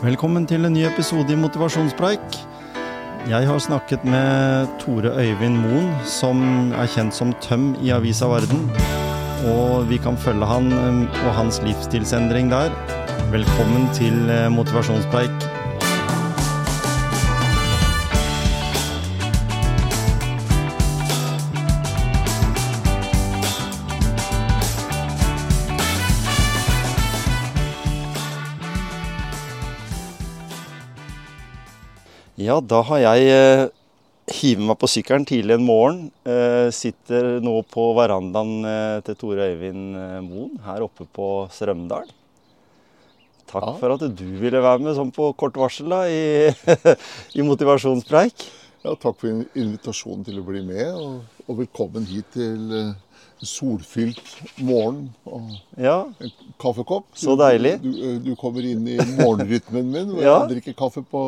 Velkommen 0.00 0.46
til 0.48 0.64
en 0.64 0.72
ny 0.72 0.86
episode 0.88 1.28
i 1.28 1.36
Motivasjonspreik. 1.36 2.36
Jeg 3.28 3.44
har 3.44 3.58
snakket 3.60 4.00
med 4.08 4.70
Tore 4.80 5.12
Øyvind 5.12 5.58
Moen, 5.60 5.90
som 6.08 6.40
er 6.72 6.88
kjent 6.88 7.12
som 7.12 7.34
Tøm 7.44 7.74
i 7.84 7.92
Avisa 7.92 8.30
Varden. 8.30 8.64
Og 9.52 9.84
vi 9.92 10.00
kan 10.00 10.16
følge 10.16 10.48
han 10.48 10.72
eh, 10.72 11.20
og 11.26 11.36
hans 11.36 11.60
livsstilsendring 11.68 12.48
der. 12.48 12.72
Velkommen 13.28 13.90
til 13.92 14.16
eh, 14.32 14.48
Motivasjonspreik. 14.48 15.49
Ja, 32.50 32.58
da 32.64 32.80
har 32.88 32.98
jeg 33.02 33.26
eh, 33.30 33.66
hivet 34.40 34.64
meg 34.66 34.78
på 34.80 34.88
sykkelen 34.90 35.26
tidlig 35.28 35.54
en 35.58 35.66
morgen. 35.66 35.98
Eh, 36.26 36.68
sitter 36.74 37.36
nå 37.44 37.60
på 37.70 37.90
verandaen 37.98 38.56
eh, 38.66 38.96
til 39.06 39.18
Tore 39.20 39.50
Øyvind 39.52 39.98
Moen 40.26 40.56
her 40.66 40.82
oppe 40.86 41.06
på 41.14 41.28
Strømdal. 41.54 42.08
Takk 43.50 43.66
Ja. 43.66 43.74
for 43.80 43.94
at 43.96 44.02
du 44.14 44.24
ville 44.38 44.60
være 44.62 44.78
med 44.82 44.94
sånn 44.94 45.10
på 45.14 45.32
kort 45.38 45.56
varsel 45.58 45.90
da, 45.90 46.04
i, 46.06 46.50
i 47.38 47.42
motivasjonspreik. 47.46 48.44
Ja, 48.84 48.94
takk 48.96 49.18
for 49.20 49.42
invitasjonen 49.58 50.22
til 50.24 50.38
å 50.40 50.44
bli 50.46 50.62
med, 50.64 50.86
og, 50.94 51.40
og 51.50 51.58
velkommen 51.58 52.06
hit 52.08 52.30
til 52.36 52.70
eh, 52.78 52.92
solfylt 53.42 54.22
morgen 54.62 55.08
og 55.26 55.50
Ja, 55.82 56.04
en 56.22 56.30
kaffekopp. 56.62 57.10
Så 57.18 57.34
deilig. 57.40 57.74
Du, 57.82 57.90
du, 57.90 58.30
du 58.30 58.32
kommer 58.40 58.64
inn 58.64 58.86
i 58.88 58.96
morgenrytmen 59.18 59.90
min, 59.92 60.14
og 60.14 60.22
Ja. 60.24 60.38
jeg 60.44 60.54
drikker 60.56 60.78
kaffe 60.86 61.02
på 61.04 61.24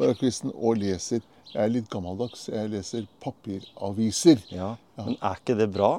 morgenkvisten 0.00 0.52
og 0.54 0.76
leser. 0.82 1.22
Jeg 1.52 1.62
er 1.62 1.72
litt 1.72 1.88
gammeldags, 1.92 2.48
jeg 2.52 2.72
leser 2.74 3.06
papiraviser. 3.22 4.42
ja. 4.52 4.74
Men 4.96 5.16
er 5.20 5.40
ikke 5.40 5.56
det 5.58 5.70
bra? 5.74 5.98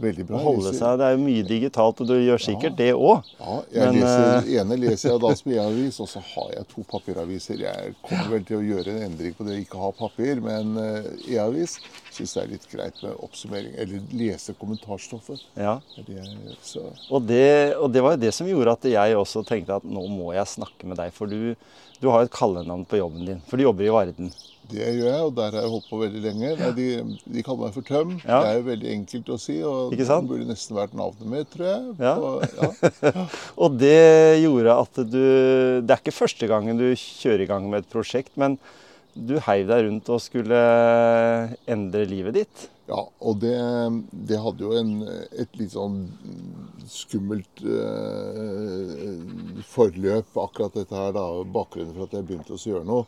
Veldig 0.00 0.24
Å 0.32 0.38
holde 0.40 0.70
seg, 0.72 0.96
Det 1.00 1.04
er 1.04 1.12
jo 1.12 1.20
mye 1.20 1.42
digitalt, 1.44 1.98
og 2.00 2.06
du 2.08 2.14
gjør 2.14 2.40
sikkert 2.40 2.76
det 2.78 2.92
òg. 2.94 3.26
Ja, 3.40 3.56
jeg 3.74 3.90
Men, 3.90 3.98
leser, 4.00 4.46
ene 4.62 4.78
leser 4.80 5.10
jeg 5.10 5.20
da 5.20 5.32
som 5.36 5.52
e-avis, 5.52 5.98
og 6.00 6.08
så 6.08 6.22
har 6.24 6.52
jeg 6.54 6.68
to 6.70 6.84
papiraviser. 6.88 7.60
Jeg 7.66 7.94
kommer 8.06 8.30
vel 8.32 8.46
til 8.48 8.56
å 8.60 8.62
gjøre 8.64 8.94
en 8.94 9.02
endring 9.10 9.34
på 9.36 9.44
det 9.44 9.58
å 9.58 9.60
ikke 9.60 9.82
ha 9.82 9.90
papir, 9.98 10.40
men 10.40 10.72
eh, 10.80 11.10
e-avis 11.34 11.76
syns 12.14 12.32
det 12.32 12.42
er 12.42 12.48
litt 12.54 12.66
greit 12.72 13.02
med 13.04 13.18
oppsummering. 13.26 13.74
Eller 13.76 14.00
lese 14.16 14.54
kommentarstoffet. 14.60 15.44
Ja. 15.58 15.76
Det 15.96 16.06
er 16.06 16.08
det 16.08 16.18
jeg. 16.22 16.56
Så 16.64 16.86
Og 17.10 17.26
det, 17.28 17.76
og 17.76 17.92
det 17.92 18.06
var 18.06 18.16
jo 18.16 18.24
det 18.24 18.32
som 18.36 18.48
gjorde 18.48 18.78
at 18.78 18.88
jeg 18.94 19.20
også 19.20 19.44
tenkte 19.48 19.82
at 19.82 19.84
nå 19.84 20.06
må 20.08 20.32
jeg 20.38 20.48
snakke 20.54 20.88
med 20.88 21.02
deg. 21.02 21.12
For 21.12 21.28
du, 21.28 21.52
du 22.00 22.08
har 22.08 22.22
jo 22.22 22.30
et 22.30 22.32
kallenavn 22.32 22.86
på 22.88 22.98
jobben 23.00 23.26
din. 23.28 23.42
For 23.48 23.60
du 23.60 23.66
jobber 23.66 23.84
i 23.84 23.92
Varden. 23.92 24.30
det 24.70 24.86
gjør 24.86 25.08
jeg, 25.08 25.22
og 25.26 25.32
der 25.34 25.50
har 25.56 25.64
jeg 25.64 25.70
holdt 25.72 25.88
på 25.90 25.98
veldig 26.00 26.20
lenge. 26.22 26.50
Nei, 26.60 26.70
de, 26.76 26.84
de 27.34 27.42
kaller 27.42 27.66
meg 27.66 27.74
for 27.74 27.86
Tøm. 27.88 28.12
Ja. 28.22 28.38
Det 28.40 28.50
er 28.50 28.58
jo 28.60 28.66
veldig 28.68 28.90
enkelt 28.94 29.32
å 29.34 29.38
si, 29.42 29.56
og 29.66 29.94
det 29.96 30.06
burde 30.30 30.46
nesten 30.48 30.78
vært 30.78 30.94
navnet 30.96 31.32
mitt, 31.32 31.50
tror 31.52 31.66
jeg. 31.66 31.94
Ja. 31.98 32.14
Og, 32.16 32.44
ja. 33.02 33.26
Og 33.66 33.78
det 33.80 34.40
gjorde 34.44 34.76
at 34.84 35.00
du 35.10 35.22
Det 35.82 35.90
er 35.90 35.98
ikke 35.98 36.14
første 36.14 36.48
gangen 36.50 36.78
du 36.78 36.86
kjører 36.94 37.44
i 37.44 37.50
gang 37.50 37.66
med 37.72 37.82
et 37.82 37.90
prosjekt, 37.92 38.32
men 38.40 38.56
du 39.10 39.36
heiv 39.42 39.66
deg 39.66 39.88
rundt 39.88 40.08
og 40.14 40.22
skulle 40.22 40.60
endre 41.68 42.06
livet 42.08 42.38
ditt. 42.38 42.68
Ja, 42.90 43.04
og 43.22 43.36
det, 43.38 43.54
det 44.10 44.38
hadde 44.42 44.64
jo 44.66 44.72
en, 44.74 45.04
et 45.38 45.52
litt 45.60 45.76
sånn 45.76 46.00
skummelt 46.90 47.62
eh, 47.62 49.20
forløp, 49.70 50.32
akkurat 50.42 50.74
dette 50.74 50.98
her. 50.98 51.12
da, 51.14 51.22
Bakgrunnen 51.54 51.94
for 51.94 52.08
at 52.08 52.16
jeg 52.18 52.26
begynte 52.26 52.56
å 52.56 52.58
gjøre 52.58 52.88
noe. 52.88 53.06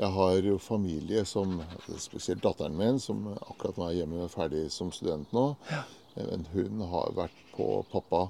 Jeg 0.00 0.10
har 0.16 0.36
jo 0.42 0.56
familie, 0.58 1.22
som, 1.28 1.60
spesielt 2.00 2.42
datteren 2.42 2.74
min, 2.74 2.98
som 2.98 3.28
akkurat 3.36 3.78
nå 3.78 3.86
er 3.86 3.98
hjemme 4.00 4.26
ferdig 4.32 4.64
som 4.74 4.90
student 4.96 5.30
nå. 5.36 5.46
Men 6.16 6.46
hun 6.54 6.82
har 6.90 7.14
vært 7.14 7.42
på 7.54 7.70
pappa 7.92 8.26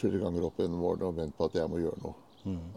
flere 0.00 0.22
ganger 0.22 0.46
opp 0.48 0.62
gjennom 0.62 0.84
årene 0.94 1.10
og 1.10 1.18
ment 1.20 1.36
på 1.36 1.50
at 1.50 1.58
jeg 1.60 1.68
må 1.68 1.82
gjøre 1.82 2.00
noe. 2.06 2.25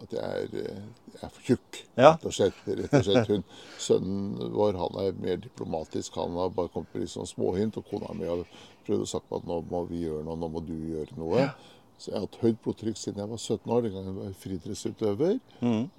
At 0.02 0.12
jeg 0.16 0.22
er, 0.44 0.54
eh, 0.60 0.82
jeg 1.14 1.22
er 1.22 1.32
for 1.34 1.42
tjukk, 1.46 1.80
Ja. 1.96 2.10
rett 2.12 2.24
og 2.26 2.32
slett. 2.36 2.60
Rett 2.66 2.94
og 2.98 3.04
slett. 3.06 3.28
Hun, 3.28 3.44
sønnen 3.88 4.52
vår 4.54 4.78
han 4.80 5.00
er 5.06 5.12
mer 5.20 5.36
diplomatisk. 5.44 6.14
Han 6.20 6.34
har 6.40 6.50
bare 6.56 6.68
kommet 6.74 6.92
med 6.94 7.04
litt 7.04 7.14
sånn 7.14 7.28
småhint. 7.30 7.76
Og 7.76 7.84
kona 7.90 8.14
mi 8.14 8.26
har 8.26 8.42
prøvd 8.86 9.04
å 9.04 9.10
sagt 9.16 9.32
at 9.32 9.44
nå 9.46 9.60
må 9.70 9.84
vi 9.90 10.04
gjøre 10.06 10.24
noe, 10.26 10.36
nå 10.40 10.48
må 10.50 10.62
du 10.66 10.74
gjøre 10.74 11.16
noe. 11.20 11.50
Så 12.00 12.08
jeg 12.08 12.16
har 12.16 12.22
hatt 12.24 12.36
høyt 12.40 12.62
blodtrykk 12.64 12.96
siden 12.96 13.18
jeg 13.20 13.28
var 13.28 13.36
17 13.36 13.72
år, 13.76 13.82
den 13.84 13.92
gangen 13.92 14.14
jeg 14.16 14.24
var 14.24 14.36
friidrettsutøver. 14.40 15.34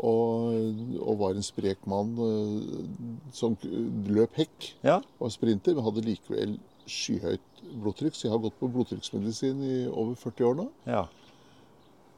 Og, 0.02 0.98
og 0.98 1.20
var 1.20 1.36
en 1.38 1.46
sprek 1.46 1.84
mann 1.86 2.16
eh, 2.18 3.30
som 3.38 3.54
løp 4.10 4.34
hekk. 4.42 4.72
Ja. 4.84 4.96
Var 5.22 5.30
sprinter, 5.30 5.76
men 5.78 5.86
hadde 5.86 6.02
likevel 6.08 6.56
skyhøyt 6.90 7.62
blodtrykk. 7.84 8.18
Så 8.18 8.26
jeg 8.28 8.34
har 8.34 8.42
gått 8.48 8.58
på 8.60 8.72
blodtrykksmedisin 8.74 9.62
i 9.62 9.76
over 9.94 10.16
40 10.18 10.50
år 10.50 10.58
nå. 10.64 10.70
ja. 10.90 11.06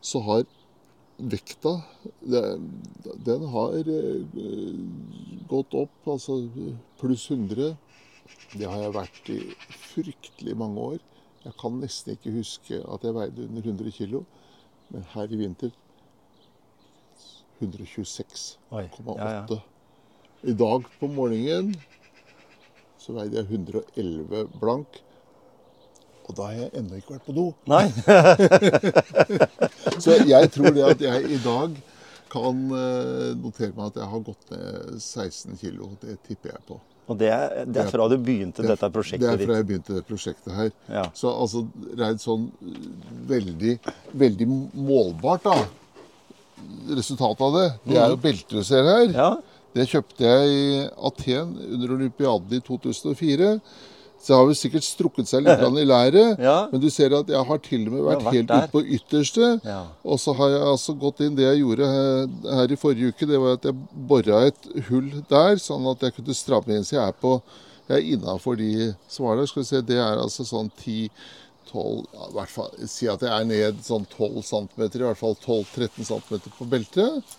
Så 0.03 0.19
har 0.25 0.41
vekta 1.31 1.71
Den 3.25 3.45
har 3.53 3.77
eh, 3.79 4.23
gått 5.49 5.73
opp, 5.77 5.95
altså 6.07 6.39
pluss 6.99 7.29
100. 7.31 7.73
Det 8.53 8.69
har 8.69 8.79
jeg 8.81 8.95
vært 8.95 9.31
i 9.33 9.39
fryktelig 9.93 10.55
mange 10.57 10.87
år. 10.93 10.99
Jeg 11.43 11.55
kan 11.59 11.79
nesten 11.81 12.15
ikke 12.15 12.33
huske 12.37 12.79
at 12.79 13.03
jeg 13.03 13.15
veide 13.17 13.47
under 13.47 13.69
100 13.73 13.95
kg. 13.97 14.21
Men 14.93 15.07
her 15.13 15.31
i 15.31 15.39
vinter 15.39 15.73
126,8. 17.59 19.17
Ja, 19.17 19.29
ja. 19.39 19.59
I 20.43 20.53
dag 20.59 20.87
på 20.99 21.07
morgenen 21.07 21.73
så 22.99 23.15
veide 23.15 23.41
jeg 23.41 23.59
111 23.59 24.47
blank. 24.59 24.99
Og 26.23 26.37
da 26.37 26.47
har 26.49 26.59
jeg 26.61 26.69
ennå 26.79 26.99
ikke 26.99 27.17
vært 27.17 27.25
på 27.27 27.35
do. 27.35 27.47
Nei. 27.69 27.87
Så 30.03 30.19
jeg 30.23 30.51
tror 30.53 30.71
det 30.75 30.85
at 30.87 31.03
jeg 31.03 31.35
i 31.35 31.39
dag 31.43 31.75
kan 32.33 32.63
eh, 32.79 33.29
notere 33.37 33.75
meg 33.75 33.91
at 33.91 33.99
jeg 34.01 34.09
har 34.13 34.25
gått 34.25 34.49
ned 34.53 34.97
16 34.97 35.59
kg. 35.59 35.85
Det 36.01 36.17
tipper 36.27 36.55
jeg 36.55 36.65
på. 36.69 36.79
Og 37.11 37.19
det 37.19 37.29
er, 37.35 37.63
det 37.67 37.81
er 37.83 37.89
fra 37.91 38.07
du 38.07 38.15
begynte 38.15 38.63
dette 38.63 38.89
prosjektet? 38.93 39.25
Det 39.27 39.43
er 39.43 39.49
fra 39.49 39.57
jeg 39.59 39.67
begynte 39.67 39.97
det 39.97 40.03
prosjektet 40.07 40.53
her. 40.55 40.69
Ja. 40.87 41.05
Så 41.17 41.31
altså 41.31 41.65
rent 41.99 42.23
sånn 42.23 42.47
eh, 42.63 42.91
veldig, 43.29 43.77
veldig 44.23 44.49
målbart, 44.51 45.49
da. 45.49 45.57
Resultatet 46.95 47.43
av 47.43 47.57
det, 47.57 47.65
det 47.89 47.97
er 47.99 48.13
jo 48.13 48.21
belter 48.23 48.61
du 48.61 48.67
ser 48.67 48.87
her. 48.87 49.09
Mm. 49.11 49.17
Ja. 49.17 49.31
Det 49.73 49.87
kjøpte 49.89 50.29
jeg 50.29 50.53
i 50.53 50.65
Aten 51.09 51.55
under 51.65 51.95
olympiaden 51.95 52.55
i 52.55 52.61
2004. 52.63 53.55
Så 54.23 54.31
det 54.31 54.37
har 54.39 54.45
vel 54.47 54.55
sikkert 54.55 54.85
strukket 54.87 55.27
seg 55.27 55.43
litt 55.43 55.59
i 55.59 55.83
læret. 55.83 56.39
Ja. 56.47 56.55
Men 56.71 56.79
du 56.79 56.87
ser 56.93 57.11
at 57.17 57.27
jeg 57.27 57.43
har 57.49 57.59
til 57.65 57.81
og 57.89 57.91
med 57.91 58.05
vært, 58.05 58.23
vært 58.23 58.37
helt 58.37 58.47
der. 58.47 58.63
ute 58.63 58.71
på 58.71 58.83
ytterste. 58.97 59.49
Ja. 59.67 59.81
Og 60.07 60.21
så 60.23 60.31
har 60.39 60.53
jeg 60.53 60.63
altså 60.71 60.95
gått 60.99 61.19
inn 61.25 61.35
Det 61.35 61.43
jeg 61.43 61.59
gjorde 61.59 61.89
her, 61.91 62.31
her 62.61 62.71
i 62.71 62.79
forrige 62.79 63.11
uke, 63.11 63.27
det 63.27 63.41
var 63.43 63.59
at 63.59 63.67
jeg 63.67 63.75
bora 64.13 64.41
et 64.47 64.71
hull 64.87 65.11
der, 65.29 65.59
sånn 65.59 65.91
at 65.91 66.07
jeg 66.07 66.15
kunne 66.15 66.37
stramme 66.39 66.77
inn. 66.77 66.87
Så 66.87 66.95
jeg 66.95 67.03
er 67.03 67.19
på 67.19 67.35
Jeg 67.89 67.97
er 67.99 68.09
innafor 68.15 68.55
de 68.55 68.93
som 69.11 69.27
var 69.27 69.35
der. 69.41 69.51
Skal 69.51 69.65
vi 69.65 69.69
se, 69.73 69.83
det 69.91 69.99
er 69.99 70.21
altså 70.23 70.47
sånn 70.47 70.71
10 70.79 71.09
12, 71.73 72.05
ja, 72.13 72.27
i 72.29 72.33
hvert 72.37 72.51
fall, 72.53 72.73
Si 72.89 73.07
at 73.09 73.23
jeg 73.25 73.33
er 73.33 73.47
ned 73.49 73.79
sånn 73.85 74.05
12 74.13 74.43
cm, 74.45 74.83
i 74.85 75.05
hvert 75.07 75.19
fall 75.19 75.35
12-13 75.41 76.05
cm 76.05 76.51
på 76.59 76.67
beltet. 76.69 77.37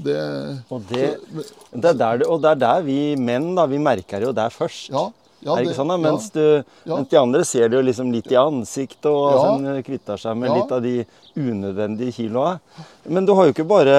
Det 0.00 0.20
Og 0.72 0.84
det, 0.88 1.08
det, 1.74 1.88
er 1.90 1.96
der, 1.98 2.22
og 2.30 2.40
det 2.44 2.54
er 2.54 2.60
der 2.62 2.84
vi 2.86 3.00
menn 3.20 3.50
da, 3.58 3.66
vi 3.68 3.80
merker 3.82 4.22
jo 4.24 4.30
der 4.36 4.52
først. 4.54 4.88
Ja. 4.94 5.08
Ja 5.42 5.52
er 5.54 5.64
det 5.64 5.70
ikke 5.70 5.76
sånn 5.80 5.88
da? 5.88 5.96
Mens, 5.96 6.30
du, 6.30 6.40
Ja. 6.86 6.96
mens 6.96 7.08
de 7.08 7.16
andre 7.20 7.44
ser 7.44 7.68
det 7.68 7.76
jo 7.78 7.82
liksom 7.86 8.12
litt 8.12 8.30
i 8.32 8.36
ansiktet 8.36 9.06
og 9.06 9.32
Ja. 9.32 9.42
sånn, 9.44 9.82
kvitter 9.84 10.16
seg 10.20 10.36
med 10.36 10.48
Ja. 10.50 10.54
litt 10.60 10.72
av 10.72 10.82
de 10.82 11.06
unødvendige 11.36 12.12
kiloene. 12.12 12.60
Men 13.08 13.24
du 13.24 13.34
har 13.34 13.46
jo 13.46 13.52
ikke 13.52 13.66
bare 13.68 13.96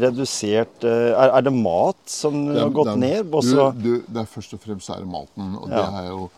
redusert 0.00 0.84
eh, 0.84 1.12
Er, 1.14 1.30
er 1.38 1.42
det 1.46 1.52
mat 1.54 1.96
som 2.06 2.46
Det 2.48 2.60
har 2.60 2.70
gått 2.74 2.92
det 2.94 2.98
ned? 3.02 3.32
Også, 3.32 3.72
Du, 3.78 3.82
du, 3.98 4.04
det 4.08 4.22
er 4.24 4.28
først 4.28 4.54
og 4.56 4.60
fremst 4.64 4.90
er 4.90 5.02
det 5.04 5.10
maten. 5.10 5.56
Og 5.62 5.68
det 5.70 5.84
er 5.84 6.08
jo 6.10 6.30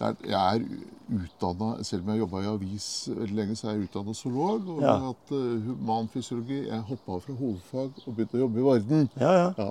er, 0.00 0.14
Jeg 0.22 0.38
er 0.38 0.64
utdanna 1.08 1.70
Selv 1.88 2.04
om 2.04 2.12
jeg 2.14 2.20
jobba 2.22 2.42
i 2.44 2.48
avis 2.52 2.86
veldig 3.08 3.36
lenge, 3.38 3.56
så 3.56 3.68
er 3.70 3.76
jeg 3.78 3.88
utdanna 3.88 4.14
zoolog. 4.14 4.68
Og 4.76 4.82
Ja. 4.82 4.96
hatt 5.08 5.32
eh, 5.32 5.58
humanfysiologi. 5.68 6.66
Jeg 6.68 6.82
hoppa 6.90 7.20
fra 7.24 7.34
hovedfag 7.38 7.90
og 8.06 8.14
begynte 8.16 8.36
å 8.38 8.42
jobbe 8.46 8.58
i 8.60 8.66
Varden. 8.68 9.08
ja, 9.20 9.32
ja. 9.32 9.52
Ja. 9.58 9.70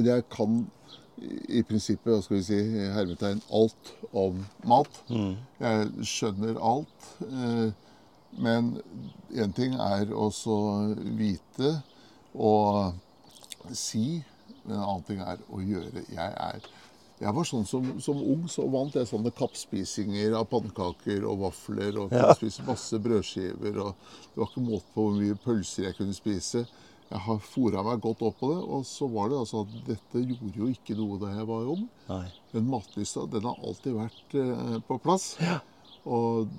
Jeg 0.00 0.24
kan 0.32 0.66
i 1.48 1.62
prinsippet, 1.62 2.10
hva 2.10 2.22
skal 2.24 2.36
vi 2.40 2.42
si, 2.46 2.58
hermetegn, 2.94 3.40
alt 3.54 3.92
om 4.12 4.40
mat. 4.66 5.00
Jeg 5.60 6.06
skjønner 6.10 6.58
alt. 6.60 7.10
eh, 7.30 7.72
Men 8.36 8.80
én 9.30 9.52
ting 9.54 9.74
er 9.78 10.10
også 10.10 10.96
vite 11.16 11.82
og 12.34 12.94
si, 13.72 14.24
men 14.64 14.74
en 14.74 14.82
annen 14.82 15.04
ting 15.06 15.20
er 15.22 15.38
å 15.54 15.60
gjøre. 15.62 16.02
Jeg 16.10 16.34
er 16.34 16.58
jeg 17.20 17.32
var 17.32 17.44
sånn 17.46 17.62
som, 17.64 18.00
som 18.02 18.18
ung 18.18 18.48
så 18.50 18.64
vant 18.68 18.92
jeg 18.98 19.06
sånne 19.06 19.30
kappspisinger 19.38 20.34
av 20.34 20.48
pannekaker 20.50 21.22
og 21.30 21.38
vafler. 21.44 21.94
Og 21.96 22.10
kunne 22.10 22.26
Ja. 22.26 22.34
spise 22.34 22.64
masse 22.66 22.98
brødskiver. 22.98 23.78
og 23.80 23.94
Det 24.34 24.36
var 24.42 24.48
ikke 24.50 24.64
måte 24.66 24.90
på 24.92 25.04
hvor 25.06 25.14
mye 25.14 25.34
pølser 25.38 25.84
jeg 25.84 25.94
kunne 25.96 26.12
spise. 26.12 26.66
Jeg 27.14 27.22
har 27.28 27.44
fora 27.46 27.82
meg 27.86 28.00
godt 28.02 28.24
opp 28.26 28.40
på 28.40 28.48
det. 28.50 28.62
Og 28.74 28.86
så 28.88 29.06
var 29.10 29.30
det 29.30 29.38
altså 29.38 29.62
at 29.62 29.74
dette 29.86 30.22
gjorde 30.24 30.58
jo 30.58 30.70
ikke 30.72 30.96
noe 30.98 31.18
da 31.22 31.30
jeg 31.30 31.46
var 31.46 31.68
ung. 31.76 31.84
Nei. 32.08 32.24
Men 32.54 32.72
matlysta, 32.72 33.22
den 33.30 33.46
har 33.46 33.60
alltid 33.62 33.94
vært 33.94 34.34
eh, 34.40 34.80
på 34.88 34.98
plass. 35.04 35.28
Ja. 35.38 35.60
Og 36.10 36.50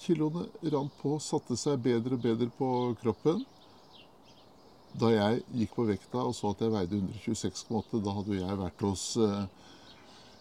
kiloene 0.00 0.44
rant 0.74 0.92
på, 1.00 1.14
satte 1.24 1.56
seg 1.60 1.80
bedre 1.84 2.18
og 2.18 2.26
bedre 2.26 2.50
på 2.58 2.68
kroppen. 3.00 3.40
Da 5.00 5.14
jeg 5.14 5.42
gikk 5.62 5.74
på 5.78 5.88
vekta 5.88 6.26
og 6.26 6.36
så 6.36 6.52
at 6.52 6.60
jeg 6.64 6.74
veide 6.74 7.00
126,8, 7.00 8.02
da 8.04 8.14
hadde 8.18 8.38
jeg 8.40 8.60
vært 8.60 8.84
hos 8.84 9.04
eh, 9.22 9.42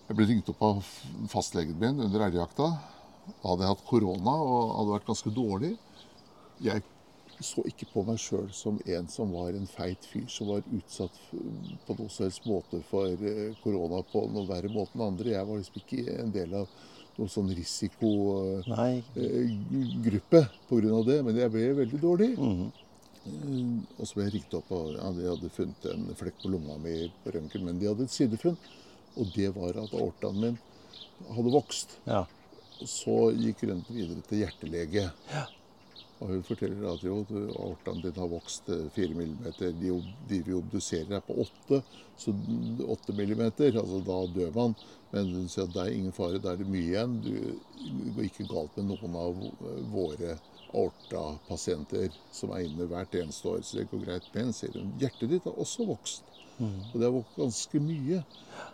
Jeg 0.10 0.18
ble 0.18 0.26
ringt 0.26 0.48
opp 0.52 0.64
av 0.66 0.94
fastlegen 1.32 1.80
min 1.80 2.02
under 2.10 2.28
elgjakta. 2.28 2.74
Da 3.30 3.52
hadde 3.54 3.64
jeg 3.64 3.76
hatt 3.76 3.88
korona 3.88 4.36
og 4.42 4.72
hadde 4.80 4.96
vært 4.98 5.12
ganske 5.14 5.32
dårlig. 5.32 5.76
Jeg 6.66 6.84
så 7.46 7.64
ikke 7.68 7.88
på 7.94 8.04
meg 8.08 8.20
sjøl 8.20 8.50
som 8.56 8.80
en 8.86 9.08
som 9.12 9.32
var 9.34 9.56
en 9.56 9.68
feit 9.70 10.06
fyr 10.12 10.28
som 10.32 10.50
var 10.52 10.66
utsatt 10.76 11.16
på 11.32 11.96
noen 11.96 12.12
som 12.12 12.26
helst 12.26 12.48
måte 12.50 12.82
for 12.90 13.08
eh, 13.08 13.56
korona 13.64 14.02
på 14.12 14.26
noen 14.28 14.48
verre 14.50 14.72
måte 14.74 14.98
enn 14.98 15.06
andre. 15.08 15.36
Jeg 15.36 15.48
var 15.48 15.62
liksom 15.62 15.80
ikke 15.82 16.18
en 16.18 16.34
del 16.36 16.56
av 16.62 16.68
noen 17.20 17.32
sånn 17.32 17.52
risikogruppe 17.56 18.76
Nei. 18.76 19.04
pga. 20.70 21.02
det, 21.12 21.18
men 21.28 21.40
jeg 21.40 21.54
ble 21.54 21.66
veldig 21.82 22.02
dårlig. 22.02 22.32
Mm 22.38 22.56
-hmm. 22.60 22.70
Og 23.98 24.08
så 24.08 24.14
ble 24.16 24.24
jeg 24.24 24.34
ringt 24.34 24.54
opp, 24.54 24.72
og 24.72 24.94
ja, 24.96 25.12
de 25.12 25.28
hadde 25.28 25.50
funnet 25.50 25.86
en 25.86 26.16
flekk 26.16 26.42
på 26.42 26.50
lunga 26.50 26.78
mi 26.78 27.12
på 27.24 27.32
røntgen, 27.32 27.66
men 27.66 27.80
de 27.80 27.88
hadde 27.88 28.04
et 28.04 28.12
sidefunn. 28.12 28.58
Og 29.18 29.26
det 29.36 29.50
var 29.56 29.70
at 29.70 29.94
aortaen 29.94 30.40
min 30.40 30.58
hadde 31.28 31.52
vokst. 31.52 32.00
Ja. 32.06 32.26
Og 32.80 32.88
så 32.88 33.32
gikk 33.36 33.64
røntgen 33.64 33.96
videre 33.96 34.22
til 34.22 34.38
hjertelege. 34.38 35.12
Og 36.20 36.34
hun 36.34 36.42
forteller 36.44 36.84
at 36.92 37.04
jo, 37.08 37.22
aortaen 37.56 38.02
din 38.04 38.18
har 38.20 38.28
vokst 38.32 38.68
eh, 38.74 38.88
fire 38.92 39.16
millimeter. 39.16 39.72
De, 39.72 39.94
de 40.28 40.42
vi 40.44 40.56
obduserer 40.58 41.16
er 41.16 41.24
på 41.24 41.38
åtte, 41.46 41.80
så 42.20 42.34
d- 42.36 42.84
åtte 42.84 43.16
millimeter. 43.16 43.72
Altså 43.80 44.02
da 44.04 44.18
dør 44.36 44.52
man. 44.56 44.76
Men 45.16 45.32
hun 45.38 45.48
sier 45.48 45.70
at 45.70 45.76
det 45.78 45.86
er 45.86 45.96
ingen 45.96 46.16
fare, 46.16 46.42
da 46.44 46.54
er 46.54 46.60
det 46.60 46.68
mye 46.68 46.90
igjen. 46.90 47.20
Du, 47.24 47.32
går 48.18 48.28
ikke 48.28 48.50
galt 48.52 48.76
med 48.76 48.90
noen 48.92 49.16
av 49.20 49.38
våre 49.40 49.78
våre 49.90 50.38
aortapasienter 50.70 52.12
som 52.36 52.52
er 52.54 52.68
inne 52.68 52.86
hvert 52.90 53.16
eneste 53.18 53.48
år. 53.50 53.64
Så 53.66 53.80
det 53.80 53.88
går 53.92 54.04
greit. 54.04 54.28
Men 54.36 54.52
sier 54.56 54.76
hun, 54.78 54.92
hjertet 55.00 55.32
ditt 55.32 55.48
har 55.50 55.56
også 55.60 55.88
vokst. 55.90 56.28
Og 56.92 57.00
det 57.00 57.08
har 57.08 57.16
vokst 57.16 57.40
ganske 57.40 57.80
mye. 57.80 58.20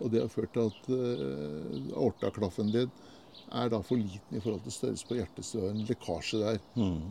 Og 0.02 0.10
det 0.12 0.24
har 0.24 0.32
ført 0.34 0.54
til 0.56 0.72
at 0.72 0.90
uh, 0.90 1.94
aortaklaffen 2.02 2.72
din 2.74 2.92
er 3.52 3.70
da 3.70 3.82
for 3.86 4.00
liten 4.00 4.38
i 4.38 4.42
forhold 4.42 4.64
til 4.66 4.74
størrelse 4.74 5.08
på 5.10 5.18
hjertet, 5.20 5.46
så 5.46 5.62
det 5.62 5.68
er 5.68 5.74
en 5.76 5.88
lekkasje 5.90 6.42
der. 6.42 6.60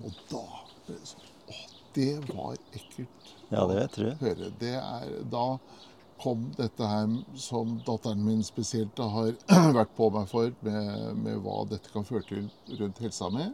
Og 0.05 0.21
da 0.31 0.45
ble 0.87 0.99
det 0.99 1.09
sånn 1.13 1.31
Å, 1.45 1.57
det 1.95 2.13
var 2.31 2.55
ekkelt 2.73 3.33
Ja, 3.51 3.67
det 3.69 3.75
vet 3.77 3.99
å 3.99 4.15
høre. 4.23 4.53
Det 4.61 4.77
er, 4.81 5.11
da 5.31 5.59
kom 6.23 6.47
dette 6.57 6.89
her 6.89 7.11
som 7.37 7.77
datteren 7.85 8.23
min 8.25 8.43
spesielt 8.47 8.95
da 8.97 9.09
har 9.13 9.35
vært 9.79 9.93
på 9.99 10.09
meg 10.15 10.31
for, 10.31 10.55
med, 10.65 11.21
med 11.21 11.43
hva 11.45 11.65
dette 11.69 11.93
kan 11.93 12.07
føre 12.09 12.25
til 12.31 12.49
rundt 12.81 13.03
helsa 13.05 13.29
mi. 13.35 13.51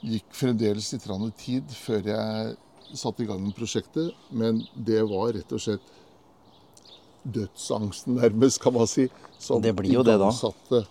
Gikk 0.00 0.32
fremdeles 0.32 0.92
litt 0.94 1.06
tid 1.38 1.70
før 1.76 2.08
jeg 2.08 2.56
satte 2.96 3.22
i 3.22 3.28
gang 3.28 3.42
med 3.44 3.54
prosjektet, 3.54 4.14
men 4.30 4.64
det 4.74 5.02
var 5.06 5.34
rett 5.36 5.52
og 5.54 5.62
slett 5.62 5.92
dødsangsten, 7.24 8.16
nærmest, 8.16 8.60
kan 8.62 8.72
man 8.74 8.86
si, 8.88 9.08
som 9.38 9.62
Det 9.62 9.72
blir 9.76 9.92
jo 9.92 10.02
det 10.04 10.18
da. 10.20 10.28
igangsatte 10.28 10.84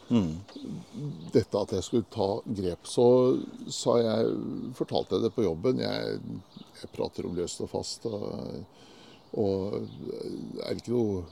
dette 1.33 1.61
at 1.61 1.73
jeg 1.77 1.83
skulle 1.85 2.07
ta 2.11 2.27
grep. 2.45 2.85
Så 2.89 3.05
sa 3.69 3.97
jeg, 4.01 4.31
fortalte 4.77 5.15
jeg 5.15 5.27
det 5.27 5.33
på 5.35 5.45
jobben. 5.45 5.79
Jeg, 5.79 6.19
jeg 6.81 6.91
prater 6.95 7.25
om 7.29 7.35
løst 7.37 7.61
og 7.61 7.69
fast. 7.69 8.05
Og, 8.05 8.63
og 9.37 9.77
er 10.65 10.75
ikke 10.75 10.95
noe 10.95 11.23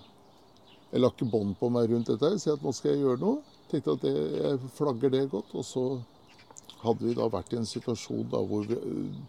Jeg 0.92 1.02
la 1.02 1.10
ikke 1.12 1.26
bånd 1.28 1.58
på 1.60 1.70
meg 1.70 1.90
rundt 1.92 2.08
dette. 2.08 2.30
Jeg 2.32 2.40
Sier 2.40 2.54
at 2.56 2.64
nå 2.64 2.72
skal 2.72 2.94
jeg 2.94 3.02
gjøre 3.04 3.20
noe. 3.20 3.42
Tenkte 3.68 3.98
at 3.98 4.06
det, 4.06 4.14
jeg 4.40 4.70
flagger 4.78 5.12
det 5.12 5.26
godt. 5.34 5.52
Og 5.60 5.66
så 5.68 5.84
hadde 6.84 7.04
vi 7.04 7.18
da 7.18 7.28
vært 7.34 7.54
i 7.54 7.60
en 7.60 7.68
situasjon 7.68 8.30
da 8.32 8.40
hvor 8.46 8.64
vi, 8.70 8.78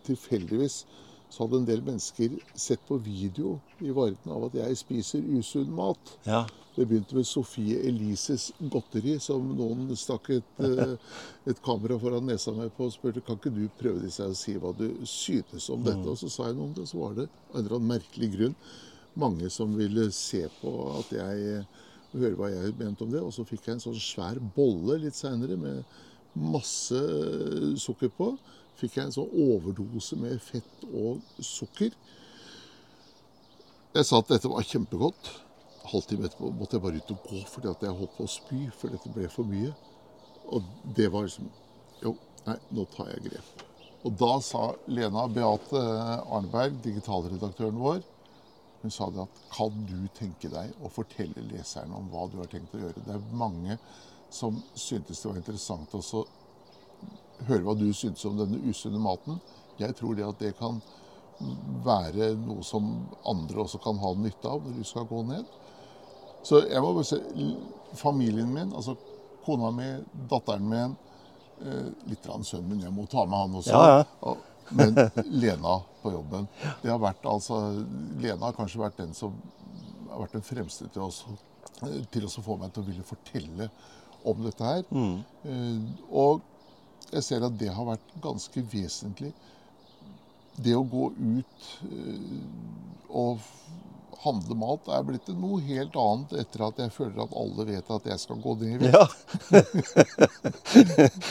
tilfeldigvis 0.07 0.85
så 1.29 1.45
hadde 1.45 1.61
en 1.61 1.69
del 1.69 1.83
mennesker 1.85 2.39
sett 2.57 2.81
på 2.89 2.97
video 3.05 3.59
i 3.85 3.93
Varden 3.95 4.33
av 4.33 4.49
at 4.49 4.57
jeg 4.59 4.81
spiser 4.81 5.27
usunn 5.39 5.71
mat. 5.77 6.15
Ja. 6.25 6.47
Det 6.77 6.87
begynte 6.87 7.17
med 7.19 7.27
Sofie 7.27 7.81
Elises 7.89 8.53
godteri, 8.73 9.17
som 9.21 9.49
noen 9.59 9.91
stakk 9.99 10.31
et, 10.37 10.53
eh, 10.65 10.95
et 11.51 11.63
kamera 11.65 11.99
foran 12.01 12.29
nesa 12.31 12.55
mi 12.55 12.69
på 12.75 12.87
og 12.87 12.95
spurte 12.95 13.25
kan 13.27 13.41
ikke 13.41 13.55
du 13.55 13.65
prøve 13.81 14.05
disse 14.05 14.25
og 14.25 14.37
si 14.39 14.55
hva 14.61 14.73
du 14.79 14.87
synes 15.09 15.69
om 15.75 15.83
dette. 15.85 16.07
Og 16.07 16.21
så 16.21 16.31
sa 16.33 16.49
jeg 16.49 16.59
noe 16.59 16.71
om 16.71 16.77
det, 16.77 16.87
så 16.91 17.03
var 17.03 17.19
det 17.19 17.27
av 17.29 17.59
en 17.59 17.65
eller 17.65 17.81
annen 17.81 17.97
merkelig 17.97 18.31
grunn 18.37 18.61
mange 19.19 19.51
som 19.51 19.73
ville 19.77 20.09
se 20.15 20.45
på 20.61 20.73
at 20.99 21.13
jeg 21.17 21.65
høre 22.15 22.37
hva 22.39 22.51
jeg 22.53 22.77
mente 22.79 23.05
om 23.05 23.13
det. 23.13 23.23
Og 23.25 23.35
så 23.35 23.47
fikk 23.49 23.67
jeg 23.67 23.79
en 23.79 23.85
sånn 23.89 23.99
svær 24.01 24.41
bolle 24.57 25.01
litt 25.03 25.19
seinere 25.19 25.59
med 25.61 25.83
masse 26.39 27.01
sukker 27.83 28.13
på. 28.15 28.33
Fikk 28.79 28.99
jeg 28.99 29.09
en 29.09 29.15
sånn 29.15 29.31
overdose 29.43 30.17
med 30.21 30.39
fett 30.43 30.85
og 30.93 31.23
sukker. 31.43 31.95
Jeg 33.97 34.07
sa 34.07 34.21
at 34.21 34.31
dette 34.31 34.51
var 34.53 34.67
kjempegodt. 34.67 35.31
Halvtime 35.89 36.29
etterpå 36.29 36.53
måtte 36.55 36.77
jeg 36.77 36.85
bare 36.85 37.01
ut 37.01 37.15
og 37.15 37.25
gå 37.27 37.41
fordi 37.49 37.71
at 37.73 37.83
jeg 37.83 37.97
holdt 37.99 38.15
på 38.19 38.27
å 38.29 38.31
spy, 38.31 38.61
for 38.77 38.95
dette 38.95 39.11
ble 39.15 39.31
for 39.33 39.49
mye. 39.49 39.73
Og 40.55 40.69
det 40.97 41.09
var 41.13 41.27
liksom 41.27 41.49
Jo, 41.99 42.13
nei, 42.47 42.55
nå 42.77 42.85
tar 42.93 43.09
jeg 43.11 43.25
grep. 43.25 43.65
Og 44.07 44.15
da 44.21 44.37
sa 44.45 44.69
Lena 44.87 45.25
Beate 45.27 45.81
Arneberg, 46.31 46.77
digitalredaktøren 46.85 47.81
vår, 47.83 48.05
hun 48.85 48.95
sa 48.95 49.09
det 49.11 49.25
at 49.25 49.41
kan 49.51 49.81
du 49.89 50.07
tenke 50.15 50.47
deg 50.53 50.77
å 50.79 50.91
fortelle 50.93 51.43
leserne 51.49 51.99
om 51.99 52.07
hva 52.13 52.29
du 52.31 52.39
har 52.39 52.51
tenkt 52.53 52.77
å 52.79 52.85
gjøre? 52.85 53.03
Det 53.03 53.17
er 53.17 53.35
mange 53.35 53.75
som 54.31 54.61
syntes 54.79 55.19
det 55.19 55.33
var 55.33 55.41
interessant 55.41 55.97
å 55.99 56.23
høre 57.47 57.63
hva 57.67 57.75
du 57.79 57.87
syntes 57.95 58.25
om 58.29 58.39
denne 58.39 58.61
usunne 58.67 59.01
maten. 59.03 59.39
Jeg 59.79 59.95
tror 59.99 60.17
det 60.19 60.27
at 60.27 60.41
det 60.43 60.57
kan 60.59 60.81
være 61.87 62.33
noe 62.41 62.65
som 62.67 62.89
andre 63.29 63.63
også 63.63 63.79
kan 63.83 64.01
ha 64.03 64.15
nytte 64.19 64.51
av 64.51 64.65
når 64.65 64.81
du 64.81 64.87
skal 64.87 65.07
gå 65.07 65.23
ned. 65.29 65.45
Så 66.43 66.65
jeg 66.67 66.83
må 66.83 66.93
bare 66.97 67.07
se 67.07 67.19
familien 67.99 68.51
min, 68.53 68.73
altså 68.75 68.97
kona 69.45 69.71
mi, 69.75 69.87
datteren 70.31 70.67
min, 70.69 70.97
litt 71.59 72.11
litt 72.11 72.29
en 72.31 72.47
sønnen 72.47 72.73
min, 72.73 72.85
jeg 72.87 72.95
må 72.95 73.07
ta 73.11 73.25
med 73.27 73.39
han 73.39 73.59
også. 73.61 73.75
Ja, 73.75 74.03
ja. 74.23 74.37
Men 74.69 74.99
Lena 75.41 75.79
på 76.03 76.13
jobben. 76.13 76.49
Det 76.83 76.91
har 76.91 77.01
vært 77.01 77.25
altså 77.27 77.61
Lena 78.21 78.51
har 78.51 78.57
kanskje 78.57 78.83
vært 78.83 78.99
den 79.01 79.15
som 79.17 79.39
har 80.11 80.25
vært 80.25 80.37
den 80.37 80.45
fremste 80.45 80.89
til, 80.93 81.07
oss, 81.07 81.23
til 82.13 82.27
å 82.27 82.45
få 82.45 82.59
meg 82.61 82.75
til 82.75 82.85
å 82.85 82.89
ville 82.89 83.07
fortelle 83.07 83.71
om 84.29 84.45
dette 84.45 84.69
her. 84.69 84.85
Mm. 84.91 85.89
Og 86.11 86.43
jeg 87.13 87.25
ser 87.25 87.47
at 87.47 87.59
det 87.61 87.71
har 87.73 87.87
vært 87.89 88.17
ganske 88.23 88.63
vesentlig. 88.73 89.33
Det 90.59 90.75
å 90.77 90.85
gå 90.87 91.11
ut 91.15 91.69
eh, 91.89 92.41
og 93.09 93.39
handle 94.25 94.57
mat 94.59 94.89
er 94.91 95.05
blitt 95.07 95.29
noe 95.31 95.61
helt 95.63 95.95
annet 95.99 96.33
etter 96.43 96.65
at 96.67 96.81
jeg 96.83 96.91
føler 96.95 97.23
at 97.23 97.37
alle 97.39 97.67
vet 97.69 97.93
at 97.95 98.09
jeg 98.11 98.23
skal 98.23 98.41
gå 98.43 98.55
ned 98.59 98.73
i 98.75 98.79
vekt. 98.83 98.97
Ja. 98.97 99.05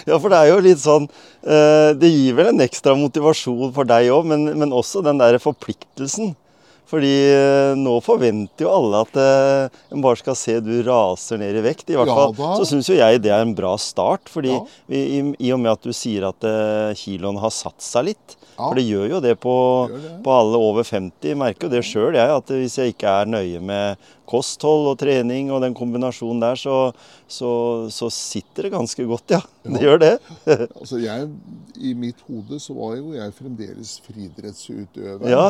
ja, 0.13 0.15
for 0.15 0.31
det 0.31 0.39
er 0.39 0.51
jo 0.53 0.61
litt 0.63 0.79
sånn 0.81 1.05
eh, 1.05 1.91
Det 1.99 2.09
gir 2.09 2.37
vel 2.37 2.53
en 2.53 2.63
ekstra 2.63 2.95
motivasjon 2.97 3.73
for 3.75 3.89
deg 3.89 4.11
òg, 4.15 4.29
men, 4.31 4.47
men 4.63 4.75
også 4.75 5.03
den 5.05 5.19
der 5.19 5.39
forpliktelsen. 5.43 6.33
Fordi 6.87 7.13
eh, 7.35 7.73
nå 7.75 7.97
forventer 7.99 8.63
jo 8.63 8.69
alle 8.71 9.01
at 9.03 9.17
eh, 9.19 9.79
en 9.91 10.03
bare 10.05 10.15
skal 10.21 10.37
se 10.39 10.53
du 10.63 10.71
raser 10.87 11.41
ned 11.41 11.57
i 11.59 11.63
vekt. 11.65 11.89
I 11.91 11.97
hvert 11.99 12.07
fall 12.07 12.31
ja, 12.37 12.51
så 12.61 12.67
syns 12.69 12.87
jo 12.87 12.95
jeg 12.95 13.19
det 13.25 13.33
er 13.35 13.43
en 13.43 13.51
bra 13.57 13.73
start. 13.81 14.29
Fordi 14.31 14.53
Ja. 14.55 14.61
i, 14.87 15.01
i, 15.19 15.21
i 15.49 15.51
og 15.51 15.59
med 15.65 15.73
at 15.73 15.83
du 15.83 15.91
sier 15.91 16.29
at 16.29 16.47
eh, 16.47 16.93
kiloen 16.95 17.39
har 17.43 17.51
satt 17.51 17.83
seg 17.83 18.07
litt. 18.13 18.37
Ja. 18.57 18.69
For 18.69 18.79
det 18.79 18.87
gjør 18.87 19.09
jo 19.11 19.19
det 19.21 19.35
på, 19.43 19.51
Gjør 19.91 19.99
det. 20.07 20.13
på 20.25 20.31
alle 20.33 20.57
over 20.63 20.87
50. 20.87 21.27
Jeg 21.29 21.37
merker 21.37 21.67
jo 21.67 21.73
det 21.75 21.83
sjøl, 21.85 22.15
jeg. 22.17 22.31
At 22.39 22.55
hvis 22.55 22.77
jeg 22.79 22.95
ikke 22.95 23.11
er 23.19 23.29
nøye 23.35 23.59
med 23.61 24.07
kosthold 24.27 24.87
og 24.93 24.97
trening 25.03 25.51
og 25.53 25.61
den 25.63 25.75
kombinasjonen 25.77 26.39
der, 26.41 26.55
så, 26.59 26.77
så, 27.31 27.51
så 27.93 28.09
sitter 28.11 28.65
det 28.69 28.73
ganske 28.73 29.05
godt, 29.11 29.35
ja. 29.35 29.43
Det 29.67 29.83
gjør 29.83 30.01
det. 30.01 30.13
Altså 30.79 31.03
jeg, 31.03 31.27
I 31.83 31.93
mitt 31.99 32.23
hode 32.31 32.57
så 32.63 32.73
var 32.79 32.95
jo 32.97 33.11
jeg 33.19 33.35
fremdeles 33.37 33.97
friidrettsutøver. 34.07 35.29
Ja. 35.31 35.47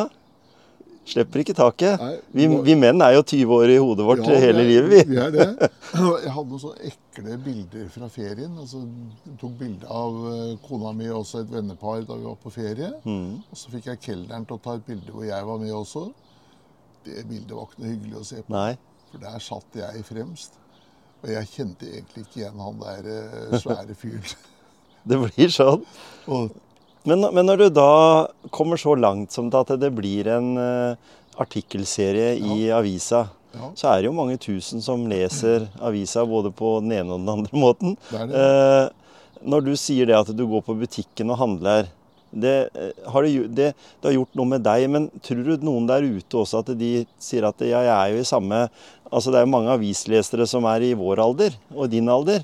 Slipper 1.08 1.40
ikke 1.42 1.54
taket. 1.56 2.00
Nei, 2.02 2.16
Vi, 2.36 2.46
vi 2.66 2.74
menn 2.76 3.00
er 3.04 3.14
jo 3.16 3.22
20 3.24 3.52
år 3.56 3.70
i 3.72 3.78
hodet 3.80 4.04
vårt 4.08 4.20
Ja, 4.26 4.36
hele 4.42 4.60
det- 4.60 4.68
livet, 4.68 4.90
vi. 4.92 5.14
Vi 5.14 5.20
er 5.22 5.30
det. 5.32 5.46
Jeg 6.24 6.32
hadde 6.34 6.50
noen 6.52 6.60
sånne 6.60 6.90
ekle 6.90 7.38
bilder 7.46 7.86
fra 7.94 8.08
ferien. 8.12 8.52
Altså, 8.60 8.82
jeg 9.24 9.38
tok 9.40 9.54
bilde 9.58 9.88
av 9.88 10.18
eh, 10.32 10.52
kona 10.68 10.92
mi 10.98 11.08
og 11.08 11.22
også 11.22 11.40
et 11.46 11.50
vennepar 11.54 12.04
da 12.06 12.18
vi 12.20 12.26
var 12.28 12.36
på 12.42 12.52
ferie. 12.52 12.90
Mm. 13.08 13.38
Og 13.48 13.56
så 13.62 13.72
fikk 13.72 13.88
jeg 13.92 14.02
kelneren 14.04 14.44
til 14.46 14.58
å 14.58 14.62
ta 14.68 14.76
et 14.76 14.84
bilde 14.86 15.14
hvor 15.16 15.24
jeg 15.26 15.48
var 15.48 15.58
med 15.64 15.72
også. 15.72 16.04
Det 17.08 17.24
bildet 17.30 17.56
var 17.56 17.66
ikke 17.70 17.82
noe 17.82 17.92
hyggelig 17.94 18.20
å 18.20 18.24
se 18.28 18.42
på, 18.44 18.52
Nei. 18.52 18.76
for 19.10 19.24
der 19.24 19.38
satt 19.48 19.80
jeg 19.80 20.04
fremst. 20.04 20.58
Og 21.24 21.32
jeg 21.32 21.48
kjente 21.54 21.88
egentlig 21.88 22.26
ikke 22.26 22.42
igjen 22.44 22.60
han 22.62 22.78
der 22.84 23.08
eh, 23.16 23.58
svære 23.64 23.96
fyren. 23.98 24.36
Det 25.08 25.16
blir 25.24 25.48
sånn. 25.54 25.86
Og 26.28 26.50
Men, 27.02 27.20
men, 27.32 27.46
når 27.46 27.56
du 27.56 27.68
da 27.70 27.90
kommer 28.50 28.80
så 28.80 28.94
langt 28.98 29.32
som 29.32 29.50
at 29.54 29.70
det 29.80 29.90
blir 29.94 30.28
en 30.32 30.54
uh, 30.58 31.10
artikkelserie 31.38 32.34
ja. 32.36 32.54
i 32.54 32.70
avisa, 32.74 33.26
ja. 33.54 33.70
så 33.74 33.90
er 33.92 34.00
det 34.00 34.10
jo 34.10 34.16
mange 34.16 34.38
tusen 34.42 34.82
som 34.84 35.06
leser 35.10 35.68
avisa 35.80 36.26
både 36.28 36.52
på 36.54 36.78
den 36.82 36.96
ene 36.98 37.14
og 37.14 37.22
den 37.22 37.34
andre 37.36 37.60
måten. 37.64 37.94
Det 38.10 38.26
det. 38.32 38.42
Uh, 38.42 38.94
når 39.48 39.68
du 39.68 39.72
sier 39.78 40.08
det 40.08 40.18
at 40.18 40.34
du 40.34 40.42
går 40.50 40.64
på 40.66 40.74
butikken 40.80 41.30
og 41.30 41.38
handler, 41.40 41.92
det 42.28 42.56
uh, 42.74 42.90
har, 43.14 43.24
det, 43.24 43.46
det, 43.56 43.68
det 43.72 44.10
har, 44.10 44.16
gjort 44.18 44.40
noe 44.40 44.52
med 44.56 44.66
deg. 44.66 44.88
Men 44.92 45.08
tror 45.24 45.44
du 45.46 45.68
noen 45.68 45.86
der 45.88 46.04
ute 46.04 46.42
også 46.42 46.64
at 46.64 46.74
de 46.80 46.92
sier 47.22 47.46
at 47.48 47.62
ja, 47.62 47.84
jeg 47.86 47.94
er 47.94 48.16
jo 48.16 48.24
i 48.24 48.32
samme 48.36 48.66
Altså 49.08 49.32
det 49.32 49.38
er 49.38 49.46
jo 49.46 49.54
mange 49.54 49.72
avislesere 49.72 50.44
som 50.44 50.66
er 50.68 50.82
i 50.84 50.90
vår 50.92 51.22
alder 51.24 51.54
og 51.72 51.86
din 51.88 52.10
alder, 52.12 52.42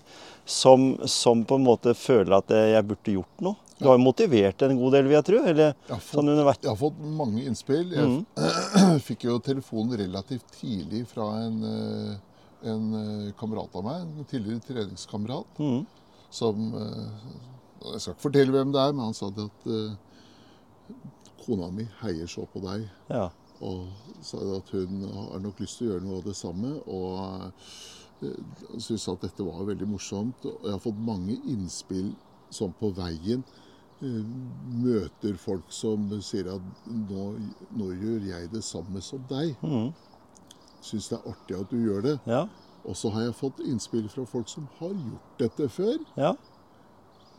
som, 0.48 0.94
som 1.04 1.42
på 1.44 1.58
en 1.58 1.66
måte 1.66 1.92
føler 1.92 2.38
at 2.38 2.54
jeg 2.56 2.86
burde 2.88 3.16
gjort 3.18 3.44
noe? 3.44 3.58
Du 3.84 3.90
har 3.90 3.98
jo 3.98 4.04
motivert 4.04 4.62
en 4.64 4.78
god 4.80 4.94
del, 4.96 5.08
vil 5.10 5.18
jeg 5.18 5.26
tro? 5.28 5.40
Eller, 5.44 5.74
jeg, 5.74 5.90
har 5.90 6.00
fått, 6.00 6.16
sånn 6.16 6.30
jeg 6.32 6.70
har 6.70 6.78
fått 6.80 7.00
mange 7.18 7.42
innspill. 7.44 7.90
Jeg 7.92 8.12
mm. 8.12 9.00
fikk 9.08 9.26
jo 9.28 9.36
telefon 9.44 9.92
relativt 10.00 10.54
tidlig 10.56 11.02
fra 11.10 11.26
en, 11.42 11.58
eh, 11.68 12.14
en 12.72 12.86
eh, 13.00 13.26
kamerat 13.36 13.76
av 13.76 13.84
meg, 13.84 14.06
en 14.06 14.30
tidligere 14.30 14.64
treningskamerat, 14.64 15.60
mm. 15.60 15.82
som 16.32 16.64
eh, 16.80 17.26
Jeg 17.84 18.00
skal 18.00 18.14
ikke 18.14 18.24
fortelle 18.24 18.54
hvem 18.54 18.72
det 18.72 18.80
er, 18.80 18.94
men 18.96 19.10
han 19.10 19.16
sa 19.18 19.28
det 19.36 19.44
at 19.44 19.66
kona 21.42 21.68
mi 21.68 21.84
heier 22.00 22.30
så 22.32 22.46
på 22.48 22.62
deg. 22.64 22.86
Ja. 23.12 23.26
Og 23.60 23.90
sa 24.24 24.40
at 24.56 24.72
hun 24.72 25.04
har 25.04 25.42
nok 25.44 25.60
lyst 25.60 25.76
til 25.76 25.90
å 25.90 25.92
gjøre 25.92 26.06
noe 26.06 26.22
av 26.22 26.30
det 26.30 26.36
samme. 26.38 26.70
Og 26.88 28.32
syntes 28.80 29.04
at 29.12 29.26
dette 29.26 29.44
var 29.44 29.68
veldig 29.68 29.90
morsomt. 29.90 30.48
Og 30.48 30.64
jeg 30.64 30.72
har 30.72 30.80
fått 30.80 31.04
mange 31.04 31.36
innspill 31.52 32.14
sånn 32.54 32.72
på 32.80 32.88
veien 32.96 33.44
møter 34.04 35.36
folk 35.40 35.70
som 35.72 36.06
sier 36.24 36.50
at 36.54 36.88
nå, 36.88 37.26
nå, 37.76 37.90
gjør 38.00 38.28
jeg 38.30 38.50
det 38.52 38.62
samme 38.66 39.02
som 39.04 39.22
deg. 39.30 39.54
Mm. 39.62 39.92
Syns 40.84 41.10
det 41.10 41.18
er 41.18 41.28
artig 41.32 41.58
at 41.58 41.70
du 41.72 41.78
gjør 41.80 42.04
det. 42.08 42.16
Ja. 42.28 42.44
Og 42.84 42.96
så 43.00 43.10
har 43.14 43.28
jeg 43.28 43.36
fått 43.38 43.62
innspill 43.64 44.08
fra 44.12 44.26
folk 44.28 44.50
som 44.52 44.66
har 44.78 44.92
gjort 44.92 45.38
dette 45.40 45.68
før. 45.72 45.96
Ja. 46.20 46.34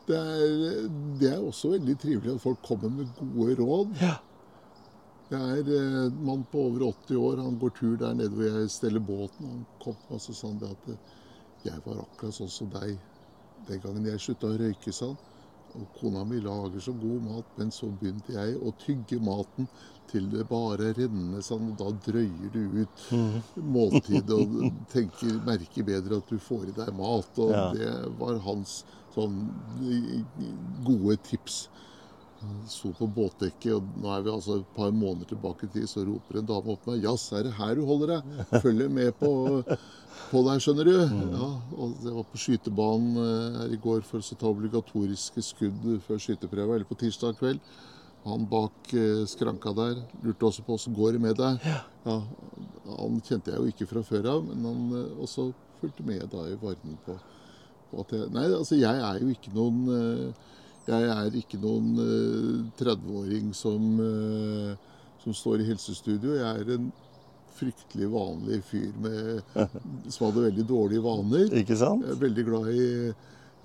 Det, 0.06 0.18
er, 0.18 0.88
det, 1.20 1.30
er, 1.32 1.42
også 1.42 1.76
veldig 1.76 1.98
trivelig 2.02 2.36
at 2.36 2.42
folk 2.42 2.62
kommer 2.66 2.90
med 2.94 3.12
gode 3.20 3.58
råd. 3.62 3.94
Ja. 4.02 4.16
Det 5.30 5.38
er 5.42 5.62
en 5.62 5.70
eh, 5.74 6.18
mann 6.26 6.44
på 6.52 6.68
over 6.68 6.84
80 6.92 7.18
år, 7.18 7.40
han 7.42 7.56
går 7.62 7.72
tur 7.80 7.96
der 7.98 8.14
nede 8.14 8.34
hvor 8.38 8.46
jeg 8.46 8.70
steller 8.70 9.02
båten. 9.02 9.48
Han 9.50 9.64
kom 9.82 9.98
og 10.14 10.22
så 10.22 10.34
sa 10.38 10.52
han 10.52 10.60
det 10.62 10.70
at 10.70 10.90
eh, 10.94 11.14
jeg 11.66 11.82
var 11.86 12.04
akkurat 12.04 12.38
sånn 12.38 12.52
som 12.54 12.70
deg 12.74 13.00
den 13.66 13.82
gangen 13.82 14.06
jeg 14.06 14.22
slutta 14.22 14.52
å 14.52 14.60
røyke, 14.60 14.94
sa 14.94 15.10
han. 15.14 15.35
Og 15.76 15.88
kona 16.00 16.24
mi 16.28 16.40
lager 16.44 16.82
så 16.84 16.94
god 16.96 17.26
mat, 17.26 17.48
men 17.60 17.72
så 17.74 17.90
begynte 17.92 18.36
jeg 18.36 18.56
å 18.58 18.74
tygge 18.80 19.20
maten 19.24 19.68
til 20.12 20.28
det 20.32 20.46
bare 20.50 20.92
renner 20.96 21.44
sånn, 21.44 21.72
og 21.72 21.80
da 21.82 21.90
drøyer 22.08 22.52
du 22.54 22.82
ut 22.82 23.06
mm. 23.12 23.40
måltidet 23.76 24.38
og 24.38 24.56
tenker, 24.94 25.40
merker 25.48 25.88
bedre 25.88 26.22
at 26.22 26.30
du 26.30 26.40
får 26.42 26.70
i 26.70 26.76
deg 26.78 26.94
mat. 26.96 27.42
Og 27.42 27.56
ja. 27.56 27.66
det 27.76 27.92
var 28.20 28.40
hans 28.46 28.84
sånn 29.16 29.42
gode 30.86 31.18
tips. 31.26 31.66
Sto 32.70 32.92
på 32.98 33.08
båtdekket, 33.14 33.74
og 33.76 34.00
nå 34.02 34.10
er 34.14 34.24
vi 34.26 34.32
altså 34.34 34.60
et 34.60 34.70
par 34.76 34.94
måneder 34.96 35.30
tilbake 35.30 35.68
i 35.68 35.72
tid, 35.76 35.88
så 35.90 36.04
roper 36.08 36.40
en 36.40 36.48
dame 36.50 36.74
opp 36.74 36.88
meg 36.90 37.04
'Jazz, 37.04 37.28
er 37.34 37.44
det 37.46 37.54
her 37.60 37.76
du 37.78 37.84
holder 37.86 38.16
deg?' 38.16 38.62
Følger 38.64 38.90
med 38.90 39.12
på, 39.20 39.32
på 40.32 40.42
deg, 40.48 40.62
skjønner 40.64 40.90
du. 40.90 40.96
Mm. 41.12 41.36
Ja, 41.36 41.50
og 41.78 42.00
Jeg 42.06 42.16
var 42.16 42.26
på 42.32 42.42
skytebanen 42.42 43.20
eh, 43.22 43.60
her 43.60 43.76
i 43.76 43.82
går 43.82 44.02
for 44.08 44.24
å 44.24 44.40
ta 44.40 44.50
obligatoriske 44.50 45.44
skudd 45.46 45.86
før 46.08 46.24
skyteprøva, 46.26 46.80
eller 46.80 46.90
på 46.90 46.98
tirsdag 47.04 47.38
kveld. 47.38 47.62
Han 48.26 48.48
bak 48.50 48.94
eh, 48.98 49.22
skranka 49.30 49.76
der 49.78 50.02
lurte 50.26 50.50
også 50.50 50.66
på 50.66 50.80
åssen 50.80 50.98
går 50.98 51.14
det 51.14 51.22
med 51.22 51.38
deg. 51.38 51.62
Ja, 52.08 52.18
han 52.98 53.22
kjente 53.22 53.54
jeg 53.54 53.62
jo 53.62 53.70
ikke 53.70 53.90
fra 53.92 54.02
før 54.02 54.32
av, 54.34 54.44
men 54.50 54.66
han 54.66 54.98
eh, 54.98 55.22
også 55.22 55.52
fulgte 55.82 56.08
med 56.08 56.26
da 56.34 56.48
i 56.50 56.58
varmen 56.58 56.98
på, 57.06 57.20
på 57.92 58.02
at 58.02 58.18
jeg 58.18 58.34
Nei, 58.34 58.50
altså 58.50 58.82
jeg 58.82 59.06
er 59.12 59.22
jo 59.22 59.30
ikke 59.30 59.54
noen 59.54 60.34
jeg 60.86 61.06
er 61.10 61.38
ikke 61.40 61.58
noen 61.62 61.96
30-åring 62.78 63.50
eh, 63.50 63.58
som, 63.58 63.88
eh, 64.04 65.00
som, 65.24 65.34
står 65.34 65.64
i 65.64 65.70
helsestudio. 65.72 66.36
Jeg 66.38 66.62
er 66.62 66.76
en 66.76 66.92
fryktelig 67.56 68.10
vanlig 68.12 68.60
fyr 68.68 68.92
med, 69.02 69.56
som 70.14 70.28
hadde 70.28 70.46
veldig 70.50 70.68
dårlige 70.70 71.06
vaner. 71.06 71.50
Ikke 71.62 71.80
sant? 71.80 72.06
Jeg 72.06 72.14
er 72.14 72.22
veldig 72.22 72.46
glad 72.52 72.70
i, 72.76 72.86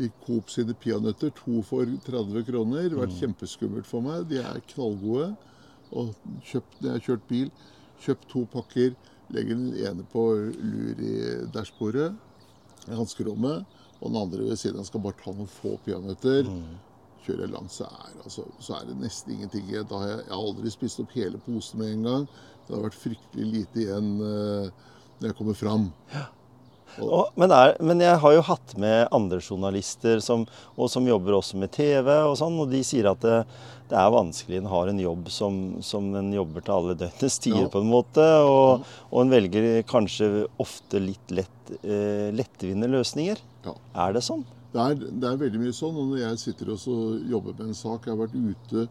i 0.07 0.11
Coop 0.25 0.53
sine 0.53 0.77
peanøtter. 0.81 1.35
To 1.43 1.61
for 1.67 1.93
30 2.09 2.47
kroner. 2.49 2.87
Det 2.87 2.97
har 2.97 3.05
vært 3.05 3.17
mm. 3.19 3.21
kjempeskummelt 3.21 3.91
for 3.91 4.07
meg. 4.07 4.25
De 4.33 4.41
er 4.41 4.65
knallgode. 4.73 5.35
Og 5.91 6.15
kjøpt, 6.47 6.77
når 6.81 6.87
jeg 6.87 6.97
har 6.97 7.07
kjørt 7.09 7.29
bil, 7.29 7.55
kjøpt 8.01 8.29
to 8.33 8.47
pakker. 8.53 8.95
Legger 9.31 9.59
den 9.59 9.75
ene 9.77 10.05
på 10.11 10.23
lur 10.57 11.01
i 11.05 11.17
dashbordet, 11.55 12.15
hanskerommet. 12.89 13.67
Og 14.01 14.09
den 14.09 14.17
andre 14.17 14.47
ved 14.49 14.57
siden 14.59 14.81
av 14.81 14.87
skal 14.89 15.03
bare 15.05 15.19
ta 15.21 15.35
noen 15.35 15.51
få 15.51 15.77
peanøtter. 15.85 16.49
Mm 16.49 16.79
kjører 17.31 17.47
jeg 17.47 17.55
langt, 17.55 17.75
så 17.75 17.87
er, 17.87 18.19
altså, 18.25 18.45
så 18.59 18.77
er, 18.79 18.91
det 18.91 18.99
nesten 19.01 19.37
ingenting 19.37 19.71
igjen. 19.71 19.87
Da 19.91 20.03
har 20.03 20.13
jeg, 20.13 20.27
jeg 20.27 20.35
har 20.35 20.51
aldri 20.51 20.75
spist 20.75 21.03
opp 21.03 21.15
hele 21.15 21.41
posen 21.47 21.81
med 21.83 21.95
en 21.95 22.05
gang. 22.09 22.29
Det 22.67 22.77
har 22.77 22.85
vært 22.89 23.01
fryktelig 23.01 23.49
lite 23.55 23.83
igjen 23.85 24.13
uh, 24.19 24.93
når 25.21 25.31
jeg 25.31 25.39
kommer 25.39 25.59
fram. 25.59 25.89
Ja. 26.15 26.27
Og, 26.99 27.31
men, 27.39 27.53
er, 27.55 27.77
men, 27.87 28.01
jeg 28.03 28.19
har 28.19 28.33
jo 28.35 28.43
hatt 28.49 28.73
med 28.81 29.05
andre 29.15 29.39
journalister 29.39 30.19
som, 30.25 30.43
og 30.75 30.91
som 30.91 31.07
jobber 31.07 31.37
også 31.39 31.61
med 31.61 31.71
TV, 31.77 32.09
og 32.27 32.35
sånn, 32.41 32.59
og 32.59 32.73
de 32.73 32.81
sier 32.85 33.07
at 33.13 33.23
det, 33.23 33.37
det 33.93 33.99
er 33.99 34.11
vanskelig. 34.11 34.59
En 34.59 34.71
har 34.73 34.91
en 34.91 35.03
jobb 35.03 35.31
som, 35.33 35.61
som 35.87 36.11
en 36.19 36.33
jobber 36.35 36.67
til 36.67 36.77
alle 36.77 36.97
døgnets 36.99 37.39
tider, 37.43 37.69
ja. 37.69 37.73
på 37.73 37.85
en 37.85 37.93
måte. 37.93 38.27
Og, 38.43 38.83
ja. 38.83 39.03
og, 39.11 39.19
en 39.23 39.35
velger 39.37 39.69
kanskje 39.91 40.31
ofte 40.63 41.03
litt 41.03 41.35
lett, 41.35 41.75
eh, 41.81 42.31
lettvinte 42.35 42.91
løsninger. 42.91 43.45
Er 43.71 44.17
det 44.17 44.27
sånn? 44.27 44.43
Det 44.73 44.83
er, 44.83 44.99
det 44.99 45.29
er, 45.29 45.39
veldig 45.41 45.63
mye 45.63 45.77
sånn. 45.77 45.97
Og 45.99 46.13
når 46.13 46.21
jeg 46.25 46.43
sitter 46.45 46.75
og 46.75 47.31
jobber 47.31 47.57
med 47.59 47.71
en 47.71 47.79
sak, 47.79 48.07
jeg 48.07 48.15
har 48.15 48.21
vært 48.21 48.37
ute, 48.37 48.85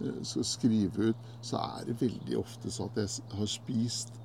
eh, 0.00 0.18
skal 0.28 0.48
skrive 0.48 1.12
ut, 1.12 1.30
så 1.44 1.62
er 1.62 1.86
det 1.88 2.00
veldig 2.02 2.40
ofte 2.40 2.72
sånn 2.72 2.92
at 2.92 3.04
jeg 3.04 3.38
har 3.38 3.50
spist 3.50 4.18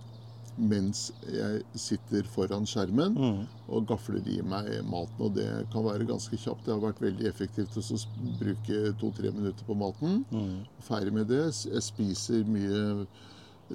mens 0.58 1.12
jeg 1.30 1.62
sitter 1.78 2.26
foran 2.34 2.66
skjermen 2.66 3.14
mm. 3.14 3.42
og 3.70 3.86
gafler 3.92 4.26
i 4.26 4.40
meg 4.42 4.72
maten. 4.90 5.22
Og 5.22 5.36
det 5.38 5.48
kan 5.74 5.86
være 5.86 6.08
ganske 6.10 6.40
kjapt. 6.42 6.66
Det 6.66 6.74
har 6.74 6.82
vært 6.82 7.04
veldig 7.04 7.30
effektivt 7.30 7.78
å 7.78 7.84
bruke 8.40 8.80
to-tre 9.02 9.32
minutter 9.36 9.68
på 9.68 9.78
maten. 9.78 10.24
Mm. 10.34 10.66
Ferdig 10.88 11.14
med 11.14 11.30
det. 11.30 11.44
Jeg 11.70 11.86
spiser 11.86 12.50
mye 12.50 13.06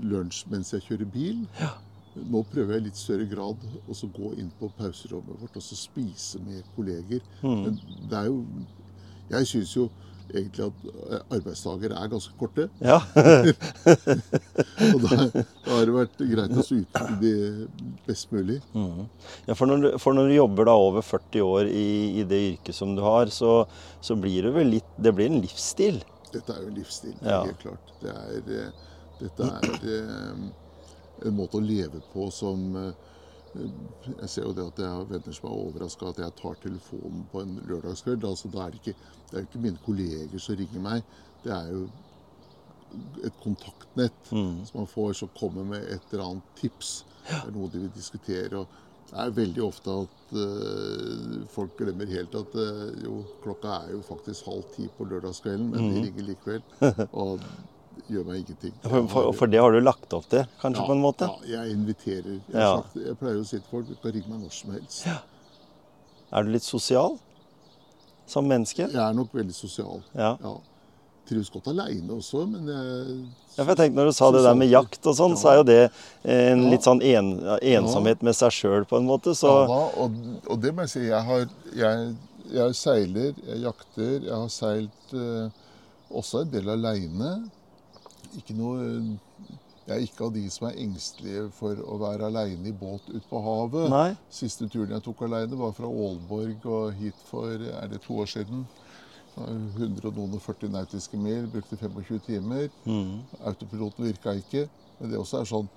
lunsj 0.03 0.45
mens 0.51 0.75
jeg 0.75 0.87
kjører 0.89 1.11
bil. 1.15 1.47
Ja. 1.61 1.73
Nå 2.15 2.43
prøver 2.53 2.75
jeg 2.75 2.83
i 2.83 2.87
litt 2.91 3.01
større 3.01 3.27
grad 3.29 3.67
å 3.89 3.97
gå 4.19 4.35
inn 4.41 4.51
på 4.59 4.69
pauserommet 4.77 5.41
vårt 5.41 5.57
og 5.57 5.65
spise 5.65 6.41
med 6.45 6.65
kolleger. 6.77 7.23
Mm. 7.41 7.61
Men 7.65 7.79
det 8.11 8.19
er 8.19 8.31
jo 8.31 8.45
Jeg 9.33 9.47
syns 9.49 9.77
jo 9.77 9.87
egentlig 10.33 10.67
at 10.67 10.85
eh, 10.85 11.23
arbeidsdager 11.37 11.95
er 11.97 12.11
ganske 12.13 12.35
korte. 12.41 12.69
Ja. 12.85 12.99
og 14.93 15.05
da, 15.05 15.19
da, 15.33 15.45
har 15.69 15.85
det 15.89 15.95
vært 15.97 16.23
greit 16.23 16.55
å 16.57 16.63
utnytte 16.63 17.17
det 17.23 17.35
best 18.07 18.33
mulig. 18.35 18.59
Mm. 18.77 19.05
Ja, 19.49 19.57
for 19.59 19.71
når, 19.71 19.85
du, 19.85 19.91
for 20.03 20.17
når, 20.17 20.31
du, 20.31 20.37
jobber 20.37 20.69
da 20.71 20.77
over 20.79 21.05
40 21.07 21.47
år 21.47 21.71
i, 21.73 21.89
i 22.23 22.27
det 22.29 22.41
yrket 22.53 22.77
som 22.77 22.97
du 22.97 23.03
har, 23.05 23.33
så, 23.35 23.63
så, 24.01 24.17
blir 24.23 24.49
det 24.49 24.55
vel 24.57 24.75
litt 24.77 24.97
Det 24.97 25.15
blir 25.17 25.31
en 25.33 25.43
livsstil? 25.43 26.03
Dette 26.33 26.55
er 26.55 26.65
jo 26.65 26.73
en 26.73 26.81
livsstil, 26.81 27.15
ja. 27.21 27.43
helt 27.45 27.61
klart. 27.63 27.95
Det 28.03 28.13
er, 28.13 28.43
eh, 28.57 28.91
dette 29.21 29.49
er 29.49 29.71
en 31.29 31.37
måte 31.37 31.59
å 31.59 31.65
leve 31.65 32.03
på 32.13 32.29
som 32.35 32.77
eh, 32.79 33.09
Jeg 34.23 34.29
ser 34.33 34.47
jo 34.47 34.55
det 34.57 34.65
at 34.65 34.79
jeg 34.81 34.89
har 34.89 35.11
venner 35.11 35.37
som 35.37 35.49
er 35.51 35.59
overraska 35.67 36.09
at 36.09 36.21
jeg 36.23 36.37
tar 36.39 36.55
telefonen 36.63 37.27
på 37.33 37.43
en 37.43 37.59
lørdagskveld. 37.69 38.25
Altså, 38.25 38.49
da 38.49 38.63
er 38.65 38.73
det, 38.73 38.81
ikke, 38.81 39.11
det 39.29 39.37
er 39.37 39.43
jo 39.43 39.49
ikke 39.51 39.65
mine 39.67 39.83
kolleger 39.85 40.41
som 40.41 40.57
ringer 40.57 40.87
meg. 40.87 41.11
Det 41.45 41.53
er 41.53 41.69
jo 41.75 41.83
et 43.25 43.37
kontaktnett 43.43 44.33
mm. 44.33 44.63
som 44.69 44.81
man 44.81 44.89
får, 44.89 45.13
som 45.21 45.35
kommer 45.37 45.69
med 45.69 45.85
et 45.85 46.15
eller 46.15 46.25
annet 46.31 46.57
tips. 46.61 47.03
Det 47.29 47.43
er 47.43 47.53
noe 47.53 47.69
de 47.73 47.85
vil 47.85 47.93
diskutere. 47.95 48.65
og 48.65 48.81
det 49.13 49.21
er 49.21 49.35
veldig 49.37 49.63
ofte 49.67 49.95
at 50.07 50.31
uh, 50.33 51.41
folk 51.53 51.75
glemmer 51.77 52.09
helt 52.09 52.33
at 52.39 52.55
uh, 52.57 52.87
jo, 53.05 53.19
klokka 53.43 53.75
er 53.83 53.91
jo 53.93 54.01
faktisk 54.07 54.49
halv 54.49 54.65
ti 54.73 54.87
på 54.97 55.05
lørdagskvelden, 55.11 55.69
men 55.69 55.83
mm. 55.85 55.91
de 55.93 56.05
ringer 56.07 56.29
likevel. 56.31 56.63
Og 57.25 57.45
gjør 58.13 58.25
meg 58.29 58.41
ingenting. 58.43 58.75
For, 58.85 59.09
for, 59.11 59.29
for, 59.39 59.53
det 59.53 59.61
har 59.63 59.75
du 59.75 59.81
lagt 59.83 60.17
opp 60.17 60.29
til, 60.33 60.47
kanskje, 60.63 60.83
ja, 60.83 60.89
på 60.89 60.97
en 60.97 61.03
måte? 61.03 61.29
Ja, 61.47 61.61
jeg 61.61 61.77
inviterer. 61.77 62.33
Jeg, 62.39 62.57
ja. 62.57 62.73
sagt, 62.81 62.99
jeg 63.03 63.19
pleier 63.21 63.41
å 63.41 63.47
si 63.49 63.59
til 63.59 63.69
folk 63.71 63.89
du 63.91 63.95
kan 64.03 64.17
ringe 64.17 64.33
meg 64.33 64.43
når 64.47 64.57
som 64.57 64.75
helst. 64.77 65.05
Ja. 65.09 65.21
Er 66.33 66.47
du 66.47 66.53
litt 66.55 66.67
sosial 66.67 67.17
som 68.31 68.49
menneske? 68.49 68.87
Jeg 68.89 69.03
er 69.05 69.17
nok 69.17 69.35
veldig 69.37 69.57
sosial. 69.57 70.01
Ja. 70.17 70.35
ja. 70.41 70.57
Trives 71.29 71.53
godt 71.53 71.71
aleine 71.71 72.19
også, 72.19 72.47
men 72.51 72.69
jeg 72.73 73.17
ja, 73.53 73.67
for 73.67 73.75
jeg 73.75 73.79
tenkte 73.83 74.01
Når 74.01 74.09
du 74.09 74.17
sa 74.17 74.29
det 74.33 74.43
der 74.47 74.57
med 74.57 74.71
jakt 74.73 75.07
og 75.11 75.17
sånn, 75.17 75.35
så 75.37 75.51
er 75.51 75.59
jo 75.59 75.65
det 75.69 75.81
en 76.35 76.63
litt 76.73 76.87
sånn 76.87 77.03
en, 77.05 77.33
ensomhet 77.61 78.23
med 78.25 78.37
seg 78.39 78.55
sjøl, 78.57 78.87
på 78.89 78.97
en 78.97 79.09
måte. 79.09 79.35
Så... 79.37 79.51
Ja, 79.69 79.81
og, 80.01 80.15
og, 80.47 80.55
det 80.63 80.73
må 80.73 80.87
jeg 80.87 80.93
si. 80.95 81.03
Jeg, 81.11 81.21
har, 81.29 81.45
jeg, 81.77 82.07
jeg 82.55 82.79
seiler, 82.79 83.35
jeg 83.51 83.61
jakter. 83.67 84.15
Jeg 84.17 84.33
har 84.33 84.49
seilt 84.53 85.13
eh, 85.13 85.67
også 86.09 86.47
en 86.47 86.55
del 86.55 86.73
aleine. 86.73 87.35
Ikke 88.39 88.57
noe 88.57 88.85
Jeg 89.83 89.97
er 89.97 90.05
ikke 90.05 90.29
av 90.29 90.35
de 90.35 90.45
som 90.55 90.69
er 90.69 90.79
engstelige 90.79 91.49
for 91.57 91.79
å 91.83 91.97
være 91.99 92.29
aleine 92.31 92.71
i 92.71 92.75
båt 92.77 93.09
ute 93.11 93.25
på 93.29 93.41
havet. 93.43 93.89
Nei. 93.91 94.13
Siste 94.31 94.69
turen 94.71 94.95
jeg 94.95 95.03
tok 95.03 95.25
aleine, 95.27 95.59
var 95.59 95.75
fra 95.75 95.91
Aalborg 95.91 96.69
og 96.71 96.93
hit 97.01 97.19
for 97.27 97.51
er 97.51 97.91
det 97.91 97.99
to 98.07 98.21
år 98.23 98.31
siden. 98.31 98.63
100 99.35 100.05
og 100.07 100.17
noen 100.17 100.37
og 100.37 100.43
40 100.45 100.71
nautiske 100.71 101.19
mil. 101.19 101.49
Brukte 101.51 101.79
25 101.81 102.23
timer. 102.29 102.69
Mm. 102.85 103.23
Autopiloten 103.49 104.07
virka 104.07 104.37
ikke. 104.39 104.69
Men 105.01 105.11
det 105.11 105.19
også 105.19 105.41
er 105.41 105.51
sånn 105.51 105.71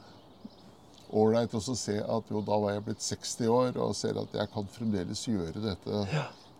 ålreit 1.16 1.54
å 1.56 1.62
se 1.62 2.00
at 2.02 2.32
jo, 2.32 2.42
da 2.46 2.58
var 2.62 2.76
jeg 2.76 2.86
blitt 2.88 3.06
60 3.06 3.52
år 3.54 3.78
og 3.82 3.96
ser 3.98 4.18
at 4.20 4.34
jeg 4.36 4.52
kan 4.54 4.68
fremdeles 4.74 5.22
gjøre 5.28 5.64
dette. 5.64 6.02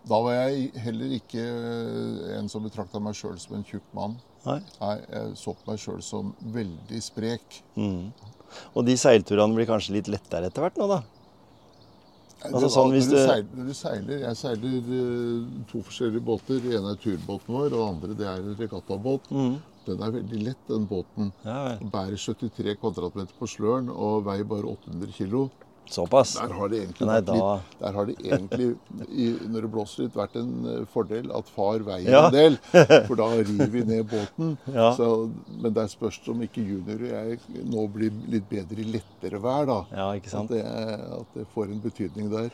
Da 0.06 0.20
var 0.22 0.36
jeg 0.36 0.70
heller 0.84 1.16
ikke 1.16 1.42
eh, 1.42 2.36
en 2.38 2.48
som 2.50 2.64
betrakta 2.64 3.00
meg 3.02 3.16
sjøl 3.18 3.38
som 3.42 3.56
en 3.58 3.66
tjukk 3.66 3.86
mann. 3.96 4.14
Nei. 4.46 4.60
Nei, 4.80 4.94
jeg 5.10 5.36
så 5.40 5.54
på 5.56 5.70
meg 5.70 5.82
sjøl 5.82 6.00
som 6.04 6.32
veldig 6.54 7.02
sprek. 7.02 7.60
Mm. 7.74 8.10
Og 8.74 8.86
de 8.86 8.96
seilturene 9.00 9.58
blir 9.58 9.68
kanskje 9.68 9.98
litt 9.98 10.10
lettere 10.12 10.50
etter 10.50 10.64
hvert 10.64 10.80
nå, 10.80 10.88
da? 10.90 11.02
Altså, 12.46 12.68
sånn 12.70 12.92
når, 12.92 13.00
du 13.00 13.16
seiler, 13.16 13.46
når 13.56 13.68
du 13.70 13.74
seiler 13.74 14.18
Jeg 14.20 14.38
seiler 14.38 14.90
eh, 14.96 15.46
to 15.70 15.80
forskjellige 15.86 16.22
båter. 16.28 16.60
Den 16.62 16.76
ene 16.78 16.92
er 16.92 17.00
turbåten 17.02 17.56
vår, 17.56 17.70
og 17.70 17.72
den 17.72 17.86
andre 17.88 18.18
det 18.18 18.28
er 18.28 18.42
en 18.42 18.58
regattabåt. 18.60 19.30
Mm. 19.32 19.56
Den 19.86 20.02
er 20.02 20.12
veldig 20.16 20.42
lett, 20.42 20.62
den 20.68 20.86
båten. 20.90 21.30
Ja. 21.46 21.76
Bærer 21.92 22.18
73 22.18 22.76
kvadratmeter 22.82 23.38
på 23.38 23.48
sløren 23.50 23.90
og 23.92 24.26
veier 24.26 24.46
bare 24.48 24.68
800 24.76 25.14
kilo. 25.16 25.46
Såpass? 25.90 26.32
Der 26.40 26.52
har 26.58 26.68
det 26.72 26.78
egentlig, 26.82 27.06
Nei, 27.06 27.18
litt, 27.20 27.30
har 27.94 28.06
det 28.08 28.16
egentlig 28.24 28.68
i, 29.08 29.26
når 29.46 29.66
det 29.66 29.70
blåser 29.70 30.02
litt, 30.06 30.16
vært 30.18 30.34
en 30.40 30.54
eh, 30.72 30.80
fordel 30.90 31.30
at 31.38 31.48
far 31.54 31.84
veier 31.86 32.10
Ja. 32.10 32.22
en 32.26 32.34
del. 32.34 32.56
For 33.06 33.14
da 33.20 33.28
river 33.38 33.70
vi 33.70 33.84
ned 33.86 34.08
båten. 34.10 34.56
Ja. 34.74 34.88
Så, 34.98 35.10
men 35.48 35.72
der 35.76 35.86
spørs 35.92 36.18
det 36.24 36.32
om 36.34 36.42
ikke 36.42 36.64
junior 36.66 37.04
og 37.06 37.12
jeg 37.12 37.66
nå 37.70 37.86
blir 37.94 38.10
litt 38.34 38.48
bedre 38.50 38.82
i 38.82 38.88
lettere 38.96 39.38
vær. 39.44 39.66
da. 39.70 39.78
Ja, 39.94 40.08
ikke 40.18 40.26
At 40.26 40.34
sant? 40.34 40.50
det, 40.50 40.64
at 40.66 41.38
det 41.38 41.46
får 41.54 41.70
en 41.70 41.80
betydning 41.84 42.32
der. 42.34 42.50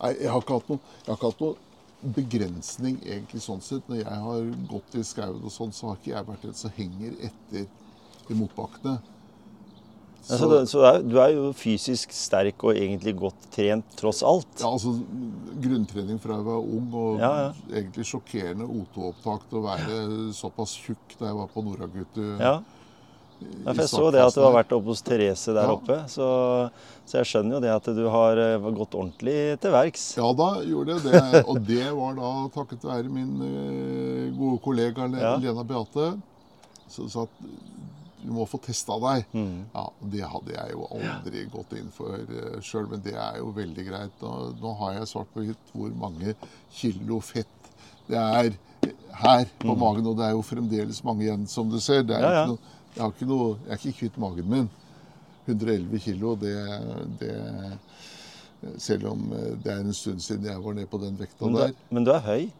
Nei, 0.00 0.14
jeg 0.16 0.30
har 0.32 0.40
ikke 0.40 0.56
hatt 0.62 0.72
noe, 0.72 0.80
jeg 1.04 1.10
har 1.12 1.20
ikke 1.20 1.32
hatt 1.34 1.44
noe 1.44 2.14
begrensning 2.16 2.96
egentlig 3.04 3.42
sånn 3.44 3.60
sett. 3.60 3.84
Når 3.92 4.00
jeg 4.02 4.20
har 4.24 4.50
gått 4.70 4.94
i 4.96 5.02
skauen 5.04 5.42
og 5.44 5.52
sånn, 5.52 5.72
så 5.76 5.90
har 5.92 5.98
ikke 6.00 6.14
jeg 6.14 6.28
vært 6.32 6.44
en 6.48 6.56
som 6.56 6.72
henger 6.78 7.16
etter 7.28 7.66
i 8.30 8.36
motbakkene. 8.38 8.96
Ja, 10.30 10.38
så 10.38 10.48
du, 10.50 10.56
så 10.70 10.82
er, 10.86 10.98
du 11.02 11.16
er 11.20 11.32
jo 11.34 11.50
fysisk 11.58 12.12
sterk 12.14 12.62
og 12.64 12.76
egentlig 12.78 13.16
godt 13.18 13.48
trent 13.54 13.96
tross 13.98 14.22
alt. 14.22 14.46
Ja, 14.62 14.70
altså 14.70 14.94
Grunntrening 15.60 16.20
fra 16.22 16.36
jeg 16.38 16.46
var 16.46 16.60
ung, 16.62 16.90
og 16.94 17.18
Ja, 17.20 17.30
ja. 17.48 17.52
egentlig 17.74 18.06
sjokkerende 18.08 18.68
O2-opptak 18.70 19.48
til 19.50 19.58
å 19.60 19.64
være 19.66 19.96
såpass 20.36 20.76
tjukk 20.80 21.16
da 21.18 21.32
jeg 21.32 21.40
var 21.42 21.50
på 21.52 21.64
Noragutu. 21.66 22.22
Ja. 22.40 22.60
Ja, 23.40 23.72
jeg 23.72 23.88
så 23.88 24.10
det 24.12 24.20
at 24.20 24.34
du 24.36 24.42
har 24.44 24.52
vært 24.52 24.72
oppe 24.76 24.92
hos 24.92 25.00
Therese 25.00 25.54
der 25.56 25.64
Ja. 25.64 25.72
oppe. 25.72 25.94
Så, 26.12 26.26
så 27.08 27.20
jeg 27.22 27.28
skjønner 27.30 27.56
jo 27.56 27.60
det 27.64 27.70
at 27.72 27.86
du 27.96 28.02
har 28.12 28.36
eh, 28.36 28.58
gått 28.76 28.92
ordentlig 28.92 29.58
til 29.62 29.72
verks. 29.72 30.02
Ja 30.18 30.28
da, 30.36 30.48
gjorde 30.60 30.98
jeg 30.98 31.06
det. 31.08 31.44
Og 31.48 31.60
det 31.64 31.86
var 31.96 32.18
da 32.18 32.32
takket 32.52 32.84
være 32.84 33.08
min 33.08 33.32
eh, 33.46 34.26
gode 34.36 34.60
kollega 34.60 35.08
Lena 35.08 35.38
Ja. 35.40 35.62
Beate. 35.64 36.10
Så, 36.90 37.08
sa 37.08 37.22
at 37.24 37.30
du 38.22 38.32
må 38.32 38.44
få 38.48 38.58
testa 38.62 38.96
deg. 39.00 39.24
Mm. 39.32 39.66
Ja, 39.74 39.84
Det 40.14 40.22
hadde 40.32 40.52
jeg 40.56 40.72
jo 40.74 40.86
aldri 40.96 41.44
gått 41.52 41.72
inn 41.78 41.90
for 41.94 42.16
uh, 42.18 42.58
sjøl, 42.60 42.88
men 42.90 43.00
det 43.04 43.14
er 43.14 43.38
jo 43.38 43.50
veldig 43.56 43.86
greit. 43.86 44.20
Nå, 44.22 44.32
nå 44.60 44.74
har 44.82 44.92
jeg 44.98 45.08
svart 45.12 45.30
på 45.34 45.44
hvitt 45.46 45.72
hvor 45.72 45.90
mange 45.96 46.34
kilo 46.72 47.20
fett 47.20 47.46
det 48.10 48.18
er 48.18 48.50
her 49.20 49.44
på 49.62 49.74
magen, 49.78 50.06
og 50.10 50.16
det 50.18 50.24
er 50.26 50.32
jo 50.34 50.42
fremdeles 50.42 51.02
mange 51.06 51.22
igjen, 51.28 51.44
som 51.46 51.68
du 51.70 51.78
ser. 51.80 52.02
Det 52.02 52.16
er 52.16 52.20
Mm. 52.20 52.30
Ja, 52.30 52.40
ja. 52.40 52.46
Noe, 52.46 52.58
jeg, 52.96 53.28
noe, 53.28 53.50
jeg 53.68 53.72
er 53.72 53.78
ikke 53.84 53.98
kvitt 54.00 54.16
magen 54.18 54.48
min. 54.50 54.70
111 55.46 55.98
kilo, 56.04 56.34
det, 56.36 56.56
det 57.20 57.36
Selv 58.78 59.06
om 59.12 59.22
eh, 59.32 59.54
det 59.64 59.72
er 59.72 59.78
en 59.86 59.94
stund 59.96 60.20
siden 60.20 60.44
jeg 60.50 60.60
var 60.62 60.74
nede 60.76 60.86
på 60.90 60.98
den 61.00 61.14
vekta 61.18 61.46
Men 61.46 61.54
du, 61.54 61.58
der. 61.60 61.68
er- 61.70 61.94
men 61.94 62.04
du 62.04 62.10
er 62.12 62.20
høy. 62.26 62.50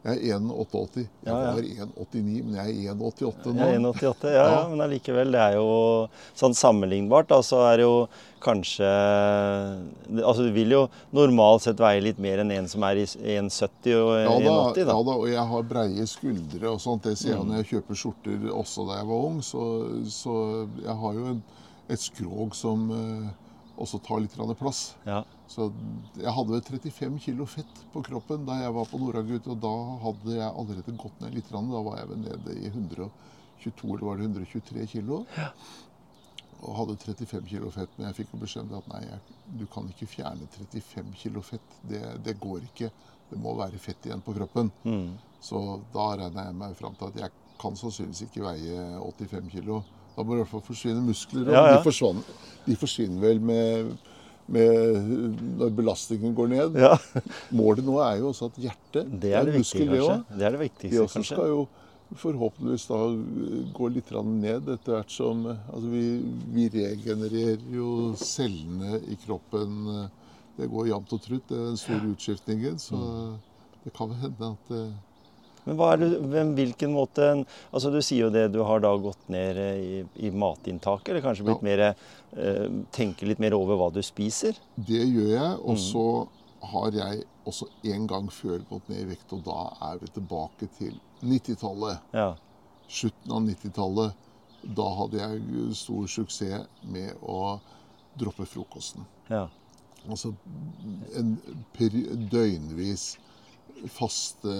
Jeg 0.00 0.30
er 0.32 0.38
1,88. 0.40 1.02
Jeg 1.02 1.08
Ja, 1.28 1.34
ja. 1.44 1.50
var 1.52 1.60
1,89, 1.60 2.44
men 2.46 2.54
jeg 2.56 2.86
er 2.86 2.94
1,88 2.94 3.50
nå. 3.52 3.58
Jeg 3.60 3.74
er 3.74 3.80
1,88, 3.82 4.30
ja, 4.32 4.44
ja, 4.54 4.60
men 4.70 4.80
allikevel, 4.86 5.32
det 5.34 5.40
er 5.44 5.56
jo 5.58 5.66
sånn 6.40 6.56
sammenlignbart. 6.56 7.28
Da, 7.28 7.42
så 7.44 7.60
er 7.68 7.82
det 7.82 7.84
jo 7.84 7.96
kanskje 8.40 8.88
Altså 10.24 10.46
du 10.46 10.50
vil 10.54 10.72
jo 10.72 10.78
normalt 11.12 11.66
sett 11.66 11.80
veie 11.82 12.00
litt 12.00 12.16
mer 12.22 12.40
enn 12.40 12.52
en 12.54 12.68
som 12.72 12.86
er 12.88 13.02
i 13.02 13.04
1,70 13.04 13.92
og 13.98 14.14
Ja 14.16 14.30
da, 14.30 14.54
1,80, 14.72 14.80
da. 14.88 14.94
ja 14.94 15.02
da, 15.10 15.16
og 15.20 15.28
jeg 15.28 15.44
har 15.52 15.68
breie 15.74 16.06
skuldre 16.08 16.72
og 16.72 16.80
sånt. 16.80 17.04
Det 17.04 17.16
ser 17.20 17.34
jeg 17.34 17.44
når 17.44 17.60
jeg 17.60 17.68
kjøper 17.74 18.00
skjorter 18.00 18.48
også 18.56 18.88
da 18.88 19.00
jeg 19.02 19.10
var 19.12 19.28
ung. 19.28 19.38
Så, 19.44 19.66
så 20.08 20.38
jeg 20.80 20.96
har 21.04 21.20
jo 21.20 21.28
en, 21.34 21.42
et 21.92 22.00
skrog 22.08 22.56
som 22.56 22.88
eh, 23.80 23.84
også 23.84 24.00
tar 24.04 24.20
litt 24.20 24.36
plass. 24.58 24.94
Ja. 25.04 25.22
Så 25.48 25.70
jeg 26.14 26.32
hadde 26.36 26.52
vel 26.52 26.62
35 26.62 27.18
kg 27.24 27.44
fett 27.48 27.84
på 27.92 28.02
kroppen 28.06 28.46
da 28.46 28.60
jeg 28.60 28.74
var 28.76 28.88
på 28.90 29.00
Noragut, 29.00 29.46
og 29.50 29.60
da 29.60 29.74
hadde 30.04 30.36
jeg 30.36 30.48
allerede 30.50 30.96
gått 30.96 31.20
ned 31.20 31.34
litt. 31.34 31.50
Da 31.50 31.84
var 31.88 31.98
jeg 31.98 32.10
vel 32.12 32.24
nede 32.24 32.56
i 32.56 32.66
122 32.68 33.94
eller 33.94 34.06
var 34.06 34.20
det 34.20 34.28
123 34.28 34.86
kilo. 34.94 35.24
Og 36.60 36.76
hadde 36.76 36.98
35 37.00 37.46
kg 37.48 37.70
fett, 37.72 37.92
men 37.96 38.10
jeg 38.10 38.18
fikk 38.20 38.34
jo 38.34 38.42
beskjed 38.42 38.68
om 38.68 38.82
at 38.82 38.90
nei, 38.92 39.04
jeg, 39.06 39.38
du 39.62 39.64
kan 39.72 39.86
ikke 39.88 40.10
fjerne 40.10 40.48
35 40.58 41.14
kg 41.22 41.40
fett. 41.44 41.78
Det, 41.88 42.02
det 42.26 42.36
går 42.40 42.66
ikke. 42.68 42.90
Det 43.30 43.38
må 43.40 43.54
være 43.56 43.78
fett 43.80 44.06
igjen 44.06 44.22
på 44.26 44.34
kroppen. 44.36 44.68
Mm. 44.84 45.14
Så 45.40 45.80
da 45.94 46.10
regna 46.20 46.50
jeg 46.50 46.58
meg 46.60 46.76
fram 46.76 46.98
til 46.98 47.08
at 47.08 47.22
jeg 47.24 47.32
kan 47.60 47.76
sannsynligvis 47.76 48.26
ikke 48.26 48.44
veie 48.44 48.84
85 49.00 49.50
kilo. 49.54 49.80
Da 50.16 50.22
må 50.26 50.34
i 50.34 50.40
hvert 50.42 50.50
fall 50.52 50.62
forsvinne 50.66 51.02
muskler. 51.06 51.46
Og 51.48 51.52
Ja, 51.54 51.66
ja. 51.76 51.82
De, 51.82 52.22
de 52.66 52.76
forsvinner 52.76 53.20
vel 53.22 53.40
med, 53.40 53.92
med 54.50 55.12
når 55.60 55.70
belastningen 55.78 56.34
går 56.34 56.48
ned. 56.54 56.80
ja. 56.80 56.96
Målet 57.52 57.84
nå 57.86 57.98
er 58.04 58.18
jo 58.20 58.32
også 58.32 58.50
at 58.50 58.58
hjertet 58.60 59.12
Det 59.22 59.32
er 59.34 59.44
det 59.46 59.54
er 59.54 59.58
muskel, 59.58 59.86
det 59.90 60.00
òg. 60.02 60.24
Det 60.36 60.46
er 60.46 60.50
det 60.50 60.58
De 60.60 60.64
viktigste, 60.66 61.02
også 61.04 61.20
kanskje. 61.20 61.36
skal 61.36 61.48
jo 61.54 61.68
forhåpentligvis 62.20 62.86
da 62.90 62.96
gå 63.76 63.88
litt 63.94 64.08
ned 64.26 64.68
etter 64.74 64.96
hvert 64.96 65.12
som 65.14 65.44
Altså 65.46 65.88
vi, 65.92 66.02
vi 66.56 66.64
regenererer 66.74 67.62
jo 67.70 68.14
cellene 68.18 68.98
i 69.06 69.16
kroppen. 69.26 70.08
Det 70.58 70.66
går 70.68 70.88
jevnt 70.90 71.12
og 71.14 71.22
trutt, 71.22 71.46
det 71.48 71.56
er 71.56 71.68
den 71.70 71.78
store 71.80 72.10
utskiftningen. 72.14 72.78
Så 72.82 72.96
Mm. 72.98 73.38
det 73.84 73.92
kan 73.96 74.10
hende 74.12 74.50
at 74.56 74.74
eh, 74.76 74.90
Men 75.66 75.76
hva 75.76 75.92
er 75.92 76.00
det, 76.00 76.08
hvem, 76.32 76.54
hvilken 76.56 76.92
måte 76.94 77.26
altså 77.72 77.90
Du 77.92 77.98
sier 78.02 78.26
jo 78.26 78.30
det, 78.32 78.46
du 78.54 78.62
har 78.64 78.80
da 78.80 78.90
gått 78.96 79.28
ned 79.28 79.56
eh, 79.60 79.80
i, 79.80 80.04
i 80.26 80.30
matinntaket, 80.30 81.08
eller 81.12 81.24
kanskje 81.24 81.44
blitt 81.44 81.60
Ja. 81.62 81.68
mer 81.68 81.82
eh, 81.88 82.68
Tenker 82.96 83.26
litt 83.28 83.38
mer 83.42 83.54
over 83.58 83.76
hva 83.76 83.90
du 83.92 84.00
spiser? 84.02 84.56
Det 84.76 85.02
gjør 85.04 85.32
jeg. 85.34 85.58
Og 85.60 85.76
Mm. 85.76 85.82
så 85.84 86.04
har 86.72 86.90
jeg 86.92 87.22
også 87.48 87.66
en 87.94 88.06
gang 88.06 88.26
før 88.30 88.58
gått 88.68 88.88
ned 88.88 89.00
i 89.04 89.08
vekt, 89.14 89.32
og 89.32 89.44
da 89.44 89.70
er 89.90 89.98
vi 90.02 90.06
tilbake 90.12 90.68
til 90.78 90.98
90-tallet. 91.24 92.00
Ja. 92.12 92.34
Slutten 92.88 93.32
av 93.32 93.40
90-tallet. 93.46 94.12
Da 94.76 94.84
hadde 94.98 95.16
jeg 95.22 95.74
stor 95.74 96.04
suksess 96.06 96.66
med 96.84 97.14
å 97.22 97.60
droppe 98.18 98.44
frokosten. 98.46 99.06
ja. 99.30 99.46
Altså 100.08 100.30
en 101.16 101.34
døgnvis 102.30 103.18
faste 103.88 104.54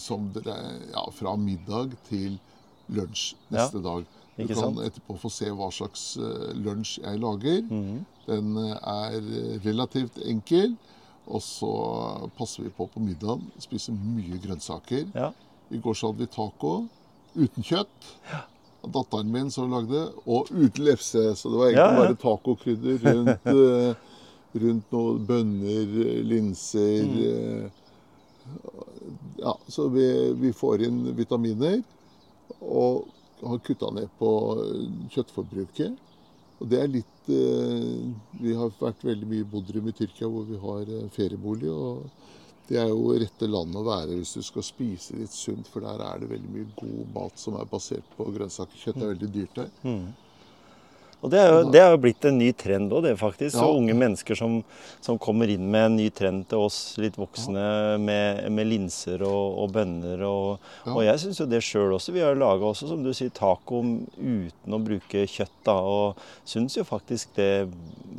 som 0.00 0.30
dere, 0.34 0.56
ja, 0.92 1.04
fra 1.14 1.36
middag 1.40 1.94
til 2.08 2.38
lunsj 2.90 3.34
neste 3.54 3.82
dag. 3.84 4.04
Du 4.40 4.46
kan 4.48 4.56
sant? 4.56 4.78
etterpå 4.86 5.18
få 5.20 5.28
se 5.30 5.50
hva 5.52 5.68
slags 5.74 6.04
eh, 6.16 6.52
lunsj 6.56 7.00
jeg 7.02 7.20
lager. 7.20 7.60
Mhm. 7.68 7.98
Den 8.26 8.56
eh, 8.56 8.76
er 8.78 9.60
relativt 9.66 10.18
enkel. 10.24 10.76
Og 11.30 11.42
så 11.44 11.68
passer 12.38 12.64
vi 12.64 12.70
på 12.74 12.88
på 12.90 13.00
middagen. 13.04 13.44
Spiser 13.62 13.92
mye 13.94 14.38
grønnsaker. 14.42 15.06
ja. 15.14 15.32
I 15.70 15.78
går 15.78 15.94
så 15.94 16.08
hadde 16.10 16.24
vi 16.24 16.26
taco 16.34 16.70
uten 17.38 17.62
kjøtt. 17.62 18.06
Datteren 18.90 19.28
min 19.30 19.50
som 19.54 19.70
lagde, 19.70 20.00
og 20.26 20.48
uten 20.50 20.82
lefse. 20.84 21.20
Så 21.38 21.50
det 21.52 21.58
var 21.60 21.66
egentlig 21.68 21.84
Ja, 21.84 21.92
ja. 21.92 22.00
bare 22.00 22.16
tacokrydder 22.18 22.96
rundt, 23.04 23.46
eh, 23.54 23.94
rundt 24.64 24.90
noen 24.96 25.26
bønner, 25.28 25.92
linser 26.26 27.04
Mm. 27.06 27.70
Ja, 29.40 29.54
så 29.68 29.88
vi, 29.88 30.06
vi 30.40 30.52
får 30.52 30.84
inn 30.88 31.02
vitaminer. 31.16 31.80
Og 32.60 33.08
har 33.40 33.58
kutta 33.64 33.90
ned 33.94 34.08
på 34.18 34.30
kjøttforbruket. 35.12 36.06
Og 36.60 36.68
det 36.68 36.80
er 36.82 36.90
litt 36.92 37.30
eh, 37.32 38.10
Vi 38.42 38.52
har 38.56 38.72
vært 38.80 39.04
veldig 39.06 39.28
mye 39.30 39.44
i 39.46 39.48
Bodrum 39.48 39.88
i 39.88 39.94
Tyrkia, 39.96 40.28
hvor 40.28 40.44
vi 40.48 40.58
har 40.60 40.90
eh, 40.92 41.06
feriebolig. 41.14 41.70
og 41.72 42.10
det 42.70 42.78
er 42.78 42.90
jo 42.92 43.16
rette 43.18 43.48
landet 43.50 43.80
å 43.80 43.86
være 43.88 44.14
hvis 44.20 44.36
du 44.38 44.44
skal 44.46 44.62
spise 44.62 45.16
litt 45.18 45.32
sunt, 45.34 45.66
for 45.66 45.82
der 45.82 46.04
er 46.06 46.20
det 46.22 46.28
veldig 46.30 46.50
mye 46.54 46.68
god 46.76 47.08
mat 47.16 47.40
som 47.40 47.56
er 47.58 47.66
basert 47.66 48.12
på 48.14 48.28
grønnsaker. 48.30 48.78
Kjøtt 48.78 49.00
er 49.00 49.10
veldig 49.10 49.30
dyrt 49.34 49.56
der. 49.58 49.72
Og 51.20 51.28
det 51.32 51.40
er 51.40 51.50
jo, 51.52 51.58
det 51.68 51.80
er 51.82 51.90
jo 51.92 51.98
blitt 52.00 52.24
en 52.24 52.38
ny 52.40 52.48
trend 52.56 52.92
òg, 52.96 53.02
det 53.04 53.12
faktisk. 53.20 53.52
Så 53.58 53.66
unge 53.76 53.92
mennesker 53.96 54.38
som, 54.38 54.60
som 55.04 55.18
kommer 55.20 55.50
inn 55.52 55.66
med 55.68 55.90
en 55.90 55.98
ny 55.98 56.06
trend 56.16 56.46
til 56.48 56.62
oss 56.64 56.78
litt 57.00 57.18
voksne 57.20 57.64
med, 58.00 58.46
med 58.56 58.70
linser 58.70 59.20
og, 59.28 59.58
og 59.60 59.74
bønner. 59.76 60.24
Og, 60.24 60.70
og 60.88 61.00
jeg 61.04 61.20
syns 61.20 61.42
jo 61.42 61.48
det 61.50 61.60
sjøl 61.66 61.92
også. 61.98 62.14
Vi 62.16 62.24
har 62.24 62.38
laga 62.40 62.70
også, 62.70 62.88
som 62.88 63.04
du 63.04 63.12
sier, 63.16 63.32
taco 63.36 63.82
uten 64.16 64.76
å 64.76 64.80
bruke 64.80 65.26
kjøtt. 65.28 65.56
da, 65.68 65.76
Og 65.76 66.20
syns 66.48 66.78
jo 66.80 66.86
faktisk 66.88 67.36
det 67.36 67.68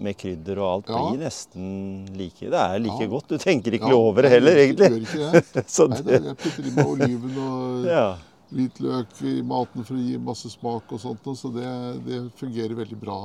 med 0.02 0.18
krydder 0.22 0.62
og 0.62 0.70
alt 0.70 0.92
blir 0.94 1.24
nesten 1.26 2.06
like. 2.18 2.52
Det 2.54 2.58
er 2.62 2.82
like 2.86 3.10
godt. 3.10 3.34
Du 3.34 3.42
tenker 3.42 3.78
ikke 3.78 3.90
Ja, 3.92 3.98
over 3.98 4.28
det 4.28 4.36
heller, 4.38 4.62
egentlig. 4.62 4.92
Gjør 4.94 5.08
ikke 5.08 5.48
det. 5.58 5.66
Så 5.76 5.90
Nei, 5.90 6.04
det, 6.06 6.22
da, 6.22 6.36
jeg 6.36 6.44
putter 6.46 6.70
i 6.70 6.76
meg 6.78 6.94
oliven 6.94 7.42
og 7.42 7.90
ja. 7.90 8.06
Hvitløk 8.52 9.22
i 9.28 9.38
maten 9.48 9.86
for 9.88 9.98
å 9.98 10.02
gi 10.02 10.18
masse 10.22 10.52
smak 10.54 10.92
og 10.92 11.02
sånt. 11.04 11.30
Så 11.40 11.54
det, 11.56 11.70
det 12.08 12.24
fungerer 12.40 12.76
veldig 12.78 13.00
bra, 13.00 13.22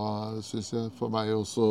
syns 0.46 0.72
jeg, 0.74 0.92
for 0.98 1.12
meg 1.12 1.34
også 1.34 1.70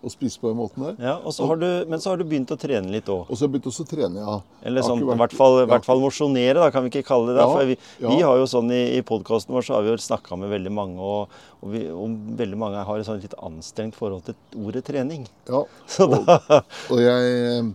å 0.00 0.08
spise 0.08 0.40
på 0.40 0.48
den 0.48 0.56
måten 0.56 0.84
der. 0.84 0.94
ja 1.04 1.32
så 1.34 1.44
har 1.50 1.58
du, 1.60 1.66
men 1.90 2.00
så 2.00 2.12
har 2.12 2.20
du 2.20 2.24
begynt 2.28 2.50
å 2.54 2.56
trene 2.60 2.88
litt 2.92 3.08
òg. 3.12 3.26
Og 3.28 3.36
så 3.36 3.44
har 3.44 3.48
jeg 3.50 3.54
begynt 3.56 3.68
også 3.68 3.84
å 3.84 3.90
trene, 3.90 4.22
ja. 4.24 4.36
Eller 4.70 4.86
sånn, 4.86 5.02
vært, 5.04 5.12
i 5.12 5.20
hvert 5.20 5.36
fall, 5.36 5.58
ja. 5.60 5.80
fall 5.84 6.00
mosjonere, 6.00 6.56
da, 6.56 6.70
kan 6.72 6.86
vi 6.86 6.92
ikke 6.92 7.04
kalle 7.10 7.28
det 7.30 7.36
det. 7.36 7.44
Ja, 7.44 7.50
For 7.52 7.68
vi, 7.68 7.76
ja. 8.00 8.14
vi 8.14 8.24
har 8.24 8.40
jo 8.40 8.46
sånn 8.48 8.72
i, 8.72 8.80
i 8.96 9.02
podkasten 9.06 9.52
vår 9.56 9.66
så 9.66 9.76
har 9.76 9.84
vi 9.84 9.92
jo 9.92 9.98
snakka 10.00 10.40
med 10.40 10.52
veldig 10.54 10.72
mange, 10.72 11.04
og, 11.04 11.36
og, 11.60 11.68
vi, 11.74 11.84
og 11.92 12.16
veldig 12.40 12.60
mange 12.64 12.86
har 12.88 13.02
et 13.02 13.10
sånn 13.10 13.20
litt 13.20 13.36
anstrengt 13.44 13.98
forhold 13.98 14.24
til 14.30 14.64
ordet 14.64 14.86
trening. 14.88 15.28
ja. 15.50 15.64
Så 15.90 16.08
Og, 16.08 16.24
da 16.24 16.62
og 16.90 17.00
jeg 17.02 17.36
eh, 17.44 17.70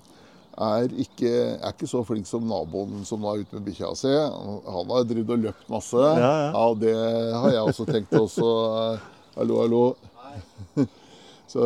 er 0.56 0.94
ikke, 1.04 1.32
er 1.60 1.74
ikke 1.74 1.88
så 1.90 2.02
flink 2.08 2.28
som 2.30 2.46
naboen 2.48 3.04
som 3.08 3.20
nå 3.20 3.32
er 3.34 3.44
ute 3.44 3.58
med 3.58 3.66
bikkja 3.68 3.92
si. 4.00 4.12
Han 4.12 4.92
har 4.94 5.08
drevet 5.08 5.34
og 5.36 5.44
løpt 5.50 5.70
masse. 5.72 6.00
Ja, 6.00 6.32
ja. 6.46 6.52
ja, 6.56 6.66
det 6.80 6.94
har 7.36 7.50
jeg 7.52 7.72
også 7.74 7.88
tenkt 7.90 8.16
også. 8.16 8.52
Hallo, 9.36 9.60
hallo. 9.64 9.84
Så 11.46 11.62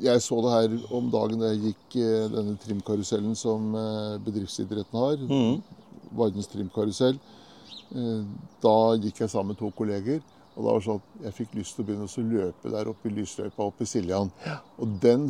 jeg 0.00 0.22
så 0.24 0.38
det 0.42 0.52
her 0.54 0.94
om 0.96 1.10
dagen 1.12 1.42
da 1.42 1.50
jeg 1.52 1.60
gikk 1.74 1.96
eh, 2.00 2.24
denne 2.32 2.54
trimkarusellen 2.62 3.34
som 3.36 3.74
eh, 3.76 4.14
bedriftsidretten 4.24 4.96
har. 4.96 5.20
Mm. 5.20 5.60
Vardens 6.16 6.48
trimkarusell. 6.50 7.18
Eh, 7.92 8.22
Da 8.64 8.74
gikk 8.96 9.20
jeg 9.22 9.30
sammen 9.30 9.52
med 9.52 9.60
to 9.60 9.70
kolleger. 9.76 10.22
Og 10.56 10.64
da 10.64 10.72
var 10.72 10.80
det 10.80 10.86
sånn 10.88 11.02
at 11.02 11.26
jeg 11.28 11.36
fikk 11.36 11.54
lyst 11.60 11.76
til 11.76 11.84
å 11.84 11.88
begynne 11.90 12.08
å 12.08 12.26
løpe 12.32 12.72
der 12.72 12.90
oppe 12.90 13.10
i 13.10 13.14
lysløypa 13.20 13.68
oppe 13.68 13.86
i 13.86 13.90
Siljan. 13.92 14.32
Og 14.80 14.96
den 15.04 15.28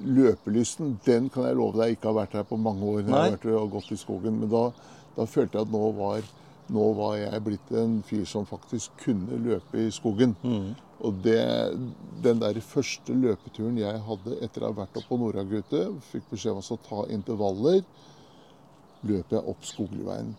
løpelysten, 0.00 0.96
den 1.04 1.28
kan 1.32 1.46
jeg 1.46 1.58
love 1.58 1.78
deg 1.80 1.96
ikke 1.96 2.10
har 2.10 2.20
vært 2.22 2.36
her 2.38 2.46
på 2.48 2.58
mange 2.60 2.84
år. 2.84 3.02
når 3.02 3.12
jeg 3.12 3.24
har 3.24 3.34
vært 3.36 3.50
og 3.62 3.74
gått 3.76 3.92
i 3.92 4.00
skogen. 4.00 4.38
Men 4.40 4.52
da, 4.52 4.62
da 5.16 5.26
følte 5.28 5.58
jeg 5.58 5.68
at 5.68 5.74
nå 5.74 5.90
var, 5.98 6.30
nå 6.72 6.86
var 6.98 7.16
jeg 7.20 7.44
blitt 7.44 7.74
en 7.76 7.98
fyr 8.06 8.24
som 8.28 8.48
faktisk 8.48 8.96
kunne 9.04 9.40
løpe 9.44 9.86
i 9.86 9.90
skogen. 9.94 10.36
Mm. 10.42 10.72
Og 11.02 11.18
det, 11.24 11.42
den 12.22 12.40
der 12.40 12.60
første 12.62 13.14
løpeturen 13.14 13.78
jeg 13.80 14.04
hadde 14.06 14.38
etter 14.44 14.62
å 14.62 14.70
ha 14.70 14.78
vært 14.84 14.96
oppe 15.00 15.10
på 15.10 15.18
Nordagutet, 15.18 15.98
fikk 16.12 16.30
beskjed 16.30 16.54
om 16.54 16.62
å 16.62 16.80
ta 16.86 17.02
intervaller, 17.10 17.82
løp 19.02 19.34
jeg 19.34 19.50
opp 19.50 19.66
Skogliveien. 19.66 20.36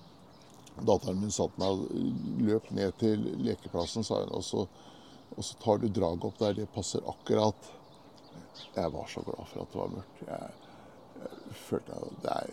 Datteren 0.87 1.19
min 1.19 1.33
satt 1.33 1.57
meg 1.61 1.83
løp 2.47 2.69
ned 2.73 2.95
til 3.01 3.27
lekeplassen, 3.43 4.05
sa 4.07 4.23
hun. 4.23 4.31
Og 4.39 4.45
så, 4.47 4.63
og 5.35 5.45
så 5.45 5.59
tar 5.61 5.83
du 5.83 5.89
draget 5.91 6.29
opp 6.29 6.39
der. 6.39 6.55
Det 6.57 6.71
passer 6.73 7.03
akkurat. 7.11 7.67
Jeg 8.75 8.91
var 8.93 9.07
så 9.09 9.23
glad 9.25 9.47
for 9.49 9.63
at 9.63 9.73
det 9.73 9.79
var 9.81 9.91
mørkt. 9.95 10.21
Jeg, 10.27 10.51
jeg 11.23 11.57
følte 11.67 11.97
at 11.97 12.21
det 12.23 12.35
er, 12.35 12.51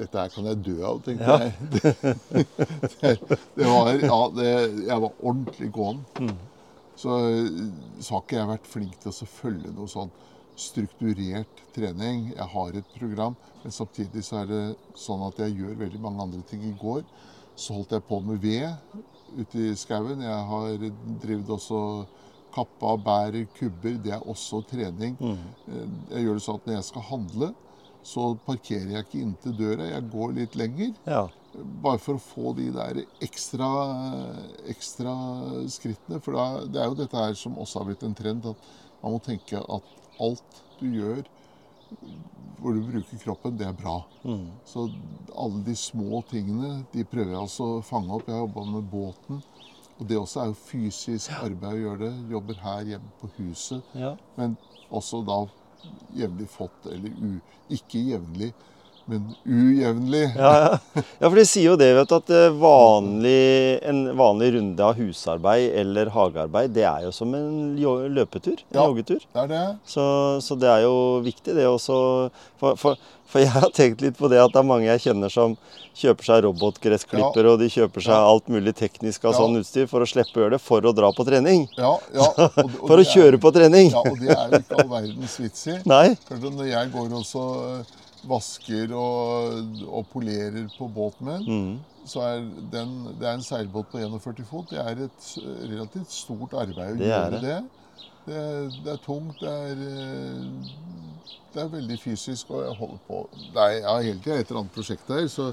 dette 0.00 0.22
her 0.22 0.32
kan 0.34 0.46
jeg 0.50 0.60
dø 0.64 0.76
av, 0.86 1.00
tenkte 1.04 1.24
Ja. 1.26 1.36
jeg. 1.42 1.52
Det, 3.00 3.12
det, 3.56 3.66
var, 3.66 3.90
ja, 4.00 4.18
det, 4.36 4.48
jeg 4.86 5.02
var 5.02 5.12
ordentlig 5.20 5.70
gåen. 5.76 6.00
Så, 7.00 7.14
så 8.00 8.14
har 8.14 8.22
ikke 8.24 8.36
jeg 8.38 8.48
vært 8.50 8.68
flink 8.68 8.98
til 9.00 9.12
å 9.12 9.28
følge 9.34 9.72
noe 9.76 9.88
sånn 9.88 10.10
strukturert 10.60 11.62
trening. 11.74 12.30
Jeg 12.36 12.48
har 12.54 12.76
et 12.76 12.90
program, 12.98 13.36
men 13.62 13.72
samtidig 13.72 14.24
så 14.26 14.42
er 14.42 14.50
det 14.50 14.62
sånn 15.00 15.22
at 15.28 15.38
jeg 15.40 15.56
gjør 15.60 15.78
veldig 15.84 16.00
mange 16.04 16.26
andre 16.26 16.42
ting. 16.50 16.64
I 16.68 16.74
går 16.80 17.04
så 17.60 17.76
holdt 17.78 17.94
jeg 17.96 18.04
på 18.08 18.20
med 18.24 18.40
ved 18.44 18.68
ute 19.40 19.62
i 19.70 19.76
skauen. 19.78 20.20
Jeg 20.24 20.44
har 20.52 20.74
drevet 21.22 21.52
også 21.56 21.80
kappa, 22.54 22.94
bær, 23.00 23.36
kubber. 23.56 23.98
Det 24.04 24.14
er 24.16 24.28
også 24.28 24.62
trening. 24.70 25.16
Mm. 25.20 25.42
Jeg 26.12 26.24
gjør 26.24 26.38
det 26.38 26.44
sånn 26.46 26.60
at 26.60 26.68
når 26.68 26.78
jeg 26.78 26.88
skal 26.90 27.06
handle, 27.10 27.50
så 28.06 28.30
parkerer 28.46 28.94
jeg 28.94 29.06
ikke 29.06 29.20
inntil 29.24 29.56
døra. 29.58 29.90
Jeg 29.90 30.08
går 30.12 30.34
litt 30.38 30.56
lenger. 30.58 30.94
Ja. 31.06 31.26
Bare 31.84 32.00
for 32.00 32.16
å 32.16 32.22
få 32.22 32.54
de 32.56 32.68
der 32.74 33.02
ekstra, 33.24 33.68
ekstra 34.70 35.14
skrittene. 35.72 36.22
For 36.24 36.38
da, 36.38 36.46
det 36.70 36.80
er 36.80 36.90
jo 36.90 37.00
dette 37.02 37.26
her 37.26 37.36
som 37.38 37.58
også 37.60 37.82
har 37.82 37.90
blitt 37.90 38.06
en 38.06 38.16
trend, 38.16 38.46
at 38.46 38.70
man 39.02 39.16
må 39.16 39.22
tenke 39.24 39.60
at 39.60 39.94
alt 40.20 40.64
du 40.80 40.88
gjør 40.88 41.24
hvor 42.60 42.76
du 42.76 42.82
bruker 42.84 43.20
kroppen, 43.22 43.56
det 43.58 43.66
er 43.66 43.76
bra. 43.76 43.96
Mm. 44.22 44.50
Så 44.68 44.84
alle 45.32 45.62
de 45.64 45.76
små 45.76 46.20
tingene, 46.30 46.82
de 46.92 47.06
prøver 47.08 47.32
jeg 47.32 47.40
altså 47.40 47.68
å 47.78 47.84
fange 47.84 48.12
opp. 48.14 48.28
Jeg 48.28 48.36
har 48.36 48.44
jobba 48.44 48.64
med 48.68 48.90
båten. 48.92 49.40
Og 50.00 50.08
det 50.08 50.18
også 50.18 50.40
er 50.40 50.50
jo 50.50 50.56
fysisk 50.56 51.32
arbeid 51.36 51.76
å 51.76 51.80
gjøre 51.84 52.02
det. 52.06 52.12
Jobber 52.32 52.60
her 52.64 52.92
hjemme 52.94 53.10
på 53.20 53.28
huset. 53.36 53.82
ja. 53.94 54.14
Men 54.36 54.56
også 54.90 55.20
da 55.28 55.42
jevnlig 56.16 56.48
fått, 56.50 56.86
eller 56.90 57.12
u, 57.20 57.36
ikke 57.70 58.00
jevnlig, 58.10 58.50
men 59.10 59.26
ujevnlig. 59.44 60.22
Ja, 60.38 60.52
ja. 60.62 61.02
ja, 61.02 61.28
for 61.28 61.36
de 61.40 61.44
sier 61.50 61.66
jo 61.72 61.76
det, 61.80 61.90
vet 61.98 62.10
du, 62.10 62.16
at 62.16 62.32
eh, 62.38 62.48
vanlig, 62.62 63.82
en 63.90 64.02
vanlig 64.18 64.52
runde 64.56 64.86
av 64.86 64.98
husarbeid 65.00 65.70
eller 65.82 66.10
hagearbeid, 66.14 66.72
det 66.78 66.86
er 66.88 67.06
jo 67.08 67.12
som 67.14 67.34
en 67.34 67.76
løpetur. 68.14 68.62
En 68.70 68.78
Ja. 68.80 68.86
joggetur. 68.88 69.20
Det 69.34 69.44
er 69.44 69.52
det. 69.56 69.64
Så, 69.90 70.04
så 70.46 70.56
det 70.58 70.70
er 70.70 70.84
jo 70.86 70.96
viktig, 71.26 71.54
det 71.58 71.66
også. 71.68 71.98
For, 72.60 72.76
for, 72.80 72.96
for 73.30 73.42
jeg 73.44 73.52
har 73.54 73.70
tenkt 73.74 74.00
litt 74.02 74.16
på 74.18 74.28
det 74.30 74.40
at 74.42 74.50
det 74.54 74.58
er 74.62 74.66
mange 74.66 74.88
jeg 74.90 75.04
kjenner 75.08 75.30
som 75.30 75.52
kjøper 76.00 76.24
seg 76.26 76.44
robotgressklipper, 76.46 77.46
og 77.50 77.58
de 77.60 77.66
kjøper 77.70 78.02
seg 78.06 78.14
alt 78.16 78.46
mulig 78.50 78.72
teknisk 78.78 79.24
av 79.26 79.34
Ja. 79.34 79.38
sånn 79.42 79.58
utstyr 79.60 79.86
for 79.90 80.00
å 80.02 80.08
slippe 80.08 80.38
å 80.38 80.44
gjøre 80.44 80.54
det, 80.56 80.60
for 80.64 80.86
å 80.88 80.92
dra 80.96 81.10
på 81.14 81.26
trening. 81.28 81.66
Ja, 81.76 81.92
ja. 82.14 82.28
og 82.40 82.58
og 82.64 82.86
For 82.88 83.02
å 83.02 83.06
kjøre 83.06 83.36
er- 83.36 83.42
på 83.42 83.52
trening. 83.54 83.90
Ja, 83.92 84.02
og 84.06 84.18
det 84.22 84.32
er 84.34 84.54
jo 84.54 84.62
ikke 84.64 84.78
all 84.80 84.90
verdens 84.94 85.36
vits 85.42 85.66
i. 85.68 85.76
Når 85.90 86.66
jeg 86.70 86.92
går 86.94 87.12
og 87.20 87.26
så 87.28 87.44
vasker 88.28 88.92
og, 88.96 89.60
og 89.88 90.06
polerer 90.12 90.66
på 90.78 90.88
båt 90.92 91.20
med. 91.24 91.46
Mm. 91.46 91.78
så 92.10 92.22
er 92.24 92.40
den, 92.72 92.94
det 93.20 93.28
er 93.28 93.34
en 93.36 93.44
seilbåt 93.44 93.90
på 93.92 93.98
41 94.00 94.46
fot. 94.48 94.70
Det 94.70 94.78
er 94.80 95.04
et 95.06 95.28
relativt 95.70 96.12
stort 96.12 96.54
arbeid 96.58 96.96
å 96.96 96.98
Det 97.00 97.10
gjøre 97.10 97.30
det. 97.30 97.42
det. 97.44 97.60
Det, 98.26 98.40
det 98.84 98.92
er 98.92 98.98
tungt, 99.04 99.40
det 99.40 99.50
er, 99.50 99.84
eh, 99.90 101.30
det 101.54 101.62
er 101.62 101.70
veldig 101.72 101.96
fysisk, 102.02 102.50
og 102.52 102.64
jeg 102.66 102.74
holder 102.78 102.98
på 103.08 103.20
Nei, 103.56 103.68
jeg 103.78 103.86
har 103.88 104.02
hele 104.04 104.20
tida 104.20 104.36
et 104.36 104.50
eller 104.50 104.60
annet 104.60 104.74
prosjekt 104.74 105.08
her, 105.10 105.24
så 105.32 105.50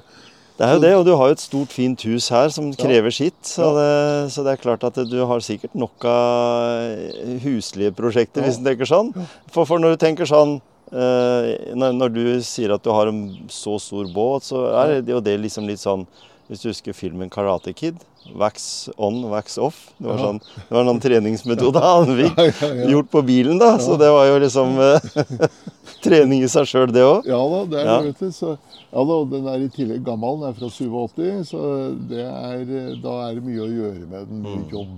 Det 0.58 0.66
er 0.66 0.74
jo 0.74 0.82
det, 0.82 0.92
og 1.00 1.06
du 1.06 1.12
har 1.16 1.30
jo 1.30 1.36
et 1.38 1.44
stort, 1.44 1.74
fint 1.74 2.04
hus 2.10 2.28
her 2.34 2.50
som 2.50 2.72
krever 2.74 3.14
sitt. 3.14 3.38
Så, 3.46 3.68
det, 3.78 4.32
så 4.34 4.44
det 4.44 4.56
er 4.56 4.62
klart 4.64 4.84
at 4.88 4.96
du 5.10 5.20
har 5.30 5.44
sikkert 5.46 5.76
nok 5.78 6.06
av 6.10 7.38
huslige 7.44 7.92
prosjekter, 7.94 8.42
hvis 8.42 8.58
du 8.58 8.66
tenker 8.66 8.90
sånn. 8.90 9.12
For, 9.54 9.68
for 9.70 9.78
når 9.78 9.96
du 9.96 10.02
tenker 10.02 10.26
sånn 10.30 10.58
når, 10.91 11.95
når 11.97 12.13
du 12.15 12.21
sier 12.47 12.71
at 12.76 12.84
du 12.86 12.91
har 12.95 13.10
en 13.12 13.23
så 13.52 13.76
stor 13.82 14.08
båt, 14.13 14.47
så 14.47 14.67
er 14.84 15.02
det 15.02 15.12
jo 15.12 15.19
det 15.23 15.36
liksom 15.43 15.67
litt 15.67 15.82
sånn 15.84 16.06
Hvis 16.47 16.62
du 16.63 16.69
husker 16.69 16.95
filmen 16.95 17.28
'Karate 17.30 17.73
Kid'. 17.76 18.00
Wax 18.36 18.89
on, 18.97 19.21
wax 19.30 19.58
off. 19.58 19.93
Det 19.97 20.08
var, 20.08 20.17
sånn, 20.19 20.39
det 20.39 20.76
var 20.76 20.86
noen 20.88 21.00
treningsmetode 21.00 21.80
han 21.84 22.10
fikk 22.17 22.62
gjort 22.93 23.10
på 23.12 23.21
bilen, 23.28 23.60
da. 23.60 23.73
Så 23.80 23.97
det 24.00 24.10
var 24.12 24.26
jo 24.28 24.38
liksom 24.43 24.80
eh, 24.84 25.08
trening 26.04 26.43
i 26.43 26.50
seg 26.52 26.67
sjøl, 26.67 26.91
det 26.91 27.04
òg. 27.08 27.28
Ja 27.28 27.39
da, 27.52 27.62
det 27.71 27.80
er 27.84 27.88
det, 27.88 28.12
vet 28.12 28.23
du. 28.26 28.36
Så, 28.36 28.54
ja 28.91 29.06
da, 29.12 29.17
den 29.32 29.47
er 29.52 29.63
i 29.63 29.69
tillegg 29.76 30.04
gammel. 30.08 30.41
Den 30.41 30.50
er 30.50 30.58
fra 30.60 30.71
87, 30.71 31.52
så 31.52 31.62
det 32.10 32.23
er, 32.26 32.65
da 33.04 33.15
er 33.28 33.39
det 33.39 33.45
mye 33.47 33.63
å 33.63 33.69
gjøre 33.71 34.08
med 34.08 34.32
den. 34.32 34.41
Mye 34.47 34.65
jobb. 34.76 34.97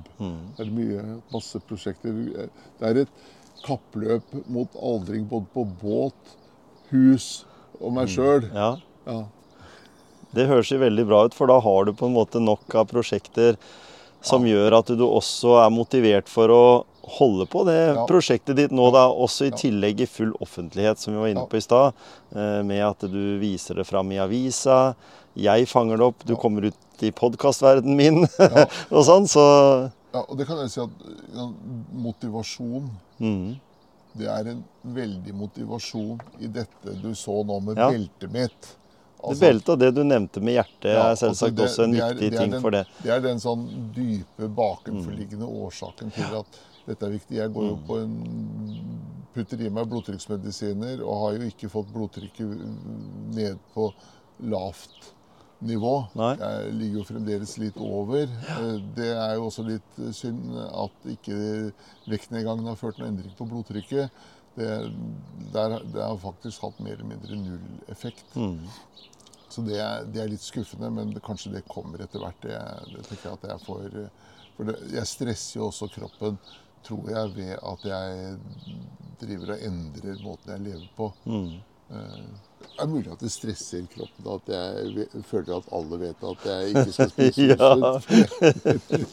Det 0.58 0.66
er 0.66 0.74
mye, 0.80 1.06
masse 1.34 1.62
prosjekter. 1.70 2.18
Det 2.80 2.94
er 2.94 3.04
et 3.06 3.14
kappløp 3.66 4.24
mot 4.48 4.70
aldring 4.82 5.28
både 5.30 5.46
på 5.54 5.66
båt, 5.82 6.36
hus 6.92 7.46
og 7.80 7.94
meg 7.94 8.08
sjøl. 8.12 8.48
Ja. 8.54 8.76
Ja. 9.08 9.24
Det 10.36 10.46
høres 10.50 10.70
jo 10.70 10.78
veldig 10.82 11.06
bra 11.10 11.24
ut, 11.26 11.34
for 11.34 11.50
da 11.50 11.60
har 11.60 11.86
du 11.88 11.94
på 11.98 12.06
en 12.10 12.14
måte 12.14 12.42
nok 12.42 12.76
av 12.78 12.86
prosjekter 12.92 13.58
som 14.22 14.44
gjør 14.46 14.76
at 14.82 14.90
du 15.00 15.06
også 15.08 15.56
er 15.64 15.72
motivert 15.72 16.28
for 16.30 16.52
å 16.52 16.64
holde 17.20 17.48
på 17.50 17.64
det 17.66 17.96
Ja. 17.96 18.06
prosjektet 18.06 18.56
ditt 18.60 18.72
nå, 18.76 18.92
da, 18.94 19.08
også 19.10 19.48
i 19.48 19.50
Ja. 19.50 19.56
tillegg 19.58 20.02
i 20.02 20.06
full 20.06 20.34
offentlighet, 20.42 21.00
som 21.00 21.14
vi 21.14 21.20
var 21.20 21.28
inne 21.32 21.42
Ja. 21.42 21.46
på 21.48 21.58
i 21.58 21.62
stad. 21.62 21.94
eh, 22.36 22.62
Med 22.64 22.84
at 22.84 23.00
du 23.00 23.40
viser 23.40 23.76
det 23.76 23.88
fram 23.88 24.12
i 24.12 24.18
avisa. 24.20 24.96
Jeg 25.36 25.66
fanger 25.68 25.98
det 25.98 26.06
opp, 26.06 26.26
du 26.26 26.34
Ja. 26.34 26.40
kommer 26.40 26.66
ut 26.66 26.76
i 27.02 27.12
podkastverdenen 27.12 27.96
min 27.96 28.28
Ja. 28.38 28.66
og 28.92 29.06
sånn. 29.06 29.26
Så 29.26 29.92
ja, 30.14 30.22
og 30.28 30.38
det 30.38 30.48
kan 30.50 30.58
jeg 30.64 30.72
si 30.74 30.80
at 30.82 30.90
motivasjon 31.94 32.90
mm, 33.20 33.56
Det 34.20 34.28
er 34.28 34.48
en 34.52 34.64
veldig 34.84 35.34
motivasjon 35.38 36.20
i 36.42 36.48
dette 36.50 36.96
du 37.04 37.12
så 37.16 37.44
nå 37.46 37.60
med 37.62 37.78
Ja. 37.78 37.90
beltet 37.94 38.32
mitt. 38.34 38.76
det 39.30 39.40
beltet 39.40 39.70
og 39.70 39.80
det 39.80 39.90
du 39.96 40.04
nevnte 40.04 40.42
med 40.42 40.54
hjertet, 40.56 40.94
Ja, 40.96 41.12
er 41.12 41.16
selvsagt 41.16 41.52
altså 41.54 41.56
det- 41.56 41.66
også 41.70 41.84
en 41.84 41.92
det 41.92 42.00
er- 42.02 42.14
viktig 42.14 42.32
det 42.32 42.40
ting 42.40 42.52
den- 42.52 42.62
for 42.62 42.72
det. 42.72 42.86
Det 43.04 43.12
er 43.12 43.20
den 43.22 43.38
sånn 43.38 43.92
dype 43.94 44.48
bakenforliggende 44.56 45.46
årsaken 45.46 46.12
til 46.14 46.36
at 46.40 46.46
dette 46.88 47.04
er 47.06 47.10
viktig. 47.12 47.36
Jeg 47.38 47.54
går 47.54 47.68
jo 47.68 47.76
på 47.86 47.98
en 48.02 49.20
putter 49.36 49.62
i 49.62 49.70
meg 49.70 49.88
blodtrykksmedisiner 49.90 51.02
og 51.06 51.20
har 51.26 51.38
jo 51.38 51.46
ikke 51.52 51.70
fått 51.70 51.92
blodtrykket 51.94 53.36
ned 53.36 53.60
på 53.76 53.94
lavt 54.42 55.14
nivå. 55.66 55.94
Nei. 56.16 56.34
Jeg 56.40 56.74
ligger 56.80 57.02
jo 57.02 57.08
fremdeles 57.10 57.58
litt 57.62 57.78
over. 57.84 58.26
Eh, 58.56 58.76
Det 58.96 59.10
er 59.12 59.36
jo 59.36 59.48
også 59.50 59.66
litt 59.68 60.00
synd 60.16 60.54
at 60.70 61.08
ikke 61.16 61.40
vektnedgangen 62.10 62.68
har 62.70 62.80
ført 62.80 63.00
noen 63.00 63.14
endring 63.14 63.36
på 63.38 63.48
blodtrykket. 63.50 64.12
Det, 64.60 64.70
der, 65.54 65.78
det 65.94 66.02
har 66.04 66.18
faktisk 66.20 66.64
hatt 66.66 66.80
mer 66.84 66.98
eller 66.98 67.12
mindre 67.12 67.38
null 67.40 67.92
effekt. 67.92 68.26
Mm. 68.36 68.64
Så 69.50 69.64
det 69.66 69.80
er, 69.82 70.04
det 70.06 70.22
er 70.22 70.32
litt 70.32 70.44
skuffende, 70.46 70.90
men 70.94 71.14
det, 71.16 71.24
kanskje 71.26 71.54
det 71.56 71.64
kommer 71.70 72.02
etter 72.04 72.22
hvert. 72.24 72.40
Det, 72.44 72.58
det 72.94 73.06
tenker 73.08 73.30
jeg 73.30 73.38
at 73.40 73.48
jeg 73.54 73.64
får 73.66 74.00
eh, 74.04 74.26
For 74.58 74.74
jeg 74.96 75.08
stresser 75.08 75.60
jo 75.62 75.70
også 75.70 75.88
kroppen, 75.94 76.38
tror 76.84 77.10
jeg, 77.12 77.32
ved 77.36 77.56
at 77.58 77.86
jeg 77.88 78.38
driver 79.20 79.54
og 79.56 79.64
endrer 79.68 80.22
måten 80.24 80.54
jeg 80.54 80.66
lever 80.68 80.90
på. 80.96 81.10
Mm. 81.28 81.58
Eh, 81.90 82.28
Det 82.60 82.84
er 82.86 82.88
mulig 82.92 83.12
at 83.12 83.20
det 83.24 83.30
stresser 83.32 83.86
kroppen, 83.92 84.28
at 84.32 84.50
jeg 84.54 85.08
føler 85.28 85.58
at 85.58 85.66
alle 85.76 85.98
vet 86.00 86.22
at 86.30 86.46
jeg 86.48 86.70
ikke 86.70 86.92
skal 86.96 87.10
spise 87.16 87.48
Ja. 87.50 87.56
sunt. 88.00 89.10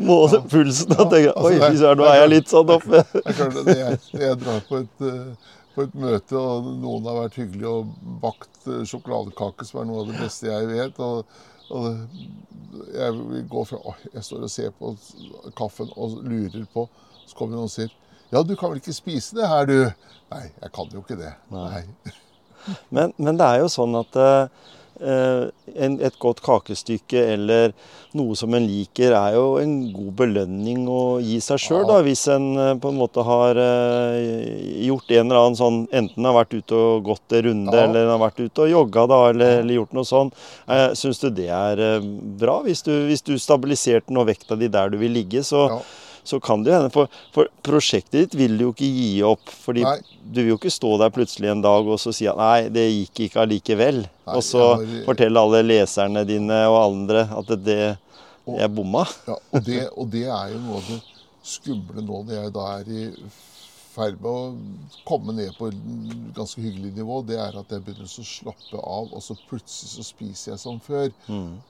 Måle 0.00 0.40
pulsen 0.48 0.94
og 0.96 1.10
tenke 1.12 1.32
altså, 1.34 1.48
Oi, 1.48 1.58
fy 1.60 1.80
søren, 1.80 1.98
nå 2.00 2.06
er 2.08 2.16
jeg 2.22 2.30
litt 2.32 2.52
sånn 2.52 2.72
oppe. 2.76 3.02
Når 3.12 3.72
jeg, 3.76 3.98
jeg 4.22 4.38
drar 4.42 4.60
på 4.68 4.80
et, 4.82 5.04
eh, 5.08 5.52
på 5.74 5.86
et 5.86 5.94
møte, 6.04 6.36
og 6.38 6.70
noen 6.82 7.08
har 7.10 7.18
vært 7.22 7.38
hyggelige 7.40 7.72
og 7.72 7.92
bakt 8.24 8.68
eh, 8.68 8.82
sjokoladekake, 8.88 9.66
som 9.68 9.82
er 9.82 9.88
noe 9.90 10.04
av 10.04 10.12
det 10.12 10.20
beste 10.22 10.48
jeg 10.48 10.68
vet 10.72 11.00
og, 11.04 11.16
og 11.72 11.84
jeg 12.92 13.16
vil 13.18 13.44
gå 13.52 13.66
fra 13.68 13.80
Oi, 13.92 13.98
jeg 14.14 14.24
står 14.28 14.46
og 14.48 14.52
ser 14.52 14.72
på 14.78 14.94
kaffen 15.58 15.92
og 15.96 16.18
lurer 16.24 16.64
på 16.72 16.86
Så 17.26 17.36
kommer 17.38 17.56
noen 17.58 17.68
og 17.68 17.74
sier 17.74 17.92
Ja, 18.32 18.42
du 18.42 18.54
kan 18.56 18.72
vel 18.72 18.80
ikke 18.80 18.94
spise 18.96 19.36
det 19.36 19.48
her, 19.48 19.66
du? 19.68 19.78
Nei, 20.32 20.44
jeg 20.62 20.72
kan 20.72 20.88
jo 20.94 21.02
ikke 21.04 21.18
det. 21.20 21.34
Nei. 21.52 21.82
Men, 22.94 23.10
men 23.18 23.34
det 23.40 23.42
er 23.42 23.58
jo 23.64 23.66
sånn 23.72 23.96
at 23.98 24.14
eh, 24.22 25.48
en, 25.82 25.96
et 25.98 26.14
godt 26.22 26.38
kakestykke 26.46 27.18
eller 27.32 27.72
noe 28.14 28.36
som 28.38 28.54
en 28.54 28.62
liker, 28.62 29.10
er 29.18 29.34
jo 29.34 29.56
en 29.58 29.72
god 29.90 30.12
belønning 30.20 30.84
å 30.86 31.18
gi 31.24 31.40
seg 31.42 31.58
sjøl, 31.64 31.88
Ja. 31.90 31.96
hvis 32.06 32.22
en 32.30 32.46
eh, 32.54 32.70
på 32.78 32.92
en 32.92 33.00
måte 33.00 33.24
har 33.26 33.58
eh, 33.58 34.84
gjort 34.86 35.10
en 35.10 35.24
eller 35.26 35.40
annen 35.40 35.58
sånn 35.58 35.80
Enten 35.90 36.28
har 36.28 36.36
vært 36.38 36.54
ute 36.54 36.78
og 36.78 37.02
gått 37.10 37.34
en 37.34 37.42
runde, 37.48 37.74
Ja. 37.74 37.88
eller 37.88 38.12
har 38.14 38.22
vært 38.22 38.38
ute 38.44 38.62
og 38.68 38.70
jogga, 38.76 39.06
da, 39.10 39.18
eller, 39.32 39.58
eller 39.64 39.78
gjort 39.80 39.98
noe 39.98 40.06
sånn. 40.06 40.30
Eh, 40.70 40.86
Syns 41.02 41.18
du 41.24 41.28
det 41.34 41.48
er 41.50 41.82
eh, 41.96 42.06
bra? 42.44 42.60
Hvis 42.62 42.86
du, 42.86 42.92
hvis 43.10 43.26
du 43.26 43.34
stabiliserte 43.42 44.14
noe 44.14 44.28
vekta 44.30 44.54
di 44.60 44.70
der 44.70 44.94
du 44.94 45.00
vil 45.02 45.18
ligge, 45.18 45.42
så, 45.50 45.66
Ja. 45.74 45.82
Så 46.24 46.38
kan 46.40 46.62
det 46.64 46.74
hende. 46.74 46.90
For, 46.94 47.10
for 47.34 47.50
prosjektet 47.66 48.18
ditt 48.18 48.36
vil 48.38 48.56
du 48.58 48.66
jo 48.66 48.72
ikke 48.74 48.88
gi 48.88 49.10
opp. 49.26 49.52
fordi 49.64 49.84
Nei. 49.86 49.98
du 50.22 50.42
vil 50.42 50.52
jo 50.54 50.58
ikke 50.60 50.72
stå 50.72 50.94
der 51.02 51.14
plutselig 51.14 51.52
en 51.52 51.64
dag 51.64 51.88
og 51.88 52.00
så 52.00 52.14
si 52.14 52.28
at 52.30 52.38
nei, 52.40 52.68
det 52.72 52.86
gikk 52.88 53.26
ikke 53.26 53.44
allikevel. 53.44 54.02
Nei, 54.06 54.34
og 54.36 54.44
så 54.46 54.64
ja, 54.74 54.80
det... 54.86 55.04
fortelle 55.08 55.46
alle 55.46 55.62
leserne 55.66 56.26
dine 56.28 56.64
og 56.70 56.80
andre 56.84 57.26
at 57.30 57.54
det, 57.54 57.62
det 57.66 58.58
jeg 58.58 58.74
bomma. 58.74 59.06
Ja, 59.28 59.38
og, 59.38 59.64
det, 59.66 59.86
og 59.96 60.12
det 60.12 60.26
er 60.26 60.52
jo 60.54 60.60
noe 60.66 60.82
av 60.82 60.90
det 60.90 61.00
skumle 61.42 62.04
nå 62.04 62.22
når 62.22 62.36
jeg 62.36 62.52
da 62.54 62.68
er 62.78 62.90
i 62.90 63.06
ferd 63.92 64.20
med 64.22 64.28
å 64.30 65.00
komme 65.08 65.34
ned 65.36 65.52
på 65.58 65.68
et 65.68 65.80
ganske 66.36 66.62
hyggelig 66.64 66.94
nivå, 66.96 67.18
det 67.28 67.36
er 67.40 67.58
at 67.60 67.72
jeg 67.72 67.84
begynner 67.84 68.08
å 68.08 68.24
slappe 68.24 68.80
av, 68.80 69.10
og 69.12 69.20
så 69.24 69.36
plutselig 69.50 69.90
så 69.92 70.06
spiser 70.06 70.54
jeg 70.54 70.62
som 70.62 70.78
før. 70.80 71.10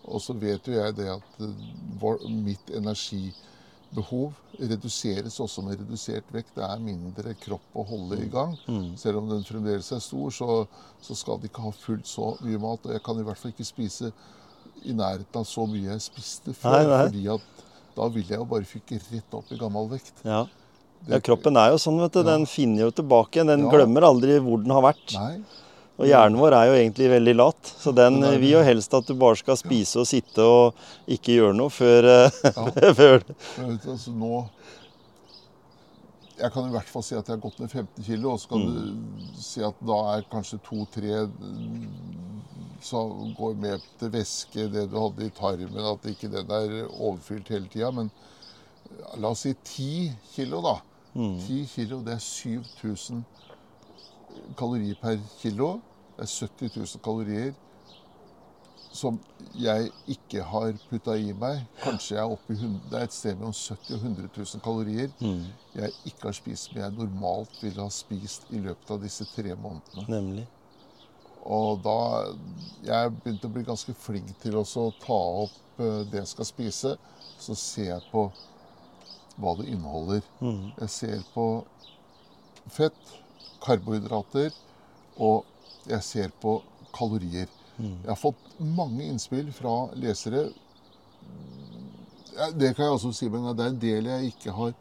Og 0.07 0.23
så 0.23 0.37
vet 0.39 0.69
jo 0.69 0.77
jeg 0.77 0.97
det 1.01 1.09
at 1.17 1.41
mitt 1.43 1.99
vår, 2.03 2.23
energibehov 3.93 4.33
reduseres 4.61 5.39
også 5.41 5.63
med 5.65 5.79
redusert 5.81 6.25
vekt. 6.33 6.55
Det 6.57 6.65
er 6.65 6.79
mindre 6.81 7.35
kropp 7.41 7.63
å 7.77 7.85
holde 7.85 8.19
i 8.23 8.29
gang. 8.29 8.57
Selv 8.97 9.19
om 9.19 9.29
den 9.29 9.45
fremdeles 9.45 9.91
er 9.93 10.01
stor, 10.01 10.31
så, 10.31 10.67
så 11.03 11.15
skal 11.17 11.39
de 11.41 11.49
ikke 11.49 11.63
ha 11.63 11.71
fullt 11.73 12.07
så 12.07 12.33
mye 12.43 12.59
mat. 12.59 12.85
Og 12.87 12.93
jeg 12.93 13.03
kan 13.05 13.19
i 13.19 13.23
hvert 13.27 13.39
fall 13.39 13.53
ikke 13.53 13.65
spise 13.67 14.13
i 14.85 14.93
nærheten 14.93 15.37
av 15.39 15.45
så 15.47 15.67
mye 15.67 15.93
jeg 15.93 16.01
spiste 16.03 16.55
før. 16.55 16.73
Nei, 16.73 16.89
nei. 16.89 17.05
fordi 17.07 17.29
at 17.29 17.63
da 17.97 18.09
vil 18.09 18.25
jeg 18.29 18.39
jo 18.39 18.49
bare 18.49 18.65
fyke 18.69 18.99
rett 19.13 19.35
opp 19.37 19.53
i 19.53 19.59
gammel 19.61 19.89
vekt. 19.93 20.23
Ja. 20.25 20.47
Ja, 21.11 21.19
kroppen 21.19 21.57
er 21.59 21.73
jo 21.73 21.81
sånn, 21.83 21.99
vet 21.99 22.15
du. 22.15 22.23
Den 22.23 22.45
finner 22.47 22.85
jo 22.87 22.93
tilbake 22.95 23.41
igjen. 23.41 23.49
Den 23.51 23.65
Ja. 23.67 23.73
glemmer 23.75 24.07
aldri 24.07 24.39
hvor 24.39 24.63
den 24.63 24.71
har 24.71 24.83
vært. 24.87 25.13
Nei. 25.19 25.43
Og 26.03 26.09
hjernen 26.11 26.41
vår 26.41 26.57
er 26.59 26.67
jo 26.67 26.79
egentlig 26.81 27.11
veldig 27.13 27.33
lat. 27.39 27.69
Så 27.79 27.93
den 27.95 28.19
vil 28.43 28.57
jo 28.57 28.63
helst 28.67 28.95
at 28.99 29.07
du 29.07 29.15
bare 29.19 29.39
skal 29.39 29.59
spise 29.61 30.03
og 30.03 30.09
sitte 30.11 30.43
og 30.43 30.81
ikke 31.07 31.37
gjøre 31.37 31.55
noe 31.55 31.71
før, 31.71 32.09
ja. 32.43 32.93
før 33.01 33.23
vet 33.23 33.87
altså 33.87 34.15
nå 34.17 34.41
Jeg 36.41 36.51
kan 36.51 36.67
i 36.67 36.75
hvert 36.75 36.91
fall 36.91 37.05
si 37.07 37.15
at 37.15 37.29
jeg 37.29 37.37
har 37.37 37.43
gått 37.45 37.61
ned 37.63 37.71
15 37.71 38.03
kg, 38.03 38.25
og 38.33 38.41
så 38.43 38.51
kan 38.51 38.65
du 38.67 39.39
si 39.39 39.63
at 39.63 39.85
da 39.87 39.99
er 40.17 40.25
kanskje 40.33 40.59
to-tre 40.67 41.21
som 42.83 43.31
går 43.39 43.55
med 43.63 43.85
til 44.01 44.11
væske, 44.11 44.65
det 44.73 44.89
du 44.91 44.97
hadde 44.99 45.29
i 45.29 45.35
tarmen, 45.37 45.85
at 45.87 46.09
ikke 46.11 46.33
den 46.33 46.51
er 46.51 46.75
overfylt 46.91 47.53
hele 47.55 47.71
tida. 47.71 47.93
Men 47.95 48.11
la 49.23 49.31
oss 49.31 49.45
si 49.47 49.55
10 49.55 50.11
kg, 50.33 50.57
da. 50.67 50.75
10 51.15 51.63
kg, 51.77 51.95
det 52.09 52.17
er 52.17 52.27
7000 52.27 53.23
kalorier 54.59 54.99
per 54.99 55.21
kilo. 55.39 55.77
Det 56.23 56.29
er 56.29 56.47
70 56.47 56.77
000 56.77 57.03
kalorier 57.03 57.53
som 58.93 59.17
jeg 59.59 59.89
ikke 60.13 60.43
har 60.45 60.77
putta 60.91 61.15
i 61.19 61.33
meg. 61.35 61.65
Kanskje 61.83 62.15
jeg 62.15 62.23
er 62.23 62.35
oppe 62.35 62.55
i 62.55 62.59
100, 62.61 62.83
det 62.91 62.99
er 62.99 63.07
et 63.09 63.15
sted 63.17 63.39
mellom 63.41 63.55
70 63.57 63.95
og 63.97 64.05
100 64.05 64.29
000 64.37 64.63
kalorier 64.63 65.09
jeg 65.75 65.93
ikke 66.07 66.29
har 66.29 66.37
spist, 66.37 66.69
som 66.69 66.79
jeg 66.79 66.95
normalt 66.99 67.57
ville 67.63 67.83
ha 67.83 67.91
spist 67.91 68.47
i 68.51 68.61
løpet 68.63 68.91
av 68.95 69.01
disse 69.03 69.27
tre 69.33 69.57
månedene. 69.57 70.05
Nemlig. 70.09 70.47
Og 71.43 71.81
da 71.83 71.97
Jeg 72.87 73.15
begynte 73.17 73.49
å 73.49 73.55
bli 73.57 73.65
ganske 73.67 73.95
flink 73.99 74.31
til 74.45 74.57
å 74.61 74.65
ta 75.03 75.21
opp 75.43 75.81
eh, 75.81 76.05
det 76.13 76.21
jeg 76.21 76.31
skal 76.37 76.47
spise. 76.47 76.97
Så 77.43 77.57
ser 77.59 77.89
jeg 77.97 78.11
på 78.13 78.29
hva 79.41 79.57
det 79.59 79.67
inneholder. 79.73 80.23
Jeg 80.79 80.89
ser 80.89 81.25
på 81.35 81.65
fett, 82.71 83.17
karbohydrater, 83.65 84.53
og 85.19 85.49
jeg 85.89 86.03
ser 86.07 86.33
på 86.43 86.61
kalorier. 86.95 87.51
Jeg 87.79 88.09
har 88.09 88.21
fått 88.21 88.61
mange 88.61 89.05
innspill 89.09 89.49
fra 89.55 89.89
lesere. 89.99 90.51
Det 92.55 92.73
kan 92.77 92.87
jeg 92.87 92.95
også 92.97 93.13
si, 93.17 93.29
men 93.33 93.49
det 93.57 93.65
er 93.65 93.73
en 93.73 93.83
del 93.83 94.09
jeg 94.11 94.33
ikke 94.33 94.55
har 94.57 94.75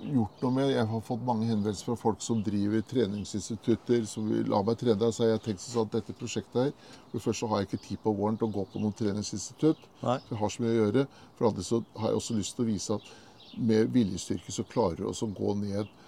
gjort 0.00 0.42
noe 0.42 0.54
med. 0.56 0.70
Jeg 0.72 0.88
har 0.88 1.04
fått 1.04 1.24
mange 1.26 1.46
henvendelser 1.46 1.90
fra 1.90 1.96
folk 2.00 2.22
som 2.24 2.42
driver 2.44 2.82
treningsinstitutter. 2.88 4.04
som 4.08 4.28
vil 4.28 4.48
la 4.50 4.62
meg 4.62 4.78
trene. 4.80 5.12
Så 5.12 5.24
har 5.24 5.34
jeg 5.34 5.42
tenkt 5.46 5.64
sånn 5.64 5.86
at 5.86 5.98
dette 5.98 6.16
prosjektet 6.18 6.58
her 6.62 6.72
For 7.10 7.18
det 7.18 7.24
første 7.26 7.40
så 7.40 7.50
har 7.52 7.60
jeg 7.60 7.68
ikke 7.68 7.86
tid 7.88 8.02
på 8.02 8.14
våren 8.16 8.38
til 8.40 8.48
å 8.48 8.54
gå 8.56 8.64
på 8.72 8.82
noen 8.82 8.96
treningsinstitutt. 8.98 9.78
Nei. 10.02 10.18
For 10.26 10.34
jeg 10.34 10.40
har 10.42 10.54
så 10.54 10.64
mye 10.64 10.72
å 10.72 10.80
gjøre. 10.80 11.06
For 11.36 11.50
andre 11.50 11.66
så 11.68 11.82
har 11.96 12.08
jeg 12.08 12.22
også 12.22 12.38
lyst 12.38 12.56
til 12.56 12.64
å 12.64 12.70
vise 12.72 12.98
at 12.98 13.12
med 13.56 13.92
viljestyrke 13.92 14.52
så 14.52 14.64
klarer 14.64 14.96
du 15.02 15.06
også 15.10 15.28
å 15.28 15.36
gå 15.36 15.54
ned 15.60 15.98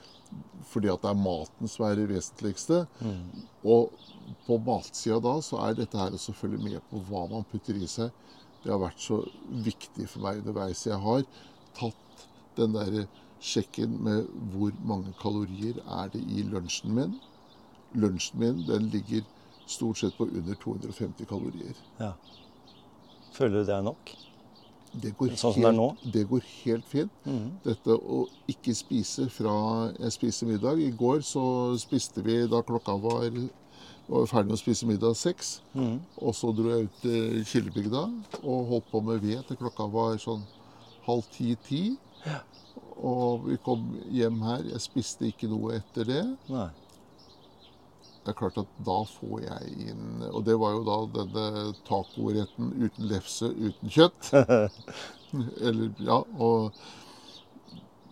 fordi 0.67 0.89
at 0.91 1.03
det 1.05 1.11
er 1.13 1.19
maten 1.21 1.69
som 1.71 1.85
er 1.87 1.99
det 1.99 2.09
vesentligste. 2.11 2.81
Og 3.63 3.93
på 4.47 4.59
matsida 4.67 5.21
da 5.25 5.35
så 5.45 5.61
er 5.67 5.77
dette 5.79 5.99
her 5.99 6.15
å 6.15 6.21
selvfølgelig 6.21 6.65
med 6.65 6.87
på 6.91 7.03
hva 7.09 7.27
man 7.31 7.47
putter 7.51 7.77
i 7.77 7.89
seg. 7.91 8.13
Det 8.65 8.73
har 8.73 8.81
vært 8.81 9.03
så 9.03 9.21
viktig 9.67 10.09
for 10.09 10.25
meg 10.25 10.41
underveis. 10.41 10.87
Jeg 10.87 11.01
har 11.03 11.25
tatt 11.77 12.27
den 12.57 12.77
derre 12.77 13.07
sjekken 13.45 13.99
med 14.05 14.29
hvor 14.55 14.73
mange 14.89 15.13
kalorier 15.21 15.81
er 15.85 16.13
det 16.15 16.23
i 16.25 16.45
lunsjen 16.49 16.95
min. 16.97 17.19
Lunsjen 17.95 18.41
min 18.41 18.63
den 18.69 18.89
ligger 18.95 19.25
stort 19.67 20.01
sett 20.01 20.17
på 20.17 20.29
under 20.29 20.57
250 20.63 21.29
kalorier. 21.29 21.77
Ja. 22.01 22.15
Føler 23.35 23.61
du 23.61 23.69
det 23.69 23.77
er 23.77 23.85
nok? 23.85 24.15
Det 25.03 25.11
går, 25.19 25.33
Sånn 25.35 25.57
helt, 25.59 26.03
det 26.15 26.23
går 26.31 26.45
helt 26.63 26.87
fint. 26.87 27.15
Dette 27.65 27.97
å 27.97 28.21
ikke 28.51 28.77
spise 28.79 29.27
fra 29.33 29.55
jeg 29.99 30.15
spiser 30.15 30.51
middag. 30.53 30.79
I 30.79 30.93
går 30.95 31.25
så 31.27 31.43
spiste 31.83 32.23
vi 32.23 32.45
da 32.51 32.61
klokka 32.63 32.95
var 33.03 33.27
var 34.09 34.27
ferdig 34.29 34.51
med 34.51 34.59
å 34.59 34.61
spise 34.61 34.89
middag 34.89 35.17
seks. 35.19 35.55
Og 36.21 36.35
så 36.37 36.53
dro 36.57 36.71
jeg 36.73 36.89
ut 36.89 37.03
til 37.03 37.45
Killebygda 37.49 38.05
og 38.43 38.69
holdt 38.71 38.91
på 38.93 39.03
med 39.05 39.25
ved 39.25 39.45
til 39.49 39.61
klokka 39.61 39.89
var 39.93 40.19
sånn 40.23 40.45
halv 41.07 41.27
ti-ti. 41.35 41.85
Og 43.05 43.49
vi 43.49 43.59
kom 43.65 43.91
hjem 44.15 44.41
her. 44.47 44.65
Jeg 44.73 44.85
spiste 44.85 45.29
ikke 45.29 45.51
noe 45.51 45.79
etter 45.81 46.09
det. 46.09 46.25
Nei. 46.53 46.71
Det 48.25 48.33
er 48.33 48.39
klart 48.39 48.57
at 48.63 48.77
da 48.87 49.03
får 49.05 49.43
jeg 49.45 49.91
inn 49.91 50.23
Og 50.31 50.47
det 50.47 50.55
var 50.57 50.73
jo 50.73 50.85
da 50.87 50.95
denne 51.13 51.75
tacoretten 51.85 52.71
uten 52.81 53.09
lefse, 53.11 53.51
uten 53.53 53.93
kjøtt. 53.93 54.31
Eller, 55.67 55.91
ja, 56.01 56.23
og 56.41 56.79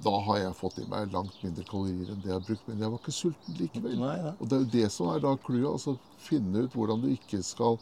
da 0.05 0.13
har 0.27 0.39
jeg 0.43 0.55
fått 0.59 0.79
i 0.83 0.87
meg 0.91 1.13
langt 1.15 1.37
mindre 1.45 1.65
kalorier 1.69 2.11
enn 2.13 2.23
det 2.25 2.31
jeg 2.33 2.39
har 2.39 2.47
brukt. 2.47 2.65
Men 2.69 2.81
jeg 2.85 2.93
var 2.93 3.03
ikke 3.03 3.15
sulten 3.17 3.59
likevel. 3.61 3.99
Nei, 4.01 4.17
ja. 4.19 4.33
Og 4.39 4.49
det 4.51 4.57
er 4.57 4.65
jo 4.65 4.71
det 4.77 4.89
som 4.95 5.11
er 5.13 5.23
da 5.25 5.35
clouet. 5.47 5.69
Altså 5.73 5.97
finne 6.23 6.65
ut 6.67 6.75
hvordan 6.77 7.03
du 7.05 7.09
ikke 7.13 7.43
skal 7.47 7.79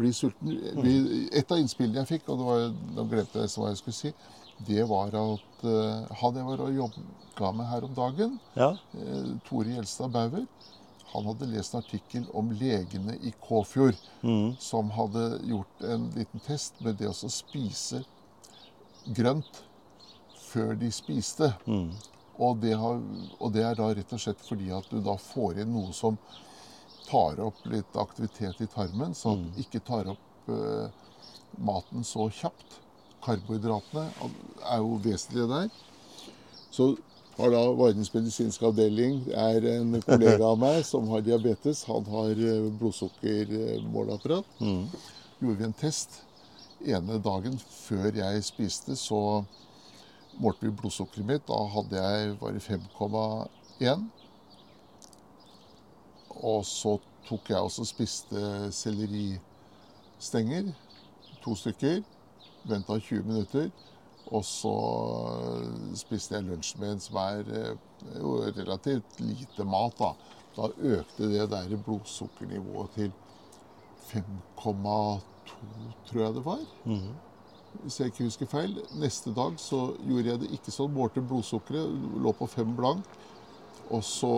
bli 0.00 0.10
sulten. 0.16 0.54
Vi, 0.82 0.94
et 1.36 1.50
av 1.52 1.60
innspillene 1.60 2.02
jeg 2.02 2.10
fikk, 2.14 2.28
og 2.32 2.40
det 2.40 2.46
var, 2.50 2.66
nå 2.96 3.04
glemte 3.10 3.42
jeg 3.44 3.52
hva 3.56 3.70
jeg 3.70 3.80
skulle 3.82 3.98
si, 4.00 4.12
det 4.68 4.84
var 4.88 5.14
at 5.16 5.64
uh, 5.64 6.10
han 6.20 6.36
jeg 6.40 6.46
var 6.50 6.62
og 6.66 6.74
jobba 6.76 7.52
med 7.56 7.68
her 7.70 7.86
om 7.86 7.94
dagen, 7.96 8.38
Ja. 8.56 8.70
uh, 8.96 9.30
Tore 9.48 9.72
Gjelstad 9.76 10.12
Bauer, 10.12 10.44
han 11.12 11.26
hadde 11.26 11.48
lest 11.50 11.74
en 11.74 11.80
artikkel 11.82 12.26
om 12.38 12.50
legene 12.54 13.16
i 13.26 13.32
Kåfjord 13.42 13.96
Mm. 14.22 14.54
som 14.60 14.90
hadde 14.92 15.40
gjort 15.48 15.84
en 15.88 16.10
liten 16.14 16.40
test 16.44 16.76
med 16.84 16.98
det 17.00 17.08
å 17.08 17.30
spise 17.32 18.02
grønt 19.16 19.62
før 20.50 20.74
de 20.78 20.90
spiste. 20.94 21.52
Mm. 21.66 21.90
Og 22.40 22.60
det, 22.62 22.72
har, 22.80 23.00
og 23.38 23.52
det 23.52 23.64
er 23.66 23.76
da 23.76 23.90
rett 23.92 24.14
og 24.16 24.22
slett 24.22 24.40
fordi 24.46 24.70
at 24.72 24.86
du 24.90 25.00
da 25.04 25.16
får 25.20 25.60
inn 25.60 25.74
noe 25.74 25.92
som 25.96 26.16
tar 27.10 27.40
opp 27.42 27.58
litt 27.68 27.96
aktivitet 27.98 28.62
i 28.64 28.68
tarmen, 28.70 29.12
så 29.18 29.34
at 29.34 29.44
det 29.56 29.66
ikke 29.66 29.82
tar 29.84 30.08
opp 30.12 30.50
eh, 30.54 30.88
maten 31.60 32.06
så 32.06 32.28
kjapt. 32.32 32.78
Karbohydratene 33.20 34.06
er 34.70 34.80
jo 34.80 34.96
vesentlige 35.04 35.48
der. 35.50 35.70
Så 36.72 36.94
har 37.40 37.52
da 37.52 37.60
Vardens 37.76 38.12
medisinske 38.14 38.66
avdeling 38.68 39.20
er 39.36 39.64
en 39.74 39.98
kollega 40.04 40.48
av 40.48 40.58
meg 40.60 40.80
som 40.86 41.08
har 41.12 41.24
diabetes. 41.24 41.84
Han 41.88 42.08
har 42.12 42.32
eh, 42.36 42.68
blodsukkermåleapparat. 42.80 44.60
Mm. 44.60 44.84
Gjorde 45.40 45.58
vi 45.58 45.68
en 45.68 45.78
test. 45.80 46.22
Ene 46.80 47.18
dagen 47.20 47.58
før 47.60 48.14
jeg 48.16 48.44
spiste, 48.46 48.96
så 48.96 49.42
målte 50.40 50.66
vi 50.66 50.76
blodsukkeret 50.76 51.26
mitt. 51.26 51.46
Da 51.48 51.58
hadde 51.74 52.00
jeg 52.00 52.38
bare 52.40 52.62
5,1. 52.64 54.06
Og 56.40 56.64
så 56.64 56.96
tok 57.28 57.52
jeg 57.52 57.60
også 57.60 57.84
spiste 57.88 58.72
selleristenger. 58.72 60.72
To 61.44 61.54
stykker. 61.54 62.02
Venta 62.68 62.98
20 62.98 63.24
minutter. 63.28 63.70
Og 64.30 64.44
så 64.44 64.72
spiste 65.98 66.36
jeg 66.36 66.46
lunsjen 66.46 66.84
min, 66.84 67.00
som 67.02 67.16
er 67.18 67.48
eh, 67.56 67.72
jo 68.20 68.36
relativt 68.44 69.20
lite 69.20 69.64
mat. 69.66 69.96
Da 69.98 70.12
Da 70.56 70.66
økte 70.82 71.28
det 71.30 71.50
der 71.50 71.76
blodsukkernivået 71.86 72.90
til 72.90 73.12
5,2, 74.10 75.20
tror 76.06 76.22
jeg 76.22 76.34
det 76.34 76.44
var. 76.44 76.62
Hvis 77.84 78.00
jeg 78.00 78.10
ikke 78.10 78.24
husker 78.26 78.46
feil. 78.50 78.74
Neste 78.98 79.32
dag 79.34 79.54
så 79.62 79.94
gjorde 80.06 80.32
jeg 80.32 80.40
det 80.42 80.50
ikke 80.56 80.72
sånn. 80.74 80.92
Målte 80.94 81.22
blodsukkeret, 81.22 81.92
lå 82.24 82.32
på 82.36 82.48
fem 82.50 82.72
blank. 82.76 83.06
Og 83.90 84.02
så 84.04 84.32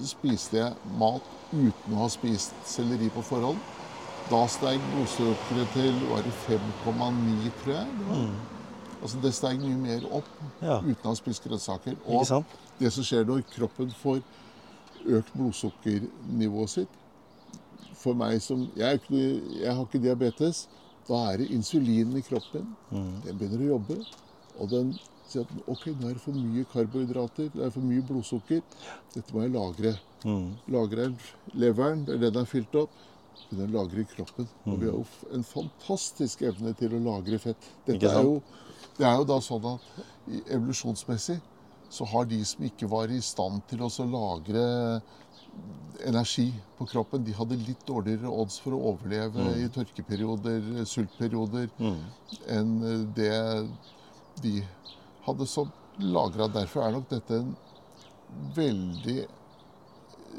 spiste 0.00 0.56
jeg 0.62 0.94
mat 0.98 1.26
uten 1.52 1.96
å 1.96 2.04
ha 2.04 2.08
spist 2.12 2.54
selleri 2.70 3.10
på 3.12 3.22
forhånd. 3.26 3.58
Da 4.30 4.44
steg 4.48 4.78
blodsukkeret 4.92 5.72
til 5.74 5.98
var 6.12 6.22
det 6.22 6.32
5,9, 6.46 7.50
tror 7.62 7.74
jeg. 7.74 7.86
det 7.98 8.06
var. 8.08 8.30
Altså 9.00 9.20
Det 9.24 9.32
steg 9.34 9.60
mye 9.64 9.76
mer 9.80 10.06
opp 10.12 10.28
Ja. 10.62 10.78
uten 10.80 11.04
å 11.04 11.08
ha 11.10 11.14
spist 11.18 11.42
grønnsaker. 11.44 11.96
Og 12.06 12.44
det 12.78 12.92
som 12.92 13.04
skjer 13.04 13.24
når 13.26 13.42
kroppen 13.50 13.90
får 13.90 14.22
økt 15.08 15.32
blodsukkernivået 15.34 16.68
sitt 16.70 16.88
For 17.96 18.14
meg 18.14 18.40
som 18.42 18.68
Jeg, 18.76 19.00
ikke, 19.00 19.60
jeg 19.62 19.74
har 19.74 19.84
ikke 19.84 20.02
diabetes. 20.02 20.68
Da 21.10 21.20
er 21.32 21.40
det 21.42 21.50
insulinen 21.50 22.18
i 22.20 22.24
kroppen. 22.24 22.68
Den 23.26 23.38
begynner 23.38 23.64
å 23.64 23.72
jobbe. 23.74 23.96
Og 24.60 24.70
den 24.70 24.92
sier 25.30 25.46
at 25.46 25.70
ok, 25.70 25.86
nå 25.98 26.10
er 26.10 26.16
det 26.16 26.22
for 26.22 26.36
mye 26.36 26.66
karbohydrater, 26.72 27.50
det 27.54 27.66
er 27.66 27.74
for 27.74 27.86
mye 27.86 28.04
blodsukker. 28.06 28.62
Dette 29.14 29.34
må 29.34 29.44
jeg 29.44 29.54
lagre. 29.54 29.94
Mm. 30.24 30.48
Lagrer 30.74 31.14
leveren, 31.54 32.04
det 32.06 32.18
er 32.18 32.26
den 32.26 32.42
er 32.42 32.50
fylt 32.50 32.74
opp. 32.78 32.94
Begynner 33.48 33.70
å 33.70 33.76
lagre 33.80 34.02
i 34.02 34.08
kroppen. 34.10 34.48
Og 34.66 34.80
vi 34.80 34.90
har 34.90 34.98
jo 34.98 35.36
en 35.36 35.46
fantastisk 35.46 36.42
evne 36.46 36.74
til 36.78 36.96
å 36.98 37.04
lagre 37.04 37.38
fett. 37.42 37.70
Dette 37.86 38.10
er 38.10 38.26
jo, 38.26 38.40
det 38.98 39.06
er 39.08 39.16
jo 39.22 39.28
da 39.30 39.38
sånn 39.44 39.70
at 39.70 39.88
evolusjonsmessig 40.42 41.40
så 41.90 42.06
har 42.06 42.28
de 42.30 42.38
som 42.46 42.62
ikke 42.66 42.86
var 42.90 43.10
i 43.10 43.18
stand 43.24 43.64
til 43.70 43.82
å 43.82 43.90
lagre 44.12 44.64
energi 46.06 46.54
på 46.78 46.86
kroppen, 46.88 47.24
de 47.24 47.32
hadde 47.36 47.56
litt 47.60 47.82
dårligere 47.86 48.30
odds 48.32 48.58
for 48.62 48.72
å 48.72 48.80
overleve 48.94 49.50
i 49.60 49.66
tørkeperioder, 49.68 50.84
sultperioder, 50.88 51.68
enn 52.48 52.70
eh, 52.82 53.02
det 53.16 53.68
de 54.42 54.54
hadde 55.26 55.46
som 55.46 55.68
lagra. 56.00 56.48
Derfor 56.48 56.86
er 56.86 56.92
nok 56.96 57.08
dette 57.10 57.34
en 57.42 57.50
veldig 58.56 59.18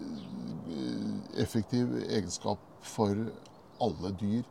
eh, 0.01 1.41
effektiv 1.43 1.93
egenskap 2.09 2.59
for 2.81 3.15
alle 3.81 4.11
dyr, 4.19 4.43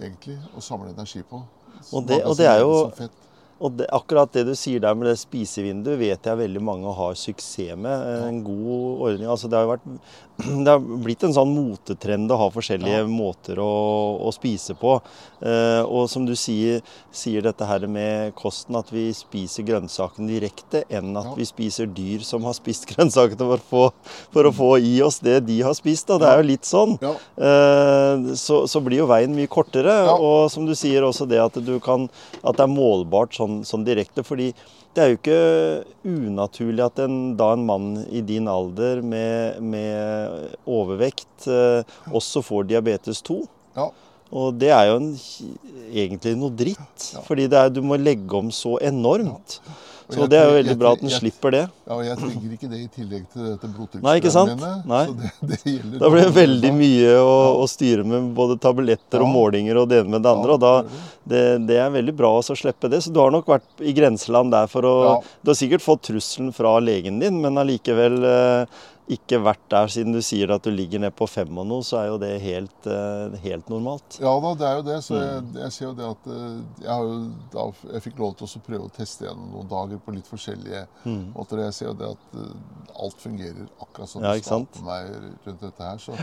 egentlig, 0.00 0.38
å 0.56 0.60
samle 0.64 0.92
energi 0.92 1.22
på. 1.28 1.40
Mm. 1.40 1.82
Og 1.96 2.06
det- 2.06 2.24
og 2.26 2.36
det 2.36 2.46
er 2.46 2.58
jo-. 2.60 2.90
Og 3.60 3.74
det, 3.76 3.86
akkurat 3.92 4.32
det 4.32 4.46
du 4.48 4.54
sier 4.56 4.80
der 4.80 4.94
med 4.96 5.10
det 5.10 5.18
spisevinduet, 5.20 5.98
vet 6.00 6.24
jeg 6.30 6.38
veldig 6.40 6.62
mange 6.64 6.94
har 6.96 7.16
suksess 7.18 7.76
med. 7.76 8.06
En 8.28 8.42
god 8.46 9.06
ordning. 9.10 9.28
Altså 9.28 9.50
det, 9.52 9.58
har 9.60 9.68
vært, 9.74 9.84
det 10.64 10.70
har 10.72 10.80
blitt 11.04 11.26
en 11.28 11.34
sånn 11.36 11.50
motetrend 11.52 12.32
å 12.32 12.38
ha 12.40 12.46
forskjellige 12.54 13.02
Ja. 13.02 13.08
måter 13.10 13.60
å, 13.60 13.68
å 14.24 14.32
spise 14.32 14.72
på. 14.80 14.94
Eh, 15.44 15.82
og 15.84 16.06
som 16.08 16.24
du 16.28 16.32
sier, 16.40 16.80
sier 17.12 17.44
dette 17.44 17.66
her 17.68 17.84
med 17.90 18.32
kosten, 18.38 18.76
at 18.80 18.88
vi 18.94 19.10
spiser 19.16 19.66
grønnsakene 19.68 20.30
direkte, 20.30 20.84
enn 20.88 21.12
at 21.20 21.28
Ja. 21.32 21.34
vi 21.36 21.48
spiser 21.50 21.90
dyr 21.92 22.24
som 22.24 22.44
har 22.48 22.56
spist 22.56 22.88
grønnsakene 22.94 23.44
for 23.50 23.66
få, 23.70 23.84
for 24.32 24.48
å 24.48 24.54
få 24.56 24.70
i 24.80 24.94
oss 25.04 25.20
det 25.20 25.40
de 25.50 25.60
har 25.66 25.76
spist. 25.76 26.06
Da. 26.08 26.16
Det 26.24 26.30
er 26.32 26.40
jo 26.40 26.48
litt 26.54 26.68
sånn. 26.68 26.96
Ja. 27.04 27.12
Eh, 27.36 28.32
så, 28.40 28.62
så 28.70 28.80
blir 28.84 29.02
jo 29.02 29.10
veien 29.10 29.36
mye 29.36 29.50
kortere. 29.52 29.98
Og 30.16 30.48
som 30.52 30.64
du 30.68 30.72
sier 30.78 31.04
også 31.04 31.28
det 31.28 31.40
at, 31.44 31.60
du 31.60 31.76
kan, 31.84 32.08
at 32.40 32.56
det 32.56 32.64
er 32.64 32.72
målbart 32.72 33.36
sånn, 33.36 33.49
sånn 33.66 33.86
direkte. 33.86 34.24
fordi 34.26 34.50
det 34.94 35.02
er 35.02 35.10
jo 35.10 35.18
ikke 35.18 35.40
unaturlig 36.10 36.84
at 36.86 37.02
en, 37.04 37.16
da 37.38 37.52
en 37.54 37.66
mann 37.66 37.90
i 38.10 38.22
din 38.26 38.48
alder 38.50 39.02
med, 39.06 39.60
med 39.62 40.54
overvekt 40.66 41.46
eh, 41.46 41.82
også 42.10 42.42
får 42.46 42.70
diabetes 42.72 43.22
2. 43.26 43.42
ja. 43.78 43.90
Og 44.30 44.54
det 44.54 44.68
er 44.70 44.84
jo 44.86 44.98
en, 45.00 45.08
egentlig 45.90 46.36
noe 46.38 46.54
dritt. 46.54 47.06
Fordi 47.26 47.48
det 47.50 47.58
er, 47.58 47.72
du 47.74 47.80
må 47.82 47.98
legge 47.98 48.36
om 48.38 48.52
så 48.54 48.76
enormt. 48.86 49.56
Og 49.66 49.89
Så 50.14 50.26
det 50.30 50.38
er 50.40 50.48
jo 50.48 50.56
veldig 50.58 50.76
bra 50.80 50.94
at 50.96 51.04
en 51.04 51.12
slipper 51.12 51.54
det. 51.56 51.62
Ja, 51.86 51.96
og 51.96 52.04
jeg 52.06 52.18
trenger 52.20 52.56
ikke 52.56 52.70
det 52.70 52.80
i 52.80 52.88
tillegg 52.94 53.26
til 53.32 53.46
dette 53.48 53.70
blodtrykksprøvene 53.74 54.56
mine. 54.56 54.72
Nei. 54.90 55.04
Så 55.10 55.16
det, 55.20 55.32
det 55.50 55.60
gjelder 55.74 56.04
Da 56.04 56.12
blir 56.14 56.26
det 56.28 56.34
veldig 56.38 56.72
mye 56.78 57.16
å, 57.20 57.38
å 57.62 57.70
styre 57.70 58.06
med 58.06 58.30
både 58.38 58.58
tabletter 58.62 59.24
og 59.24 59.32
målinger 59.34 59.82
og 59.82 59.90
det 59.90 60.02
ene 60.04 60.16
med 60.16 60.26
det 60.26 60.34
andre. 60.34 60.56
Og 60.56 60.62
da, 60.62 60.74
det 60.84 61.40
det, 61.40 61.42
det 61.68 61.78
er 61.80 61.92
veldig 61.94 62.14
bra 62.16 62.30
også 62.38 62.56
å 62.56 62.60
slippe 62.60 62.90
det. 62.90 63.02
Så 63.04 63.12
du 63.14 63.20
har 63.22 63.32
nok 63.34 63.48
vært 63.50 63.84
i 63.84 63.94
grenseland 63.96 64.52
der 64.54 64.70
for 64.70 64.86
å 64.88 64.94
Du 65.44 65.52
har 65.52 65.58
sikkert 65.58 65.84
fått 65.84 66.06
trusselen 66.08 66.52
fra 66.56 66.78
legen 66.82 67.20
din, 67.22 67.40
men 67.42 67.60
allikevel 67.60 68.18
eh, 68.26 68.80
ikke 69.10 69.38
vært 69.42 69.62
der 69.72 69.88
siden 69.90 70.12
du 70.14 70.20
sier 70.22 70.50
at 70.54 70.62
du 70.62 70.70
ligger 70.70 71.00
ned 71.02 71.14
på 71.18 71.26
fem 71.28 71.58
og 71.58 71.66
noe, 71.66 71.82
så 71.86 71.98
er 72.00 72.06
jo 72.12 72.18
det 72.22 72.30
helt, 72.42 72.86
eh, 72.86 73.34
helt 73.42 73.68
normalt. 73.72 74.18
Ja 74.22 74.32
da, 74.44 74.52
det 74.60 74.66
er 74.68 74.76
jo 74.78 74.82
det. 74.86 74.98
Så 75.04 75.16
jeg, 75.18 75.42
Mm. 75.42 75.54
jeg 75.60 75.72
ser 75.72 75.84
jo 75.86 75.94
det 75.98 76.06
at 76.10 76.26
eh, 76.26 76.60
jeg, 76.84 76.90
har 76.90 77.02
jo, 77.02 77.74
jeg 77.92 78.02
fikk 78.06 78.18
lov 78.22 78.36
til 78.38 78.46
å 78.46 78.62
prøve 78.68 78.84
å 78.86 78.92
teste 78.94 79.26
gjennom 79.26 79.50
noen 79.56 79.68
dager 79.68 79.98
på 80.06 80.14
litt 80.14 80.30
forskjellige 80.30 80.86
Mm. 81.04 81.32
måter. 81.34 81.64
Jeg 81.64 81.74
ser 81.74 81.86
jo 81.86 81.94
det 81.94 82.10
at 82.12 82.38
eh, 82.38 83.02
alt 83.02 83.18
fungerer 83.26 83.68
akkurat 83.82 84.08
som 84.08 84.22
Ja, 84.22 84.32
det 84.34 84.44
skal 84.44 84.66
på 84.66 84.84
meg 84.84 85.10
rundt 85.46 85.60
dette 85.60 85.82
her. 85.90 85.98
Så. 85.98 86.14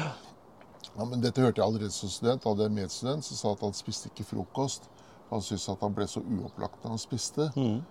Ja, 0.97 1.05
men 1.05 1.21
dette 1.21 1.41
hørte 1.41 1.61
jeg 1.61 1.67
allerede 1.67 1.91
som 1.91 2.09
student. 2.09 2.41
Da 2.43 2.49
hadde 2.49 2.63
jeg 2.63 2.71
en 2.71 2.79
medstudent 2.81 3.23
som 3.23 3.37
sa 3.37 3.51
at 3.51 3.61
han 3.67 3.73
spiste 3.73 4.09
ikke 4.09 4.25
frokost. 4.31 4.87
Han 5.29 5.41
syntes 5.41 5.67
at 5.69 5.81
han 5.83 5.93
ble 5.93 6.07
så 6.07 6.21
uopplagt 6.23 6.83
når 6.83 6.89
han 6.95 6.97
spiste. 7.03 7.51
Mm. 7.55 7.81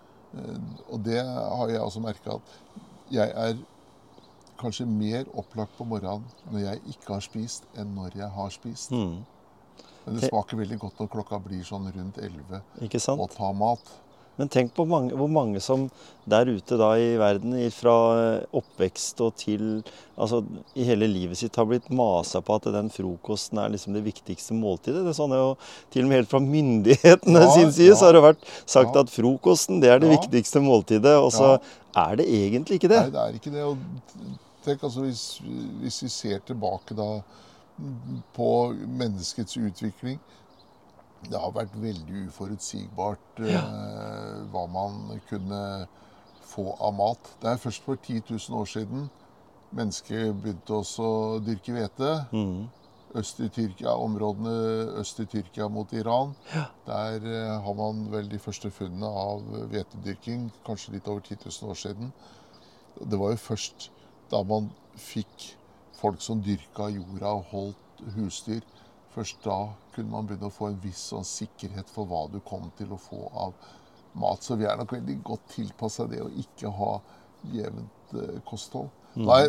Og 0.90 1.02
det 1.04 1.20
har 1.22 1.68
jeg 1.68 1.80
også 1.80 2.00
merka 2.02 2.34
at 2.40 2.54
jeg 3.12 3.30
er 3.30 3.56
kanskje 4.60 4.86
mer 4.88 5.24
opplagt 5.34 5.76
på 5.78 5.86
morgenen 5.88 6.24
når 6.52 6.64
jeg 6.66 6.82
ikke 6.94 7.14
har 7.16 7.24
spist, 7.24 7.68
enn 7.76 7.94
når 7.96 8.16
jeg 8.22 8.30
har 8.38 8.50
spist. 8.54 8.90
Mm. 8.94 9.18
Men 10.06 10.18
det 10.20 10.28
smaker 10.30 10.60
veldig 10.62 10.78
godt 10.84 11.00
når 11.02 11.12
klokka 11.16 11.38
blir 11.42 11.62
sånn 11.66 11.88
rundt 11.90 12.18
11 12.22 12.60
Ikke 12.86 13.00
sant? 13.02 13.20
og 13.20 13.32
ta 13.34 13.52
mat. 13.52 13.82
Men 14.36 14.50
tenk 14.52 14.74
på 14.76 14.84
mange, 14.84 15.14
hvor 15.16 15.30
mange 15.32 15.62
som 15.64 15.86
der 16.28 16.44
ute 16.52 16.76
da 16.76 16.90
i 17.00 17.14
verden, 17.16 17.54
fra 17.72 17.94
oppvekst 18.52 19.22
og 19.24 19.32
til 19.40 19.62
Altså 20.16 20.42
i 20.76 20.84
hele 20.84 21.08
livet 21.08 21.36
sitt 21.40 21.56
har 21.56 21.64
blitt 21.68 21.88
masa 21.92 22.42
på 22.44 22.54
at 22.58 22.68
den 22.72 22.90
frokosten 22.92 23.58
er 23.60 23.72
liksom 23.72 23.96
det 23.96 24.04
viktigste 24.04 24.52
måltidet. 24.56 25.02
Det 25.06 25.12
er 25.14 25.16
sånn 25.16 25.32
jo 25.36 25.48
til 25.92 26.04
og 26.04 26.08
med 26.12 26.20
helt 26.20 26.30
fra 26.34 26.40
myndighetene 26.44 27.42
Ja, 27.46 27.50
sin 27.56 27.72
side 27.72 27.94
ja. 27.94 27.96
så 27.96 28.10
har 28.10 28.16
det 28.18 28.24
vært 28.28 28.44
sagt 28.68 28.94
Ja. 28.94 29.02
at 29.06 29.12
frokosten 29.12 29.80
det 29.80 29.90
er 29.94 30.04
det 30.04 30.12
viktigste 30.14 30.60
måltidet. 30.64 31.16
Og 31.20 31.32
så 31.32 31.56
er 31.96 32.16
det 32.20 32.28
egentlig 32.28 32.76
ikke 32.78 32.92
det. 32.92 33.02
Nei, 33.08 33.14
det 33.16 33.24
er 33.24 33.40
ikke 33.40 33.52
det. 33.56 33.64
Og 33.64 33.76
tenk 34.66 34.86
altså 34.86 35.06
hvis, 35.06 35.24
hvis 35.82 36.02
vi 36.04 36.12
ser 36.12 36.42
tilbake 36.46 36.96
da 36.98 37.10
på 38.36 38.50
menneskets 38.72 39.58
utvikling 39.60 40.20
Det 41.26 41.36
har 41.36 41.52
vært 41.52 41.74
veldig 41.80 42.26
uforutsigbart 42.28 43.40
eh, 43.44 44.42
hva 44.52 44.64
man 44.70 45.20
kunne 45.28 45.60
få 46.46 46.70
av 46.78 46.92
mat. 46.94 47.30
Det 47.42 47.50
er 47.50 47.58
først 47.60 47.82
for 47.82 47.98
10 47.98 48.22
000 48.30 48.60
år 48.60 48.68
siden 48.70 49.08
mennesket 49.74 50.34
begynte 50.42 50.76
også 50.80 51.06
å 51.06 51.38
dyrke 51.44 51.74
hvete. 51.74 52.10
Mm. 52.32 52.66
Øst 53.16 53.38
i 53.40 53.48
Tyrkia, 53.48 53.94
Områdene 53.96 54.52
øst 55.00 55.20
i 55.22 55.26
Tyrkia 55.30 55.68
mot 55.72 55.92
Iran. 55.96 56.34
Der 56.86 57.24
eh, 57.24 57.52
har 57.64 57.76
man 57.78 58.06
vel 58.12 58.28
de 58.30 58.40
første 58.42 58.70
funnene 58.70 59.08
av 59.08 59.44
hvetedyrking, 59.72 60.50
kanskje 60.66 60.96
litt 60.96 61.08
over 61.08 61.24
10 61.24 61.38
000 61.46 61.70
år 61.70 61.80
siden. 61.80 62.12
Det 63.00 63.20
var 63.20 63.32
jo 63.32 63.40
først 63.40 63.90
da 64.30 64.42
man 64.44 64.70
fikk 64.96 65.52
folk 65.96 66.20
som 66.24 66.42
dyrka 66.44 66.88
jorda 66.92 67.32
og 67.38 67.44
holdt 67.52 68.02
husdyr. 68.16 68.62
Først 69.14 69.38
da 69.44 69.58
kunne 69.94 70.10
man 70.12 70.26
begynne 70.28 70.50
å 70.50 70.52
få 70.52 70.68
en 70.68 70.80
viss 70.82 71.06
sånn 71.12 71.24
sikkerhet 71.24 71.88
for 71.88 72.04
hva 72.10 72.26
du 72.32 72.40
kom 72.44 72.70
til 72.76 72.92
å 72.92 72.98
få 73.00 73.22
av 73.32 73.54
mat. 74.20 74.42
Så 74.44 74.56
vi 74.60 74.64
er 74.68 74.76
nok 74.76 74.92
veldig 74.92 75.22
godt 75.24 75.46
tilpassa 75.54 76.06
det 76.10 76.20
å 76.24 76.28
ikke 76.42 76.68
ha 76.76 76.98
jevnt 77.52 78.14
eh, 78.14 78.40
kosthold. 78.48 78.90
Nei, 79.16 79.46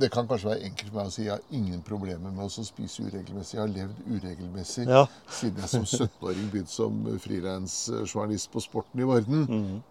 det- 0.00 0.08
kan 0.10 0.24
kanskje 0.26 0.48
være 0.48 0.64
enkelt 0.64 0.88
for 0.88 0.96
meg 1.02 1.06
å 1.10 1.12
si 1.12 1.24
jeg 1.26 1.32
har 1.34 1.42
ingen 1.52 1.82
problemer 1.84 2.30
med 2.32 2.46
å 2.46 2.64
spise 2.64 3.02
uregelmessig. 3.04 3.58
Jeg 3.58 3.60
har 3.60 3.68
levd 3.74 3.98
uregelmessig 4.08 4.86
Ja. 4.88 5.02
siden 5.28 5.60
jeg 5.60 5.68
som 5.68 5.84
17-åring 5.84 6.48
begynte 6.50 6.72
som 6.72 7.02
frilansjournalist 7.20 8.50
på 8.52 8.62
Sporten 8.64 9.00
i 9.00 9.04
Varden. 9.04 9.82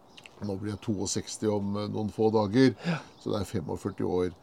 Nå 0.47 0.57
blir 0.61 0.73
jeg 0.73 0.83
62 0.85 1.51
om 1.53 1.77
eh, 1.79 1.89
noen 1.93 2.11
få 2.13 2.29
dager, 2.33 2.73
så 3.21 3.33
det 3.33 3.41
er 3.41 3.51
45 3.51 4.09
år 4.09 4.33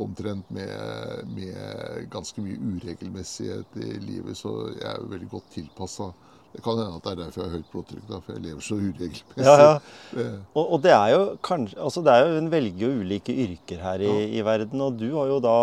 omtrent 0.00 0.50
med, 0.54 1.30
med 1.34 2.10
ganske 2.12 2.42
mye 2.44 2.58
uregelmessighet 2.76 3.80
i 3.82 3.96
livet. 4.04 4.38
Så 4.38 4.52
jeg 4.76 4.86
er 4.86 5.08
veldig 5.10 5.30
godt 5.32 5.50
tilpassa. 5.56 6.12
Det 6.50 6.64
kan 6.64 6.78
hende 6.80 6.96
at 6.98 7.04
det 7.04 7.10
er 7.12 7.18
derfor 7.20 7.44
jeg 7.44 7.50
har 7.50 7.60
høyt 7.60 7.68
blodtrykk, 7.70 8.06
da, 8.08 8.18
for 8.24 8.34
jeg 8.34 8.42
lever 8.42 8.64
så 8.66 8.76
uregelmessig. 8.80 9.44
Ja, 9.46 9.52
ja. 9.62 9.74
Og, 10.58 10.64
og 10.64 10.80
det 10.82 10.90
er 10.90 11.12
jo 11.12 11.20
kanskje 11.46 11.76
altså 11.78 12.02
det 12.02 12.10
er 12.12 12.24
jo 12.26 12.38
En 12.40 12.48
velger 12.50 12.82
jo 12.82 13.04
ulike 13.04 13.34
yrker 13.44 13.82
her 13.84 14.02
i, 14.02 14.14
i 14.34 14.42
verden. 14.44 14.82
Og 14.82 14.96
du 14.98 15.06
har 15.14 15.28
jo 15.30 15.38
da 15.44 15.54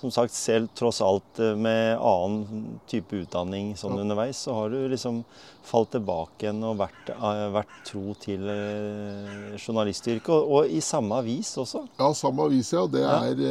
som 0.00 0.10
sagt 0.10 0.34
selv 0.34 0.72
tross 0.74 0.98
alt 1.04 1.38
eh, 1.38 1.54
med 1.54 2.00
annen 2.02 2.80
type 2.90 3.22
utdanning 3.22 3.76
sånn 3.78 4.00
underveis, 4.02 4.40
så 4.42 4.56
har 4.56 4.72
du 4.72 4.80
liksom 4.90 5.20
falt 5.62 5.92
tilbake 5.94 6.48
igjen 6.48 6.58
og 6.66 6.80
vært, 6.80 7.12
eh, 7.14 7.44
vært 7.54 7.76
tro 7.86 8.16
til 8.22 8.42
eh, 8.50 9.52
journalistyrket. 9.60 10.32
Og, 10.34 10.56
og 10.56 10.74
i 10.74 10.82
samme 10.82 11.20
avis 11.22 11.54
også. 11.62 11.84
Ja, 12.00 12.10
samme 12.18 12.48
avis, 12.48 12.72
ja. 12.74 12.82
Det 12.90 13.04
er 13.06 13.44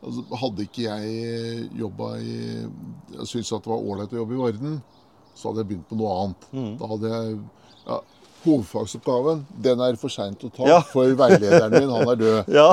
altså, 0.00 0.24
Hadde 0.40 0.64
ikke 0.64 0.86
jeg 0.86 1.68
jobba 1.76 2.14
i 2.24 2.38
Jeg 2.40 3.28
syntes 3.28 3.52
at 3.52 3.66
det 3.66 3.74
var 3.74 3.84
ålreit 3.92 4.16
å 4.16 4.22
jobbe 4.22 4.38
i 4.38 4.40
Varden, 4.40 4.80
så 5.40 5.50
hadde 5.50 5.64
jeg 5.64 5.70
begynt 5.72 5.88
på 5.90 5.98
noe 6.00 6.16
annet. 6.22 6.48
Mm. 6.54 6.70
Da 6.80 6.88
hadde 6.94 7.12
jeg 7.14 7.36
ja, 7.88 8.00
Hovedfagsoppgaven 8.40 9.42
den 9.60 9.80
er 9.84 9.96
for 10.00 10.08
seint 10.12 10.40
å 10.46 10.48
ta, 10.52 10.64
Ja. 10.68 10.78
for 10.88 11.10
veilederen 11.18 11.74
min 11.74 11.90
han 11.92 12.08
er 12.08 12.20
død. 12.20 12.48
Ja. 12.60 12.70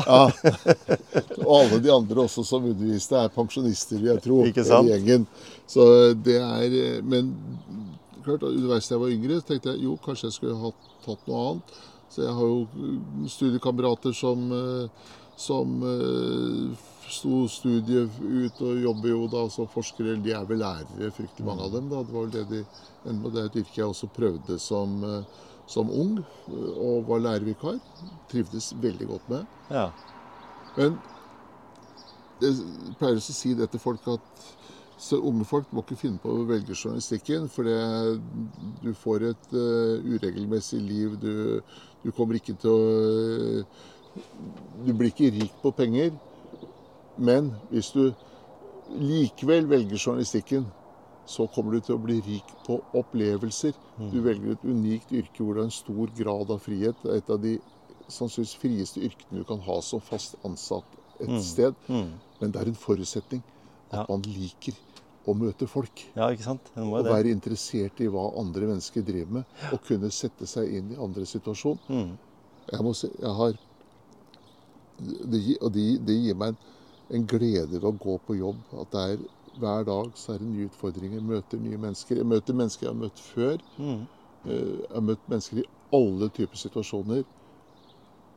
Og 1.44 1.52
alle 1.58 1.80
de 1.84 1.92
andre 1.92 2.24
også 2.24 2.46
som 2.48 2.64
underviste, 2.70 3.20
er 3.20 3.34
pensjonister, 3.36 4.00
vil 4.00 4.14
jeg 4.14 4.24
tro. 4.24 4.38
Ikke 4.48 4.64
sant? 4.68 4.88
gjengen. 4.88 5.26
Så 5.68 6.14
det 6.24 6.38
er 6.40 7.02
Men 7.04 7.34
klart, 8.24 8.44
underveis 8.48 8.88
da 8.88 8.96
jeg 8.96 9.02
var 9.04 9.12
yngre, 9.18 9.42
tenkte 9.48 9.74
jeg 9.74 9.84
jo, 9.88 9.98
kanskje 10.04 10.28
jeg 10.30 10.38
skulle 10.38 10.56
ha 10.62 10.72
tatt 11.06 11.28
noe 11.28 11.44
annet. 11.50 11.78
Så 12.12 12.24
jeg 12.24 12.34
har 12.38 12.48
jo 12.48 13.28
studiekamerater 13.32 14.16
som, 14.16 14.48
eh, 14.56 15.12
som 15.36 15.76
eh, 15.84 16.88
sto 17.12 17.46
studiet 17.52 18.20
ut 18.20 18.62
og 18.66 18.82
jobber 18.84 19.12
jo 19.12 19.28
da 19.32 19.44
som 19.54 19.70
forskere. 19.72 20.18
De 20.24 20.34
er 20.36 20.48
vel 20.50 20.62
lærere, 20.64 21.12
fryktelig 21.16 21.48
mange 21.48 21.66
av 21.66 21.76
dem. 21.76 21.90
da. 21.92 22.04
Det 22.04 22.16
var 22.16 22.28
vel 22.28 22.34
det 22.36 22.46
de, 22.52 22.64
enda 23.10 23.34
det 23.34 23.44
er 23.44 23.52
et 23.52 23.60
yrke 23.64 23.82
jeg 23.82 23.92
også 23.92 24.10
prøvde 24.16 24.60
som, 24.60 24.98
eh, 25.04 25.46
som 25.68 25.92
ung, 25.92 26.18
eh, 26.20 26.72
og 26.76 27.08
var 27.10 27.24
lærervikar. 27.26 27.80
Trivdes 28.32 28.74
veldig 28.82 29.08
godt 29.08 29.30
med. 29.30 29.46
ja. 29.72 29.90
Men 30.78 31.00
jeg 32.38 32.54
pleier 33.00 33.18
å 33.18 33.34
si 33.34 33.56
det 33.58 33.72
til 33.74 33.82
folk 33.82 34.04
at 34.14 34.44
så 35.02 35.18
unge 35.26 35.46
folk 35.46 35.70
må 35.74 35.82
ikke 35.82 35.98
finne 35.98 36.22
på 36.22 36.30
å 36.30 36.46
velge 36.50 36.76
journalistikken, 36.76 37.48
for 37.54 37.66
det, 37.66 38.22
du 38.82 38.92
får 38.98 39.28
et 39.32 39.52
uh, 39.54 40.06
uregelmessig 40.06 40.80
liv. 40.82 41.18
Du, 41.22 41.62
du 42.04 42.10
kommer 42.18 42.38
ikke 42.38 42.58
til 42.58 42.74
å 42.74 43.66
Du 44.86 44.94
blir 44.98 45.12
ikke 45.12 45.30
rik 45.34 45.54
på 45.62 45.72
penger. 45.78 46.16
Men 47.18 47.54
hvis 47.72 47.92
du 47.96 48.12
likevel 48.88 49.68
velger 49.70 49.98
journalistikken, 49.98 50.68
så 51.28 51.48
kommer 51.52 51.76
du 51.76 51.84
til 51.84 51.98
å 51.98 52.02
bli 52.02 52.22
rik 52.24 52.52
på 52.64 52.80
opplevelser. 52.96 53.76
Du 54.14 54.22
velger 54.24 54.56
et 54.56 54.64
unikt 54.64 55.12
yrke 55.12 55.44
hvor 55.44 55.58
det 55.58 55.66
er 55.66 55.68
en 55.68 55.76
stor 55.76 56.14
grad 56.16 56.54
av 56.54 56.62
frihet. 56.64 56.96
Det 57.04 57.12
er 57.12 57.20
et 57.20 57.34
av 57.34 57.42
de 57.44 57.58
sannsynligvis 58.08 58.56
frieste 58.62 59.04
yrkene 59.04 59.42
du 59.42 59.48
kan 59.48 59.60
ha 59.66 59.82
som 59.84 60.00
fast 60.00 60.38
ansatt 60.48 60.96
et 61.20 61.34
sted. 61.44 61.76
Mm. 61.92 62.14
Men 62.40 62.54
det 62.54 62.62
er 62.62 62.72
en 62.72 62.80
forutsetning 62.80 63.44
at 63.92 64.08
man 64.08 64.24
liker 64.24 64.78
å 65.28 65.36
møte 65.36 65.68
folk. 65.68 66.06
ja, 66.16 66.30
ikke 66.32 66.46
sant? 66.46 66.72
Å 66.80 67.04
være 67.04 67.34
interessert 67.34 68.00
i 68.00 68.08
hva 68.12 68.30
andre 68.40 68.70
mennesker 68.70 69.04
driver 69.04 69.42
med. 69.42 69.58
Og 69.76 69.84
kunne 69.88 70.12
sette 70.16 70.48
seg 70.48 70.72
inn 70.80 70.94
i 70.94 71.00
andres 71.04 71.36
situasjon. 71.36 71.80
Mm. 71.92 72.14
Jeg 72.72 72.86
må 72.88 72.94
si, 72.96 73.12
jeg 73.12 73.36
har 73.42 73.58
det, 74.98 75.42
Og 75.62 75.72
det, 75.76 75.84
det 76.08 76.16
gir 76.16 76.38
meg 76.40 76.56
en, 76.56 76.62
en 77.14 77.26
glede 77.30 77.72
ved 77.72 77.86
å 77.88 77.94
gå 77.96 78.18
på 78.28 78.36
jobb. 78.38 78.60
At 78.82 78.92
det 78.94 79.04
er 79.12 79.18
hver 79.58 79.84
dag 79.88 80.12
så 80.20 80.34
er 80.36 80.42
det 80.42 80.50
nye 80.52 80.68
utfordringer. 80.70 81.18
Jeg 81.20 81.28
møter 81.30 81.62
nye 81.62 81.80
mennesker. 81.82 82.20
Jeg 82.22 82.30
møter 82.30 82.58
mennesker 82.58 82.88
jeg 82.88 82.94
har 82.94 83.02
møtt 83.02 83.20
før. 83.32 83.58
Mm. 83.78 84.02
Eh, 84.46 84.74
Jeg 84.84 84.94
har 84.94 85.06
møtt 85.12 85.30
mennesker 85.32 85.62
i 85.64 85.68
alle 85.98 86.30
typer 86.30 86.58
situasjoner. 86.62 87.24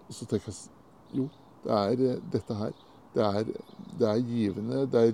Og 0.09 0.15
så 0.17 0.27
tenker 0.27 0.53
jeg 0.53 0.57
jo, 1.21 1.29
det 1.65 1.73
er 1.77 2.05
eh, 2.09 2.23
dette 2.33 2.55
her. 2.57 2.73
Det 3.15 3.25
er, 3.27 3.45
det 3.99 4.09
er 4.09 4.23
givende. 4.23 4.85
Det 4.91 5.01
er, 5.09 5.13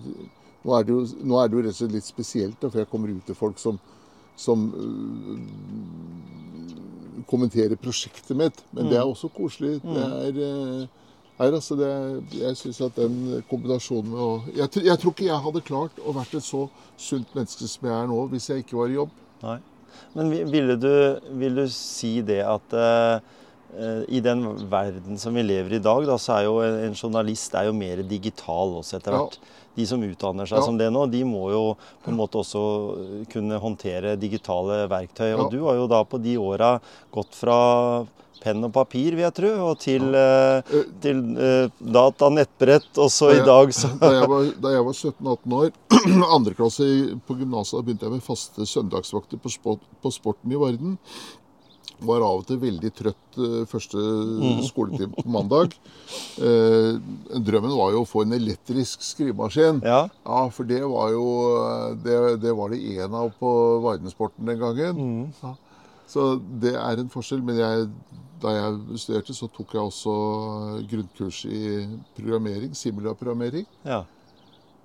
nå, 0.63 0.75
er 0.77 0.83
det 0.85 0.93
jo, 0.95 1.01
nå 1.25 1.41
er 1.41 1.49
det 1.49 1.57
jo 1.59 1.63
rett 1.65 1.75
og 1.75 1.81
slett 1.81 1.97
litt 1.97 2.07
spesielt, 2.09 2.61
for 2.61 2.79
jeg 2.83 2.91
kommer 2.93 3.09
ut 3.13 3.25
til 3.27 3.39
folk 3.39 3.59
som, 3.59 3.79
som 4.37 4.69
øh, 4.77 5.41
kommenterer 7.27 7.77
prosjektet 7.81 8.37
mitt. 8.37 8.63
Men 8.77 8.91
det 8.93 8.99
er 9.01 9.09
også 9.09 9.29
koselig. 9.35 9.81
Det 9.83 10.07
er 10.07 10.41
eh, 10.47 10.87
Nei, 11.37 11.51
altså 11.53 11.77
det, 11.77 11.89
jeg 12.33 12.57
syns 12.57 12.79
at 12.87 12.97
den 12.97 13.43
kombinasjonen 13.51 14.09
med 14.09 14.21
å 14.25 14.29
jeg, 14.57 14.85
jeg 14.87 15.01
tror 15.03 15.13
ikke 15.13 15.27
jeg 15.29 15.45
hadde 15.45 15.65
klart 15.67 15.99
å 16.01 16.15
vært 16.17 16.37
et 16.39 16.47
så 16.47 16.63
sunt 16.97 17.35
menneske 17.37 17.69
som 17.69 17.89
jeg 17.91 17.97
er 17.97 18.09
nå, 18.09 18.21
hvis 18.33 18.49
jeg 18.49 18.65
ikke 18.65 18.79
var 18.79 18.93
i 18.93 18.97
jobb. 18.97 19.13
Nei. 19.43 19.59
Men 20.17 20.33
ville 20.53 20.77
du, 20.81 20.93
vil 21.41 21.61
du 21.61 21.67
si 21.73 22.15
det 22.25 22.41
at 22.45 22.77
eh, 22.81 23.35
i 24.09 24.23
den 24.25 24.47
verden 24.71 25.21
som 25.21 25.37
vi 25.37 25.45
lever 25.45 25.77
i 25.77 25.81
i 25.81 25.85
dag, 25.85 26.07
da, 26.09 26.17
så 26.21 26.39
er 26.39 26.47
jo 26.47 26.57
en, 26.65 26.97
journalist 26.97 27.55
er 27.59 27.69
jo 27.69 27.77
mer 27.77 28.01
digital 28.09 28.77
også 28.81 29.01
etter 29.01 29.19
Ja. 29.19 29.25
De 29.77 29.87
som 29.89 30.03
utdanner 30.03 30.49
seg 30.49 30.59
Ja. 30.59 30.65
som 30.65 30.79
det 30.81 30.91
nå, 30.93 31.07
de 31.13 31.23
må 31.29 31.51
jo 31.53 31.65
på 32.05 32.13
en 32.13 32.19
måte 32.19 32.41
også 32.41 32.65
eh, 32.97 33.25
kunne 33.33 33.61
håndtere 33.61 34.17
digitale 34.17 34.87
verktøy. 34.89 35.35
Og 35.37 35.51
du 35.53 35.61
har 35.67 35.77
jo 35.77 35.89
da 35.91 36.03
på 36.05 36.21
de 36.23 36.37
åra 36.41 36.77
gått 37.13 37.37
fra 37.37 38.07
penn 38.47 38.65
og 38.67 38.73
papir, 38.75 39.17
vil 39.17 39.25
jeg 39.25 39.35
tro, 39.37 39.53
og 39.71 39.79
til, 39.83 40.05
ja. 40.15 40.61
uh, 40.63 40.83
til 41.03 41.23
uh, 41.39 41.73
data, 41.81 42.29
nettbrett, 42.31 42.91
og 43.03 43.11
så 43.13 43.33
i 43.35 43.41
dag 43.47 43.73
så 43.75 43.91
Da 44.01 44.13
jeg 44.13 44.29
var, 44.31 44.51
da 44.63 44.75
jeg 44.77 44.85
var 44.87 44.99
17-18 45.01 45.57
år, 45.61 45.73
andre 46.37 46.55
klasse 46.59 46.87
på 47.27 47.39
gymnaset, 47.41 47.83
begynte 47.83 48.07
jeg 48.07 48.19
med 48.19 48.27
faste 48.27 48.69
søndagsvakter 48.69 49.41
på, 49.43 49.53
sport, 49.53 49.83
på 50.03 50.15
Sporten 50.15 50.53
i 50.53 50.61
Varden. 50.61 50.95
Var 52.05 52.21
av 52.21 52.43
og 52.43 52.47
til 52.49 52.59
veldig 52.61 52.91
trøtt 52.93 53.39
eh, 53.41 53.63
første 53.71 54.01
skoletime 54.67 55.15
på 55.17 55.25
mandag. 55.33 55.77
Eh, 56.37 56.99
drømmen 57.47 57.73
var 57.77 57.95
jo 57.95 58.03
å 58.05 58.09
få 58.09 58.25
en 58.27 58.37
elektrisk 58.37 59.05
skrivemaskin. 59.07 59.81
Ja. 59.87 60.03
Ja, 60.27 60.43
for 60.53 60.69
det 60.69 60.83
var 60.85 61.15
jo 61.15 61.25
Det, 62.05 62.19
det 62.43 62.53
var 62.57 62.75
det 62.75 62.83
én 62.83 63.15
av 63.17 63.33
på 63.41 63.53
Vardensporten 63.85 64.47
den 64.47 64.61
gangen. 64.61 65.01
Mm. 65.33 65.55
Så 66.07 66.37
det 66.63 66.75
er 66.77 67.01
en 67.01 67.11
forskjell. 67.13 67.43
Men 67.43 67.57
jeg, 67.63 67.89
da 68.43 68.53
jeg 68.55 69.01
studerte, 69.03 69.35
så 69.35 69.49
tok 69.49 69.73
jeg 69.75 69.83
også 69.83 70.17
grunnkurs 70.91 71.45
i 71.49 71.87
programmering. 72.19 72.77
Simula-programmering. 72.77 73.67
ja. 73.85 74.05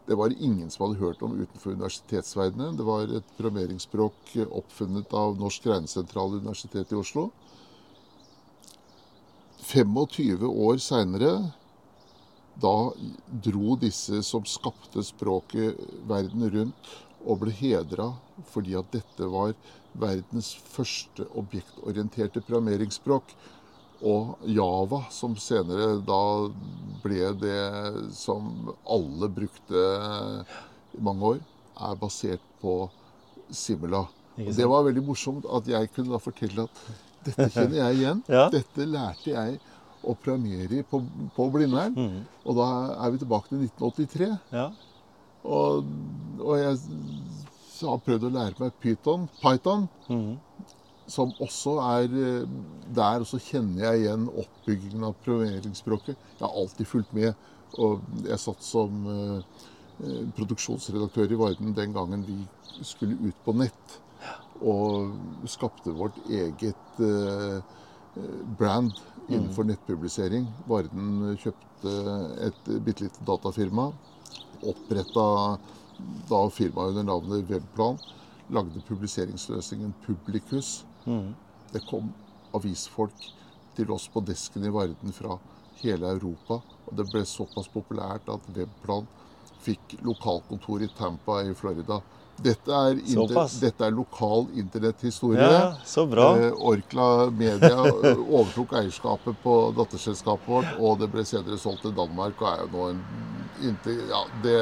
Det 0.06 0.16
var 0.18 0.34
ingen 0.40 0.70
som 0.70 0.86
hadde 0.86 1.00
hørt 1.00 1.22
om 1.22 1.38
utenfor 1.38 1.76
universitetsverdenen. 1.78 2.78
Det 2.78 2.86
var 2.88 3.12
et 3.12 3.34
programmeringsspråk 3.38 4.36
oppfunnet 4.50 5.14
av 5.14 5.38
Norsk 5.40 5.68
regnesentral 5.70 6.40
universitet 6.40 6.92
i 6.92 6.98
Oslo. 7.00 7.30
25 9.72 10.48
år 10.50 10.82
seinere, 10.82 11.36
da 12.62 12.92
dro 13.46 13.78
disse 13.80 14.20
som 14.26 14.44
skapte 14.50 15.04
språket 15.06 15.80
verden 16.10 16.50
rundt, 16.52 16.92
og 17.22 17.44
ble 17.44 17.54
hedra 17.54 18.10
fordi 18.50 18.74
at 18.80 18.90
dette 18.92 19.28
var 19.30 19.54
verdens 20.02 20.56
første 20.74 21.28
objektorienterte 21.38 22.42
programmeringsspråk. 22.42 23.36
Og 24.02 24.40
Java, 24.50 25.04
som 25.14 25.36
senere 25.38 26.00
da 26.08 26.22
ble 27.04 27.32
det 27.42 27.60
som 28.18 28.72
alle 28.90 29.30
brukte 29.30 29.84
i 30.98 31.02
mange 31.06 31.36
år, 31.36 31.40
er 31.82 32.00
basert 32.02 32.42
på 32.62 32.90
Simula. 33.54 34.06
Og 34.42 34.52
det 34.58 34.66
var 34.70 34.86
veldig 34.88 35.04
morsomt 35.06 35.46
at 35.46 35.68
jeg 35.70 35.92
kunne 35.94 36.14
da 36.16 36.20
fortelle 36.22 36.66
at 36.66 36.82
dette 37.28 37.50
kjenner 37.54 37.78
jeg 37.84 38.00
igjen. 38.00 38.24
Ja. 38.38 38.48
Dette 38.54 38.88
lærte 38.90 39.36
jeg. 39.36 39.60
å 40.02 40.16
premiere 40.18 40.80
på, 40.90 40.98
på 41.36 41.46
Blindern. 41.54 41.94
Mm. 41.94 42.22
Og 42.50 42.56
da 42.58 42.68
er 43.06 43.12
vi 43.14 43.20
tilbake 43.22 43.52
til 43.52 43.60
1983. 43.68 44.30
Ja. 44.50 44.64
Og, 45.46 45.86
og 46.42 46.56
jeg 46.58 46.80
har 47.86 48.02
prøvd 48.08 48.26
å 48.26 48.32
lære 48.34 48.58
meg 48.64 48.80
Python, 48.82 49.28
Python 49.44 49.86
Mm. 50.10 50.40
Som 51.12 51.34
også 51.44 51.78
er 51.84 52.14
der, 52.96 53.22
og 53.22 53.28
så 53.28 53.40
kjenner 53.44 53.90
jeg 53.90 54.06
igjen 54.06 54.30
oppbyggingen 54.32 55.04
av 55.10 55.18
programmeringsspråket. 55.26 56.16
Jeg 56.40 56.46
har 56.46 56.60
alltid 56.62 56.88
fulgt 56.88 57.12
med. 57.18 57.34
Og 57.80 58.02
jeg 58.28 58.40
satt 58.42 58.64
som 58.66 59.06
eh, 59.08 59.60
eh, 60.04 60.24
produksjonsredaktør 60.36 61.32
i 61.32 61.40
Varden 61.40 61.76
den 61.76 61.94
gangen 61.96 62.26
vi 62.28 62.40
skulle 62.88 63.20
ut 63.30 63.38
på 63.46 63.56
nett. 63.56 63.98
Og 64.62 65.48
skapte 65.50 65.94
vårt 65.96 66.18
eget 66.30 67.02
eh, 67.02 67.62
brand 68.60 68.92
innenfor 69.30 69.66
nettpublisering. 69.70 70.50
Varden 70.68 71.38
kjøpte 71.40 71.96
et 72.48 72.72
bitte 72.84 73.08
lite 73.08 73.28
datafirma. 73.28 73.90
Oppretta 74.68 75.28
da 76.30 76.42
firmaet 76.52 76.92
under 76.92 77.08
navnet 77.08 77.48
Webplan. 77.50 78.00
Lagde 78.52 78.84
publiseringsløsningen 78.90 79.94
Publicus. 80.04 80.82
Mm. 81.06 81.34
Det 81.74 81.82
kom 81.90 82.12
avisfolk 82.54 83.30
til 83.76 83.92
oss 83.96 84.08
på 84.12 84.20
desken 84.28 84.66
i 84.68 84.72
Varden 84.74 85.14
fra 85.16 85.38
hele 85.82 86.10
Europa. 86.16 86.60
Og 86.88 86.96
det 86.98 87.08
ble 87.12 87.24
såpass 87.26 87.70
populært 87.72 88.28
at 88.30 88.50
Webplan 88.56 89.08
fikk 89.62 90.00
lokalkontor 90.04 90.82
i 90.84 90.90
Tampa 90.98 91.42
i 91.46 91.54
Florida. 91.54 92.02
Dette 92.42 92.74
er, 92.74 92.98
inter 92.98 93.46
dette 93.62 93.86
er 93.86 93.92
lokal 93.94 94.48
internetthistorie. 94.58 95.46
ja, 95.46 95.76
så 95.86 96.08
bra. 96.10 96.32
Eh, 96.42 96.54
Orkla 96.58 97.30
Media 97.30 97.76
overtok 98.40 98.74
eierskapet 98.80 99.38
på 99.44 99.54
datterselskapet 99.78 100.48
vårt, 100.50 100.72
og 100.80 100.98
det 101.04 101.12
ble 101.14 101.26
senere 101.28 101.60
solgt 101.62 101.84
til 101.86 101.94
Danmark 101.94 102.42
og 102.42 102.50
er 102.50 102.64
jo 102.64 102.72
nå 102.74 102.88
en 102.96 103.04
inter, 103.70 104.02
ja, 104.10 104.24
det, 104.44 104.58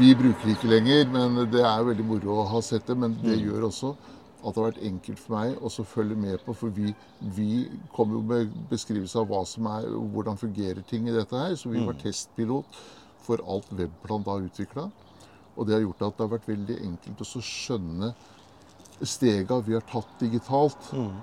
Vi 0.00 0.14
bruker 0.16 0.48
ikke 0.54 0.70
lenger, 0.70 1.04
men 1.12 1.34
det 1.52 1.60
er 1.60 1.84
veldig 1.84 2.04
moro 2.08 2.38
å 2.40 2.48
ha 2.54 2.60
sett 2.64 2.86
det. 2.88 2.96
Men 2.96 3.12
det 3.20 3.36
Mm. 3.36 3.42
gjør 3.44 3.66
også 3.68 3.90
at 4.42 4.54
det 4.54 4.62
har 4.62 4.72
vært 4.72 4.82
enkelt 4.82 5.20
for 5.22 5.36
meg 5.36 5.60
å 5.62 5.70
følge 5.86 6.16
med 6.18 6.40
på. 6.44 6.54
For 6.58 6.74
vi, 6.74 6.92
vi 7.20 7.48
kommer 7.94 8.18
jo 8.18 8.22
med 8.26 8.52
beskrivelse 8.70 9.20
av 9.20 9.28
hva 9.30 9.44
som 9.46 9.66
er, 9.70 9.86
hvordan 9.86 10.40
fungerer 10.40 10.82
ting 10.88 11.06
i 11.08 11.14
dette 11.14 11.38
her. 11.38 11.54
Så 11.54 11.70
vi 11.70 11.78
Mm. 11.78 11.86
var 11.86 11.94
testpilot 11.94 12.66
for 13.22 13.38
alt 13.46 13.70
Webplan 13.70 14.24
da 14.26 14.38
utvikla. 14.42 14.90
Og 15.56 15.66
det 15.66 15.74
har 15.74 15.82
gjort 15.84 16.02
at 16.02 16.16
det 16.16 16.24
har 16.28 16.38
vært 16.38 16.48
veldig 16.48 16.78
enkelt 16.82 17.20
å 17.22 17.42
skjønne 17.42 18.14
stega 19.02 19.60
vi 19.62 19.74
har 19.74 19.82
tatt 19.86 20.08
digitalt. 20.18 20.92
Mm. 20.92 21.22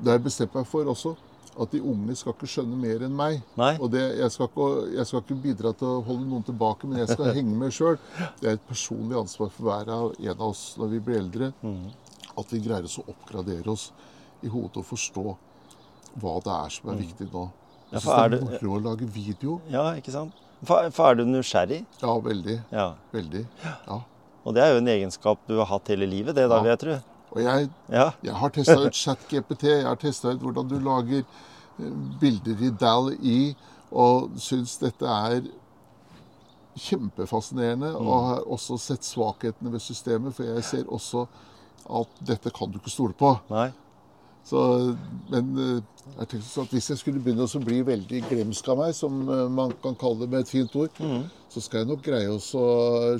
Det 0.00 0.06
har 0.12 0.18
jeg 0.18 0.24
bestemt 0.24 0.54
meg 0.54 0.66
for 0.66 0.84
også. 0.84 1.16
At 1.58 1.72
de 1.74 1.80
unge 1.82 2.14
skal 2.14 2.34
ikke 2.36 2.46
skjønne 2.46 2.76
mer 2.78 3.02
enn 3.06 3.14
meg. 3.18 3.40
Nei. 3.58 3.72
Og 3.82 3.90
det, 3.90 4.02
jeg, 4.20 4.30
skal 4.30 4.46
ikke, 4.46 4.66
jeg 4.94 5.06
skal 5.10 5.22
ikke 5.24 5.38
bidra 5.42 5.72
til 5.74 5.88
å 5.90 6.02
holde 6.06 6.26
noen 6.30 6.44
tilbake, 6.46 6.86
men 6.86 7.00
jeg 7.02 7.10
skal 7.10 7.32
henge 7.34 7.56
med 7.58 7.74
sjøl. 7.74 7.98
Det 8.38 8.46
er 8.46 8.58
et 8.58 8.68
personlig 8.68 9.18
ansvar 9.18 9.50
for 9.54 9.66
hver 9.66 9.90
av 9.96 10.12
en 10.20 10.34
av 10.36 10.44
oss 10.52 10.62
når 10.78 10.92
vi 10.94 11.00
blir 11.08 11.18
eldre. 11.18 11.50
Mm. 11.66 11.88
At 12.38 12.54
vi 12.54 12.60
greier 12.62 12.86
oss 12.86 12.98
å 13.02 13.06
oppgradere 13.10 13.72
oss 13.74 13.88
i 14.46 14.50
hodet 14.52 14.78
og 14.84 14.86
forstå 14.86 15.24
hva 16.22 16.36
det 16.44 16.54
er 16.54 16.76
som 16.78 16.92
er 16.92 17.00
viktig 17.02 17.26
nå. 17.32 17.48
Mm. 17.48 17.64
Ja, 17.88 17.96
Jeg 17.96 18.04
syns 18.04 18.14
er 18.14 18.30
det 18.30 18.38
er 18.38 18.46
moro 18.52 18.76
å 18.76 18.84
lage 18.84 19.06
video. 19.18 19.58
Ja, 19.72 19.84
ikke 19.98 20.14
sant? 20.14 20.38
For, 20.66 20.88
for 20.94 21.10
er 21.10 21.18
du 21.18 21.26
nysgjerrig? 21.26 21.82
Ja, 22.02 22.14
veldig. 22.22 22.56
Ja. 22.74 22.88
Veldig. 23.14 23.44
Ja. 23.64 24.00
Og 24.46 24.54
det 24.56 24.62
er 24.64 24.74
jo 24.74 24.80
en 24.82 24.90
egenskap 24.94 25.40
du 25.48 25.56
har 25.58 25.68
hatt 25.70 25.90
hele 25.90 26.06
livet, 26.08 26.34
det 26.38 26.46
da, 26.50 26.58
Ja. 26.58 26.62
vil 26.62 26.72
jeg 26.76 26.80
tro. 26.84 26.96
Og 27.32 27.42
jeg 27.42 27.70
Ja. 27.90 28.10
Jeg 28.22 28.34
har 28.34 28.48
testa 28.48 28.78
ut 28.80 28.94
ChatGPT, 28.94 29.62
jeg 29.62 29.86
har 29.86 29.96
testa 29.96 30.32
ut 30.32 30.40
hvordan 30.40 30.68
du 30.68 30.78
lager 30.78 31.24
eh, 31.24 31.92
bilder 32.20 32.62
i 32.64 32.70
DAL-E, 32.70 33.54
og 33.92 34.30
syns 34.36 34.76
dette 34.78 35.06
er 35.06 35.42
kjempefascinerende. 36.78 37.94
Og 37.96 38.26
har 38.28 38.46
også 38.46 38.78
sett 38.78 39.04
svakhetene 39.06 39.72
ved 39.72 39.80
systemet, 39.80 40.34
for 40.34 40.48
jeg 40.48 40.64
ser 40.64 40.88
også 40.88 41.26
at 41.88 42.24
dette 42.26 42.52
kan 42.54 42.70
du 42.70 42.78
ikke 42.78 42.92
stole 42.92 43.16
på. 43.16 43.34
Nei. 43.50 43.70
Så, 44.48 44.60
men 45.28 45.48
eh, 45.60 45.80
jeg 46.18 46.30
tenkte 46.30 46.62
at 46.64 46.70
hvis 46.72 46.86
jeg 46.94 47.00
skulle 47.02 47.20
begynne 47.20 47.44
å 47.44 47.60
bli 47.60 47.82
veldig 47.84 48.22
glemsk 48.30 48.70
av 48.72 48.80
meg, 48.80 48.94
som 48.96 49.20
eh, 49.28 49.44
man 49.52 49.74
kan 49.82 49.98
kalle 50.00 50.22
det 50.24 50.30
med 50.32 50.46
et 50.46 50.52
fint 50.54 50.78
ord, 50.80 50.94
så 51.52 51.60
skal 51.64 51.82
jeg 51.82 51.90
nok 51.90 52.00
greie 52.04 52.32
å 52.32 52.38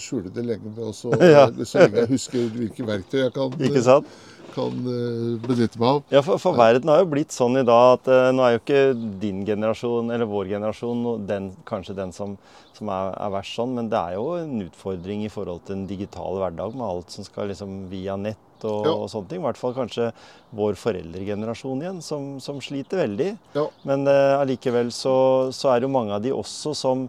skjule 0.01 0.33
det 0.33 0.47
lenge 0.47 0.73
med 0.73 0.81
også, 0.89 1.13
Ja. 1.35 1.47
så 1.69 1.85
lenge 1.85 2.05
jeg 2.07 2.13
husker 2.15 2.49
hvilke 2.57 2.89
verktøy 2.89 3.21
jeg 3.27 3.35
kan, 3.37 3.55
Ikke 3.69 3.85
sant? 3.85 4.09
kan 4.55 4.73
eh, 4.89 5.37
benytte 5.45 5.79
meg 5.79 5.89
av. 5.91 6.01
Ja, 6.17 6.23
for, 6.25 6.41
for 6.41 6.57
verden 6.57 6.89
har 6.89 7.03
jo 7.03 7.11
blitt 7.13 7.35
sånn 7.37 7.61
i 7.61 7.67
dag 7.69 7.99
at 7.99 8.09
eh, 8.11 8.31
nå 8.33 8.47
er 8.47 8.57
jo 8.57 8.63
ikke 8.63 8.81
din 9.21 9.45
generasjon 9.47 10.09
eller 10.15 10.29
vår 10.33 10.55
generasjon 10.57 11.05
den, 11.29 11.51
kanskje 11.69 11.99
den 12.01 12.15
som, 12.17 12.39
som 12.73 12.89
er, 12.95 13.13
er 13.21 13.35
verst 13.37 13.59
sånn, 13.61 13.77
men 13.77 13.93
det 13.93 14.01
er 14.01 14.17
jo 14.17 14.31
en 14.41 14.65
utfordring 14.65 15.27
i 15.29 15.33
forhold 15.33 15.67
til 15.69 15.77
en 15.77 15.87
digital 15.91 16.41
hverdag 16.41 16.73
med 16.81 16.89
alt 16.89 17.13
som 17.15 17.29
skal 17.29 17.53
liksom 17.53 17.83
via 17.93 18.17
nett 18.17 18.41
og, 18.65 18.87
Ja. 18.87 18.93
og 18.95 19.09
sånne 19.13 19.29
ting. 19.29 19.41
I 19.43 19.47
hvert 19.47 19.61
fall 19.61 19.75
kanskje 19.75 20.13
vår 20.57 20.75
foreldregenerasjon 20.75 21.83
igjen, 21.83 22.03
som, 22.03 22.41
som 22.41 22.61
sliter 22.61 23.05
veldig. 23.05 23.37
Ja. 23.55 23.67
Men 23.85 24.07
allikevel 24.09 24.87
uh, 24.89 24.95
så, 24.95 25.17
så 25.53 25.73
er 25.75 25.81
det 25.81 25.89
jo 25.89 25.97
mange 25.99 26.15
av 26.15 26.23
de 26.23 26.33
også 26.33 26.75
som 26.75 27.09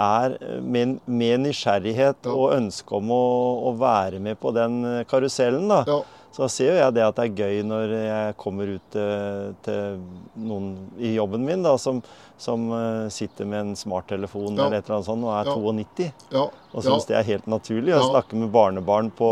er 0.00 0.36
eh, 0.40 0.60
med, 0.62 0.98
med 1.06 1.40
nysgjerrighet 1.44 2.24
Ja. 2.24 2.32
og 2.32 2.54
ønske 2.56 2.96
om 2.96 3.10
å, 3.12 3.24
å 3.68 3.74
være 3.76 4.20
med 4.22 4.38
på 4.40 4.52
den 4.56 4.84
eh, 4.84 5.04
karusellen. 5.04 5.68
da. 5.68 5.82
Så 6.30 6.46
ser 6.48 6.68
jo 6.70 6.76
jeg 6.78 6.94
det 6.94 7.02
at 7.02 7.16
det 7.18 7.24
er 7.26 7.38
gøy 7.42 7.62
når 7.66 7.92
jeg 8.06 8.34
kommer 8.38 8.68
ut 8.76 8.96
eh, 8.96 9.48
til 9.66 9.96
noen 10.38 10.68
i 11.02 11.16
jobben 11.16 11.42
min 11.44 11.64
da, 11.66 11.72
som, 11.82 11.98
som 12.38 12.68
eh, 12.76 13.08
sitter 13.10 13.48
med 13.50 13.60
en 13.64 13.72
smarttelefon 13.76 14.54
Ja. 14.54 14.68
eller 14.68 14.78
et 14.78 14.86
eller 14.86 15.00
annet 15.00 15.08
sånt 15.10 15.26
og 15.26 15.32
er 15.34 15.50
Ja. 15.50 15.56
92 15.56 16.12
Ja. 16.30 16.44
og 16.72 16.84
syns 16.86 17.08
det 17.10 17.16
er 17.18 17.26
helt 17.32 17.48
naturlig 17.50 17.96
å 17.98 18.04
snakke 18.12 18.38
med 18.38 18.52
barnebarn 18.54 19.10
på 19.18 19.30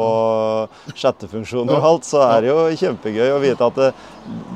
chattefunksjoner 0.99 1.79
og 1.79 1.85
alt, 1.93 2.09
så 2.09 2.25
er 2.33 2.43
det 2.43 2.51
jo 2.51 2.67
kjempegøy 2.83 3.31
å 3.37 3.41
vite 3.47 3.69
at 3.71 3.79
det, 3.79 3.89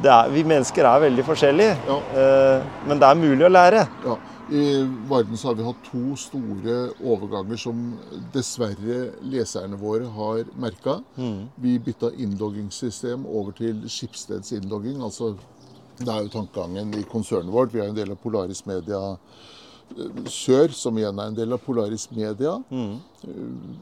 det 0.02 0.10
er, 0.12 0.28
vi 0.34 0.42
mennesker 0.44 0.84
er 0.88 1.06
veldig 1.06 1.24
forskjellige. 1.30 1.78
Eh, 2.18 2.66
men 2.88 2.98
det 2.98 3.06
er 3.08 3.22
mulig 3.22 3.46
å 3.46 3.52
lære. 3.54 3.86
I 4.52 4.82
Varden 5.08 5.36
så 5.38 5.48
har 5.48 5.54
vi 5.56 5.64
hatt 5.64 5.84
to 5.86 6.12
store 6.20 6.74
overganger 7.00 7.56
som 7.60 7.78
dessverre 8.34 8.98
leserne 9.32 9.78
våre 9.80 10.10
har 10.12 10.42
merka. 10.60 10.98
Vi 11.62 11.78
bytta 11.80 12.10
innloggingssystem 12.20 13.24
over 13.26 13.54
til 13.56 13.80
Skipsteds 13.88 14.52
innlogging. 14.58 15.00
Altså, 15.02 15.30
det 16.02 16.08
er 16.12 16.26
jo 16.26 16.34
tankegangen 16.34 16.92
i 16.98 17.04
konsernet 17.08 17.52
vårt. 17.54 17.72
Vi 17.72 17.80
er 17.80 17.88
en 17.88 17.96
del 17.96 18.12
av 18.12 18.20
Polaris 18.20 18.64
Media 18.68 19.00
eh, 19.96 20.22
Sør, 20.28 20.72
som 20.76 20.98
igjen 21.00 21.18
er 21.22 21.32
en 21.32 21.38
del 21.40 21.52
av 21.56 21.62
Polaris 21.64 22.08
Media. 22.12 22.58
mm. 22.68 22.94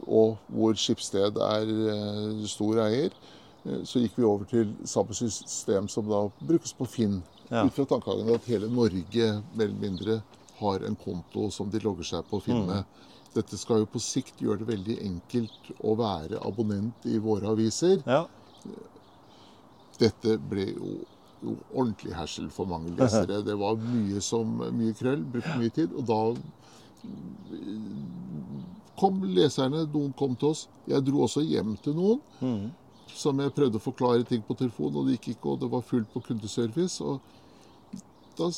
Og 0.06 0.36
hvor 0.54 0.74
Skipsted 0.78 1.38
er 1.50 1.70
eh, 1.96 2.46
stor 2.50 2.84
eier. 2.86 3.10
Eh, 3.66 3.82
Så 3.84 4.04
gikk 4.04 4.18
vi 4.20 4.24
over 4.28 4.44
til 4.46 4.70
samme 4.84 5.14
system 5.18 5.88
som 5.88 6.06
da 6.10 6.28
brukes 6.46 6.72
på 6.78 6.86
Finn. 6.86 7.22
Ja. 7.50 7.64
Ut 7.66 7.74
fra 7.74 7.84
tankegangen 7.96 8.36
at 8.36 8.46
hele 8.46 8.68
Norge 8.70 9.32
mer 9.56 9.66
eller 9.66 9.80
mindre 9.80 10.22
har 10.61 10.84
en 10.86 10.96
konto 11.00 11.48
som 11.54 11.70
de 11.72 11.80
logger 11.84 12.06
seg 12.06 12.28
på 12.30 12.38
å 12.38 12.44
finne. 12.44 12.66
med. 12.66 13.06
Dette 13.34 13.58
skal 13.58 13.84
jo 13.84 13.90
på 13.90 14.00
sikt 14.02 14.40
gjøre 14.42 14.64
det 14.64 14.72
veldig 14.72 14.96
enkelt 15.06 15.70
å 15.86 15.94
være 15.98 16.40
abonnent 16.46 17.06
i 17.06 17.18
våre 17.22 17.52
aviser. 17.52 18.00
Ja. 18.06 18.24
Dette 20.00 20.34
ble 20.50 20.66
jo, 20.72 20.96
jo 21.44 21.54
ordentlig 21.70 22.14
hersel 22.16 22.48
for 22.50 22.66
mange 22.70 22.90
lesere. 22.96 23.42
Det 23.46 23.56
var 23.61 23.78
mye, 23.78 24.20
som, 24.24 24.58
mye 24.74 24.96
krøll, 24.98 25.22
brukte 25.36 25.58
mye 25.61 25.74
tid. 25.76 25.94
Og 25.94 26.08
da 26.11 26.20
kom 29.00 29.22
leserne, 29.24 29.86
noen 29.94 30.12
kom 30.18 30.34
til 30.36 30.50
oss. 30.52 30.66
Jeg 30.90 31.04
dro 31.06 31.24
også 31.24 31.44
hjem 31.46 31.76
til 31.84 31.96
noen. 31.96 32.70
Som 33.11 33.40
jeg 33.42 33.52
prøvde 33.54 33.78
å 33.78 33.82
forklare 33.82 34.26
ting 34.26 34.42
på 34.46 34.54
telefon, 34.58 34.94
og 34.96 35.06
det 35.06 35.18
gikk 35.18 35.36
ikke. 35.36 35.54
Og 35.54 35.62
det 35.62 35.70
var 35.72 35.86
fullt 35.86 36.11
på 36.12 36.22
kundeservice. 36.28 37.00
og 37.04 37.20
da, 38.41 38.49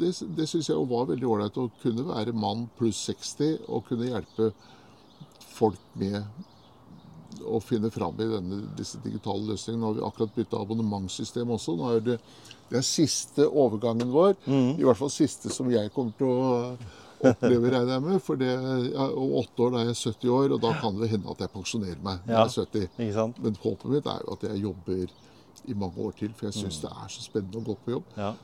det 0.00 0.10
det 0.36 0.46
syns 0.50 0.68
jeg 0.70 0.86
var 0.90 1.06
veldig 1.10 1.28
ålreit 1.30 1.56
å 1.62 1.68
kunne 1.82 2.04
være 2.10 2.34
mann 2.36 2.66
pluss 2.78 3.00
60 3.08 3.60
og 3.68 3.86
kunne 3.88 4.10
hjelpe 4.10 4.50
folk 5.54 5.78
med 6.00 6.22
å 7.46 7.60
finne 7.62 7.88
fram 7.94 8.18
i 8.20 8.26
denne, 8.28 8.58
disse 8.76 8.98
digitale 9.04 9.46
løsningene. 9.52 9.80
Nå 9.80 9.90
har 9.90 9.98
vi 10.00 10.06
akkurat 10.08 10.34
bytta 10.36 10.58
abonnementssystem 10.60 11.52
også. 11.54 11.76
Nå 11.78 11.92
er 11.94 12.02
det, 12.04 12.16
det 12.68 12.80
er 12.80 12.84
siste 12.86 13.46
overgangen 13.48 14.10
vår. 14.12 14.34
I 14.50 14.82
hvert 14.84 14.98
fall 14.98 15.12
siste 15.14 15.52
som 15.54 15.70
jeg 15.72 15.92
kommer 15.94 16.12
til 16.18 16.26
å 16.28 16.42
oppleve, 17.30 17.70
regner 17.72 17.94
jeg 17.96 18.04
med. 18.08 18.18
For 18.26 18.40
det, 18.40 18.50
om 19.14 19.34
åtte 19.40 19.64
år 19.66 19.72
da 19.76 19.82
er 19.84 19.90
jeg 19.92 20.00
70 20.02 20.34
år, 20.36 20.54
og 20.56 20.62
da 20.66 20.74
kan 20.82 21.00
det 21.00 21.10
hende 21.14 21.32
at 21.32 21.42
jeg 21.46 21.52
pensjonerer 21.54 22.02
meg 22.04 22.22
når 22.26 22.34
Ja. 22.34 22.44
jeg 22.44 22.50
er 22.50 22.54
70. 22.66 22.86
Ikke 23.06 23.16
sant? 23.16 23.40
Men 23.46 23.58
håpet 23.64 23.90
mitt 23.94 24.06
er 24.10 24.22
jo 24.26 24.36
at 24.36 24.46
jeg 24.50 24.62
jobber 24.66 25.16
i 25.70 25.74
mange 25.76 25.98
år 26.06 26.14
til, 26.18 26.32
for 26.36 26.48
jeg 26.50 26.56
syns 26.60 26.80
det 26.82 26.90
er 26.90 27.08
så 27.12 27.24
spennende 27.24 27.60
å 27.60 27.66
gå 27.70 27.76
på 27.84 27.94
jobb. 27.96 28.04
Ja. 28.16 28.34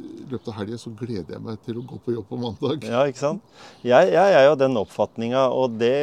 I 0.00 0.26
løpet 0.30 0.50
av 0.52 0.58
helga 0.60 0.78
så 0.78 0.92
gleder 0.94 1.34
jeg 1.34 1.42
meg 1.42 1.58
til 1.66 1.80
å 1.80 1.86
gå 1.90 1.96
på 2.04 2.14
jobb 2.14 2.28
på 2.30 2.38
mandag. 2.38 2.84
Ja, 2.86 3.02
ikke 3.10 3.22
sant? 3.22 3.56
Jeg, 3.82 4.12
jeg 4.14 4.36
er 4.36 4.44
jo 4.46 4.58
den 4.60 4.78
oppfatninga, 4.78 5.48
og 5.50 5.74
det 5.80 5.96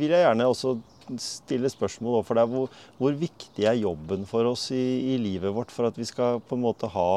vil 0.00 0.14
jeg 0.14 0.24
gjerne 0.26 0.48
også 0.50 0.74
stille 1.22 1.70
spørsmål 1.70 2.18
overfor 2.18 2.40
deg. 2.40 2.52
Hvor, 2.56 2.82
hvor 2.98 3.16
viktig 3.22 3.66
er 3.68 3.78
jobben 3.78 4.26
for 4.28 4.50
oss 4.50 4.68
i, 4.74 4.82
i 5.14 5.16
livet 5.22 5.54
vårt 5.54 5.74
for 5.74 5.88
at 5.88 5.98
vi 5.98 6.08
skal 6.08 6.42
på 6.42 6.58
en 6.58 6.64
måte 6.64 6.90
ha, 6.90 7.08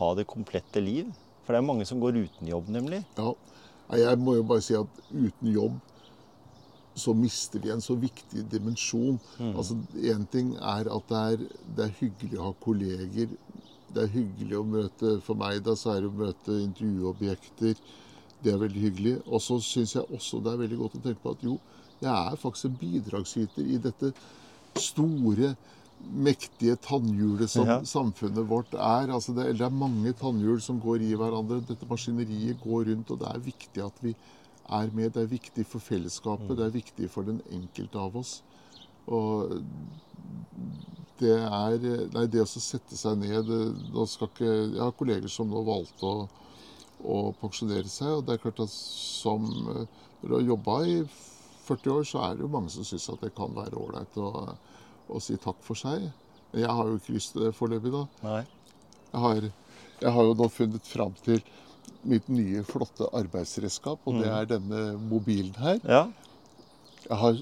ha 0.00 0.12
det 0.18 0.26
komplette 0.30 0.82
liv. 0.82 1.10
For 1.44 1.54
det 1.54 1.60
er 1.60 1.68
mange 1.68 1.86
som 1.86 2.00
går 2.02 2.22
uten 2.24 2.48
jobb, 2.50 2.70
nemlig. 2.72 3.04
Ja. 3.18 3.34
Jeg 4.00 4.18
må 4.18 4.38
jo 4.38 4.46
bare 4.48 4.64
si 4.64 4.74
at 4.78 5.02
uten 5.12 5.50
jobb 5.52 5.76
så 6.94 7.10
mister 7.18 7.58
vi 7.58 7.72
en 7.74 7.82
så 7.82 7.96
viktig 7.98 8.44
dimensjon. 8.52 9.18
Altså, 9.50 9.76
Én 9.98 10.24
ting 10.30 10.54
er 10.56 10.88
at 10.94 11.08
det 11.10 11.22
er, 11.34 11.42
det 11.76 11.88
er 11.88 11.96
hyggelig 11.98 12.38
å 12.38 12.48
ha 12.48 12.52
kolleger. 12.62 13.34
Det 13.94 14.02
er 14.06 14.12
hyggelig 14.14 14.56
å 14.58 14.64
møte 14.66 15.14
For 15.24 15.38
meg 15.38 15.62
da, 15.66 15.74
så 15.78 15.94
er 15.94 16.02
det 16.04 16.10
å 16.10 16.18
møte 16.24 16.56
intervjuobjekter. 16.64 17.78
Det 18.44 18.52
er 18.52 18.60
veldig 18.60 18.82
hyggelig. 18.88 19.14
Og 19.26 19.40
så 19.44 19.58
syns 19.64 19.94
jeg 19.96 20.04
også 20.10 20.42
det 20.44 20.52
er 20.52 20.62
veldig 20.64 20.80
godt 20.82 20.98
å 20.98 21.04
tenke 21.04 21.22
på 21.24 21.34
at 21.36 21.44
jo, 21.46 21.58
jeg 22.02 22.12
er 22.12 22.36
faktisk 22.40 22.68
en 22.68 22.78
bidragsyter 22.80 23.70
i 23.74 23.78
dette 23.80 24.10
store, 24.82 25.54
mektige 26.04 26.74
tannhjulet 26.84 27.48
som 27.48 27.66
Ja. 27.66 27.76
samfunnet 27.86 28.48
vårt 28.50 28.74
er. 28.74 29.08
Altså 29.14 29.32
det, 29.32 29.46
det 29.56 29.64
er 29.64 29.70
mange 29.72 30.12
tannhjul 30.12 30.60
som 30.60 30.80
går 30.82 31.00
i 31.06 31.14
hverandre. 31.16 31.62
Dette 31.64 31.86
maskineriet 31.88 32.58
går 32.60 32.90
rundt, 32.90 33.10
og 33.14 33.20
det 33.22 33.28
er 33.30 33.38
viktig 33.46 33.84
at 33.86 34.02
vi 34.02 34.12
er 34.68 34.90
med. 34.92 35.12
Det 35.14 35.22
er 35.22 35.30
viktig 35.30 35.64
for 35.66 35.80
fellesskapet. 35.80 36.56
Det 36.58 36.66
er 36.66 36.74
viktig 36.74 37.08
for 37.10 37.22
den 37.22 37.40
enkelte 37.46 37.96
av 38.02 38.16
oss. 38.20 38.42
Og 39.12 39.52
det 41.20 41.34
er 41.36 41.76
Nei, 42.14 42.24
det 42.30 42.42
å 42.42 42.48
sette 42.48 42.96
seg 42.98 43.20
ned 43.20 43.50
nå 43.94 44.06
skal 44.10 44.30
ikke, 44.30 44.48
Jeg 44.48 44.80
har 44.82 44.96
kolleger 44.98 45.30
som 45.30 45.50
nå 45.50 45.62
valgte 45.66 46.08
å, 46.08 46.26
å 47.04 47.18
pensjonere 47.40 47.90
seg, 47.90 48.18
og 48.18 48.24
det 48.26 48.36
er 48.36 48.42
klart 48.42 48.64
at 48.64 48.72
som 48.72 49.46
eh, 49.74 49.84
Når 50.22 50.28
du 50.28 50.34
har 50.34 50.48
jobba 50.54 50.78
i 50.88 50.98
40 51.64 51.94
år, 51.94 52.04
så 52.08 52.22
er 52.26 52.36
det 52.36 52.44
jo 52.44 52.52
mange 52.52 52.72
som 52.72 52.84
syns 52.84 53.08
at 53.12 53.22
det 53.24 53.32
kan 53.36 53.54
være 53.56 53.78
ålreit 53.80 54.16
å, 54.20 54.30
å 55.08 55.20
si 55.22 55.36
takk 55.40 55.62
for 55.64 55.78
seg. 55.80 56.10
Men 56.52 56.60
jeg 56.60 56.76
har 56.76 56.90
jo 56.90 56.98
ikke 56.98 57.14
lyst 57.16 57.32
til 57.32 57.46
det 57.46 57.54
foreløpig, 57.56 57.92
da. 57.94 58.02
Nei. 58.24 58.42
Jeg 59.14 59.22
har, 59.22 59.46
jeg 60.02 60.12
har 60.16 60.28
jo 60.28 60.34
nå 60.36 60.48
funnet 60.52 60.90
fram 60.90 61.14
til 61.24 61.40
mitt 62.04 62.28
nye, 62.28 62.60
flotte 62.68 63.08
arbeidsredskap, 63.16 64.04
og 64.04 64.20
det 64.20 64.28
er 64.28 64.50
denne 64.50 64.82
mobilen 65.00 65.54
her. 65.56 65.80
Ja. 65.88 66.02
Jeg 67.06 67.20
har 67.22 67.40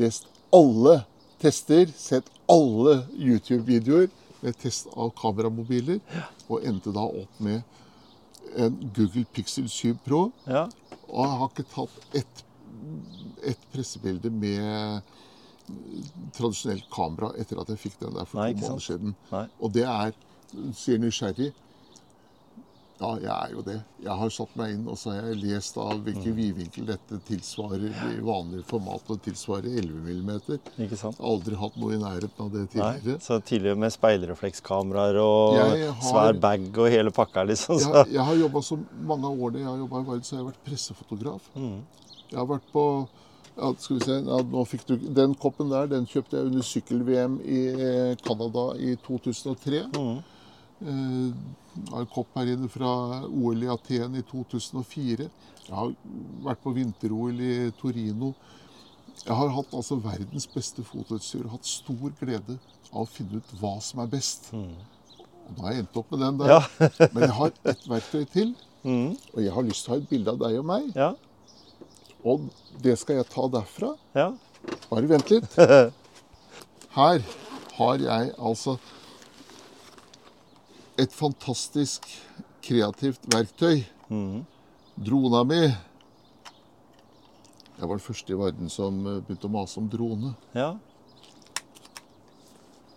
lest 0.00 0.28
alle 0.54 1.00
tester, 1.42 1.90
sett 1.96 2.30
alle 2.50 3.00
YouTube-videoer 3.12 4.08
med 4.44 4.56
test 4.60 4.88
av 4.92 5.10
kameramobiler, 5.18 6.00
og 6.48 6.64
endte 6.68 6.92
da 6.94 7.04
opp 7.08 7.40
med 7.42 7.62
en 8.60 8.76
Google 8.94 9.24
Pixel 9.34 9.68
7 9.68 9.94
Pro. 10.04 10.28
ja. 10.46 10.68
Og 11.08 11.20
jeg 11.20 11.38
har 11.38 11.50
ikke 11.50 11.64
tatt 11.70 12.16
ett, 12.16 12.40
et 13.44 13.66
pressebilde 13.72 14.30
med 14.32 15.02
tradisjonelt 16.34 16.88
kamera 16.92 17.30
etter 17.40 17.60
at 17.60 17.70
jeg 17.70 17.80
fikk 17.82 17.98
den 18.00 18.16
der 18.16 18.26
for 18.28 18.40
Nei, 18.40 18.54
to 18.56 18.64
måneder 18.64 18.84
siden. 18.86 19.14
Nei. 19.30 19.44
Og 19.60 19.72
det 19.76 19.84
er, 19.88 20.16
sier 20.76 20.98
nysgjerrig, 21.02 21.52
ja, 23.00 23.08
jeg 23.20 23.30
er 23.34 23.52
jo 23.54 23.62
det. 23.66 23.76
Jeg 24.04 24.16
har 24.20 24.30
satt 24.30 24.56
meg 24.58 24.74
inn 24.74 24.84
og 24.90 24.98
så 24.98 25.12
har 25.14 25.28
jeg 25.30 25.40
lest 25.42 25.78
av 25.78 25.94
hvilken 26.04 26.34
Mm. 26.34 26.36
vidvinkel 26.38 26.86
dette 26.86 27.18
tilsvarer 27.28 27.88
i 28.10 28.20
vanlig 28.24 28.64
format 28.64 29.10
og 29.10 29.22
tilsvarer 29.22 29.70
11 29.70 30.22
mm. 30.22 30.84
Ikke 30.86 30.98
sant? 30.98 31.18
Aldri 31.20 31.54
hatt 31.58 31.76
noe 31.76 31.94
i 31.94 31.98
nærheten 32.02 32.40
av 32.44 32.52
det 32.52 32.66
Nei. 32.74 32.92
tidligere. 32.98 33.20
Så 33.20 33.40
tidligere 33.42 33.76
med 33.78 33.92
speilreflekskameraer 33.92 35.18
og 35.22 35.58
har- 35.58 36.00
svær 36.02 36.40
bag 36.40 36.78
og 36.78 36.90
hele 36.90 37.10
pakka, 37.10 37.44
liksom. 37.44 37.78
Så. 37.78 37.92
Jeg, 38.04 38.14
jeg 38.14 38.24
har 38.24 38.34
jobba 38.34 38.62
så 38.62 38.78
mange 39.02 39.26
år 39.26 39.44
årene 39.44 39.60
jeg 39.60 39.68
har 39.68 39.78
jobbet 39.78 40.00
i 40.00 40.08
verden, 40.10 40.24
så 40.24 40.36
har 40.38 40.48
vært 40.48 40.64
pressefotograf. 40.64 41.50
Mm. 41.56 41.78
Jeg 42.30 42.38
har 42.38 42.46
vært 42.46 42.72
på 42.72 42.84
ja, 43.54 43.68
skal 43.78 43.98
vi 43.98 44.04
se, 44.04 44.14
ja, 44.26 44.38
nå 44.50 44.64
fikk 44.66 44.86
du, 44.88 44.96
Den 45.14 45.34
koppen 45.38 45.68
der 45.70 45.86
den 45.86 46.06
kjøpte 46.10 46.40
jeg 46.40 46.48
under 46.50 46.64
sykkel-VM 46.66 47.36
i 47.46 47.60
eh, 47.70 48.14
Canada 48.24 48.64
i 48.82 48.96
2003. 49.04 49.84
Mm. 49.94 50.16
Eh, 50.84 51.32
har 51.90 52.00
en 52.04 52.10
kopp 52.12 52.34
her 52.36 52.50
inne 52.52 52.68
fra 52.68 52.90
OL 53.26 53.62
i 53.64 53.70
Aten 53.72 54.14
i 54.18 54.22
2004. 54.28 55.28
Jeg 55.64 55.74
har 55.74 55.94
vært 56.44 56.60
på 56.62 56.72
vinter-OL 56.76 57.40
i 57.40 57.70
Torino. 57.80 58.34
Jeg 59.24 59.34
har 59.38 59.48
hatt 59.56 59.72
altså 59.74 59.96
verdens 60.04 60.46
beste 60.52 60.84
fotoutstyr 60.84 61.46
og 61.46 61.54
hatt 61.56 61.66
stor 61.70 62.12
glede 62.20 62.58
av 62.92 63.04
å 63.04 63.08
finne 63.08 63.40
ut 63.40 63.54
hva 63.60 63.76
som 63.82 64.02
er 64.04 64.10
best. 64.12 64.50
Og 64.52 65.54
da 65.56 65.62
har 65.66 65.72
jeg 65.76 65.84
endt 65.84 65.96
opp 66.00 66.10
med 66.12 66.20
den 66.24 66.38
der. 66.42 66.52
Ja. 66.52 66.88
Men 67.14 67.22
jeg 67.28 67.36
har 67.40 67.52
ett 67.72 67.88
verktøy 67.90 68.24
til, 68.32 68.54
Mm. 68.84 69.14
og 69.32 69.38
jeg 69.40 69.52
har 69.54 69.64
lyst 69.64 69.86
til 69.86 69.90
å 69.90 69.94
ha 69.94 70.02
et 70.02 70.10
bilde 70.10 70.28
av 70.34 70.38
deg 70.42 70.58
og 70.60 70.64
meg. 70.68 70.90
Ja. 70.92 71.14
Og 72.28 72.50
det 72.84 72.98
skal 73.00 73.16
jeg 73.22 73.30
ta 73.32 73.46
derfra. 73.48 73.94
ja. 74.14 74.26
Bare 74.90 75.08
vent 75.08 75.30
litt. 75.32 75.56
Her 76.96 77.22
har 77.78 77.96
jeg 78.04 78.34
altså 78.38 78.74
et 81.00 81.12
fantastisk 81.12 82.06
kreativt 82.64 83.24
verktøy. 83.32 83.82
Mm. 84.08 84.44
Drona 85.04 85.42
mi. 85.48 85.62
Jeg 87.74 87.88
var 87.90 87.96
den 87.96 88.04
første 88.04 88.32
i 88.32 88.38
verden 88.38 88.70
som 88.70 89.00
eh, 89.10 89.20
begynte 89.26 89.48
å 89.50 89.54
mase 89.56 89.80
om 89.82 89.88
drone. 89.90 90.34
ja. 90.54 90.74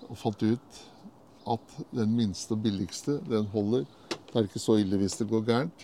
Og 0.07 0.15
fant 0.15 0.39
ut 0.39 0.77
at 1.51 1.73
den 1.91 2.13
minste 2.15 2.53
og 2.55 2.61
billigste, 2.63 3.17
den 3.27 3.43
holder. 3.51 3.81
Det 4.29 4.37
er 4.39 4.45
ikke 4.47 4.61
så 4.63 4.77
ille 4.79 4.95
hvis 5.01 5.17
det 5.19 5.25
går 5.27 5.41
gærent. 5.49 5.83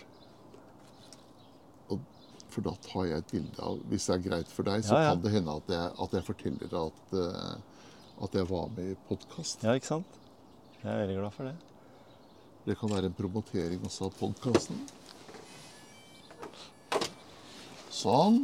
Og, 1.92 2.00
for 2.48 2.64
da 2.64 2.72
tar 2.86 3.04
jeg 3.10 3.20
et 3.20 3.34
bilde 3.34 3.60
av 3.68 3.82
Hvis 3.90 4.06
det 4.08 4.14
er 4.16 4.22
greit 4.24 4.48
for 4.54 4.64
deg, 4.64 4.80
så 4.86 4.94
Ja, 4.96 5.02
ja. 5.02 5.10
kan 5.12 5.20
det 5.26 5.32
hende 5.34 5.58
at 5.60 5.68
jeg, 5.74 5.90
at 6.06 6.16
jeg 6.16 6.24
forteller 6.30 6.72
at, 6.86 7.14
eh, 7.20 7.84
at 8.24 8.38
jeg 8.40 8.48
var 8.48 8.72
med 8.78 8.94
i 8.94 8.96
podkast. 9.10 9.66
ja, 9.68 9.76
ikke 9.76 9.90
sant? 9.92 10.16
Jeg 10.80 10.88
er 10.94 11.02
veldig 11.04 11.18
glad 11.20 11.36
for 11.36 11.50
det. 11.50 11.54
Det 12.64 12.78
kan 12.80 12.88
være 12.88 13.10
en 13.10 13.16
promotering 13.16 13.82
også 13.84 14.08
av 14.08 14.14
podkasten. 14.16 14.78
Sånn. 17.92 18.38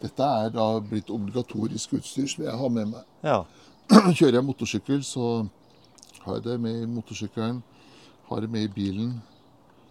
Dette 0.00 0.26
er 0.44 0.52
da 0.52 0.66
blitt 0.84 1.12
obligatorisk 1.12 1.96
utstyr 1.96 2.28
som 2.28 2.44
jeg 2.44 2.60
har 2.62 2.72
med 2.72 2.92
meg. 2.92 3.08
Ja. 3.24 3.42
Kjører 4.18 4.38
jeg 4.38 4.46
motorsykkel, 4.46 5.00
så 5.04 5.26
har 6.26 6.38
jeg 6.38 6.46
det 6.50 6.58
med 6.60 6.82
i 6.82 6.88
motorsykkelen. 6.88 7.62
Har 8.28 8.44
det 8.44 8.52
med 8.52 8.68
i 8.68 8.72
bilen. 8.72 9.16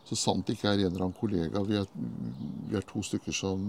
Så 0.05 0.17
sant 0.17 0.45
det 0.45 0.57
ikke 0.57 0.69
er 0.71 0.83
en 0.83 0.93
eller 0.93 1.05
annen 1.05 1.17
kollega 1.19 1.61
Vi 1.65 1.75
er, 1.77 1.89
vi 2.69 2.77
er 2.77 2.85
to 2.89 3.01
stykker 3.05 3.35
som, 3.35 3.65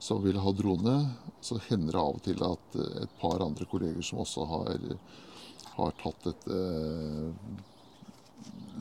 som 0.00 0.24
vil 0.24 0.40
ha 0.40 0.52
drone. 0.56 0.96
Så 1.44 1.60
hender 1.68 1.92
det 1.92 2.02
av 2.02 2.18
og 2.18 2.24
til 2.24 2.42
at 2.48 2.80
eh, 2.80 3.04
et 3.04 3.14
par 3.20 3.44
andre 3.44 3.68
kolleger 3.68 4.04
som 4.04 4.24
også 4.24 4.48
har, 4.50 4.90
har 5.76 5.92
tatt 6.02 6.24
dette 6.24 6.56
eh, 6.56 7.32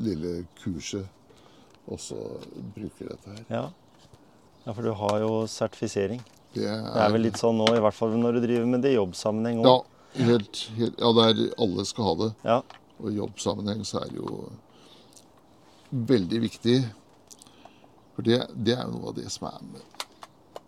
lille 0.05 0.45
kurset, 0.61 1.07
også 1.91 2.17
bruker 2.75 3.11
dette 3.13 3.29
her. 3.37 3.43
ja. 3.49 3.65
Ja, 4.65 4.73
for 4.73 4.81
du 4.81 4.89
har 4.97 5.19
jo 5.21 5.43
sertifisering. 5.45 6.23
Det 6.55 6.63
Det 6.65 7.01
er 7.03 7.11
vel 7.13 7.21
litt 7.21 7.37
sånn 7.37 7.59
nå, 7.59 7.67
i 7.77 7.81
hvert 7.83 7.93
fall 7.93 8.15
når 8.17 8.39
du 8.39 8.47
driver 8.47 8.65
med 8.65 8.81
det 8.81 8.95
i 8.95 8.95
jobbsammenheng 8.95 9.59
Ja, 9.61 9.75
helt, 10.17 10.61
helt, 10.73 10.95
ja, 10.97 11.11
det 11.13 11.25
er, 11.29 11.41
alle 11.61 11.85
skal 11.85 12.03
ha 12.07 12.13
det. 12.23 12.29
Ja. 12.47 12.55
Og 12.97 13.11
i 13.11 13.17
jobbsammenheng 13.19 13.83
så 13.85 13.99
er 14.01 14.09
det 14.09 14.17
jo 14.23 14.49
veldig 15.91 16.39
viktig. 16.47 16.79
For 18.15 18.25
det, 18.25 18.39
det 18.55 18.73
er 18.73 18.87
jo 18.87 18.95
noe 18.95 19.11
av 19.11 19.17
det 19.19 19.27
som 19.29 19.45
er 19.51 19.61
med 19.69 19.83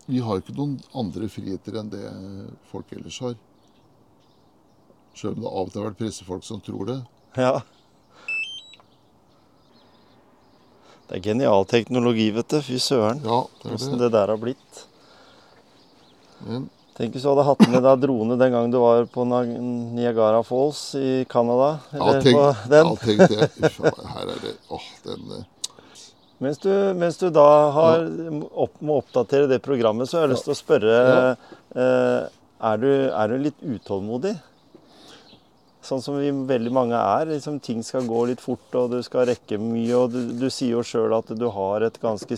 Vi 0.05 0.20
har 0.22 0.38
jo 0.38 0.43
ikke 0.45 0.55
noen 0.59 0.78
andre 0.93 1.30
friheter 1.32 1.80
enn 1.82 1.89
det 1.89 2.03
folk 2.70 2.91
ellers 2.93 3.18
har. 3.26 3.34
Selv 5.18 5.34
om 5.38 5.41
det 5.43 5.49
av 5.49 5.65
og 5.65 5.72
til 5.74 5.82
har 5.82 5.89
vært 5.89 5.99
pressefolk 6.03 6.43
som 6.45 6.61
tror 6.61 6.86
det. 6.91 6.99
ja. 7.41 7.55
Det 11.07 11.15
er 11.15 11.24
genial 11.24 11.63
teknologi, 11.72 12.26
vet 12.36 12.49
du. 12.51 12.57
Fy 12.61 12.76
søren. 12.84 13.22
Ja, 13.24 13.38
det 13.61 13.70
er 13.70 13.76
Åssen 13.78 13.93
det. 13.95 13.99
det 14.01 14.09
der 14.18 14.28
har 14.34 14.39
blitt. 14.41 14.82
Men 16.43 16.65
Tenk 16.97 17.13
hvis 17.13 17.24
du 17.24 17.30
hadde 17.30 17.43
hatt 17.45 17.61
med 17.70 17.84
deg 17.86 17.99
drone 18.01 18.36
den 18.41 18.51
gang 18.55 18.72
du 18.74 18.80
var 18.82 19.05
på 19.13 19.24
Niagara 19.30 20.39
Falls 20.43 20.80
i 20.97 21.24
Canada. 21.30 21.78
ja, 21.93 22.07
tenk, 22.26 22.36
på 22.36 22.74
ja, 22.74 22.82
tenk 23.03 23.22
det. 23.32 23.47
Uff, 23.70 23.78
her 24.15 24.32
er 24.34 24.41
det 24.41 24.53
Åh, 24.74 24.88
den 25.05 25.32
eh, 25.38 25.45
Mens 26.41 26.57
du, 26.61 26.70
mens 26.97 27.18
du 27.22 27.30
da 27.34 27.45
har, 27.78 28.03
opp, 28.65 28.76
må 28.82 28.97
oppdatere 28.99 29.47
det 29.49 29.61
programmet, 29.65 30.09
så 30.09 30.18
har 30.20 30.26
jeg 30.28 30.34
lyst 30.36 30.49
til 30.49 30.55
å 30.55 30.57
spørre 30.59 30.97
Ja. 30.97 31.22
eh, 31.78 32.28
er, 32.74 32.82
du, 32.82 32.89
er 33.13 33.32
du 33.32 33.38
litt 33.45 33.61
utålmodig? 33.61 34.34
Sånn 35.88 36.01
som 36.03 36.17
vi 36.19 36.31
veldig 36.31 36.71
mange 36.75 36.97
er. 36.99 37.29
Liksom, 37.31 37.61
ting 37.63 37.83
skal 37.88 38.03
gå 38.09 38.25
litt 38.27 38.41
fort, 38.43 38.67
og 38.75 38.91
du 38.91 38.99
skal 39.05 39.29
rekke 39.29 39.55
mye. 39.61 39.93
Og 39.95 40.11
du, 40.11 40.19
du 40.41 40.49
sier 40.51 40.75
jo 40.75 40.83
sjøl 40.83 41.15
at 41.15 41.31
du 41.39 41.47
har 41.55 41.85
et 41.88 41.95
ganske 42.03 42.35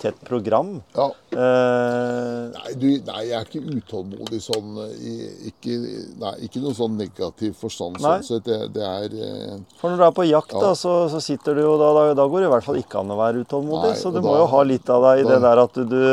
tett 0.00 0.16
program. 0.28 0.78
Ja. 0.96 1.06
Eh, 1.32 2.50
Nei, 2.52 2.72
du, 2.80 2.86
nei, 3.06 3.20
jeg 3.30 3.36
er 3.38 3.46
ikke 3.46 3.62
utålmodig 3.78 4.40
sånn 4.44 4.74
eh, 4.82 5.48
ikke, 5.50 5.76
nei, 6.20 6.32
ikke 6.46 6.60
noe 6.64 6.76
sånn 6.76 6.96
negativ 7.00 7.54
forstand. 7.60 8.00
Sånn 8.02 8.24
så 8.26 8.40
Det, 8.44 8.58
det 8.74 8.84
er 8.84 9.14
eh, 9.16 9.54
for 9.80 9.92
når 9.92 10.02
du 10.02 10.04
er 10.08 10.16
på 10.18 10.26
jakt, 10.28 10.52
Ja. 10.56 10.62
da, 10.66 10.72
så, 10.76 10.94
så 11.12 11.20
sitter 11.24 11.56
du 11.56 11.62
jo 11.64 11.76
da, 11.80 11.90
da, 11.96 12.04
da 12.18 12.26
går 12.28 12.44
det 12.44 12.50
i 12.50 12.52
hvert 12.54 12.66
fall 12.68 12.80
ikke 12.80 13.00
an 13.00 13.14
å 13.14 13.18
være 13.20 13.44
utålmodig. 13.46 13.92
Nei, 13.94 14.00
så 14.02 14.12
du 14.12 14.20
må 14.24 14.34
da- 14.34 14.42
jo 14.42 14.50
ha 14.52 14.62
litt 14.68 14.92
av 14.92 15.06
deg 15.08 15.22
i 15.24 15.28
det 15.30 15.40
der 15.46 15.62
at 15.64 15.80
du, 15.80 15.96
du 15.96 16.04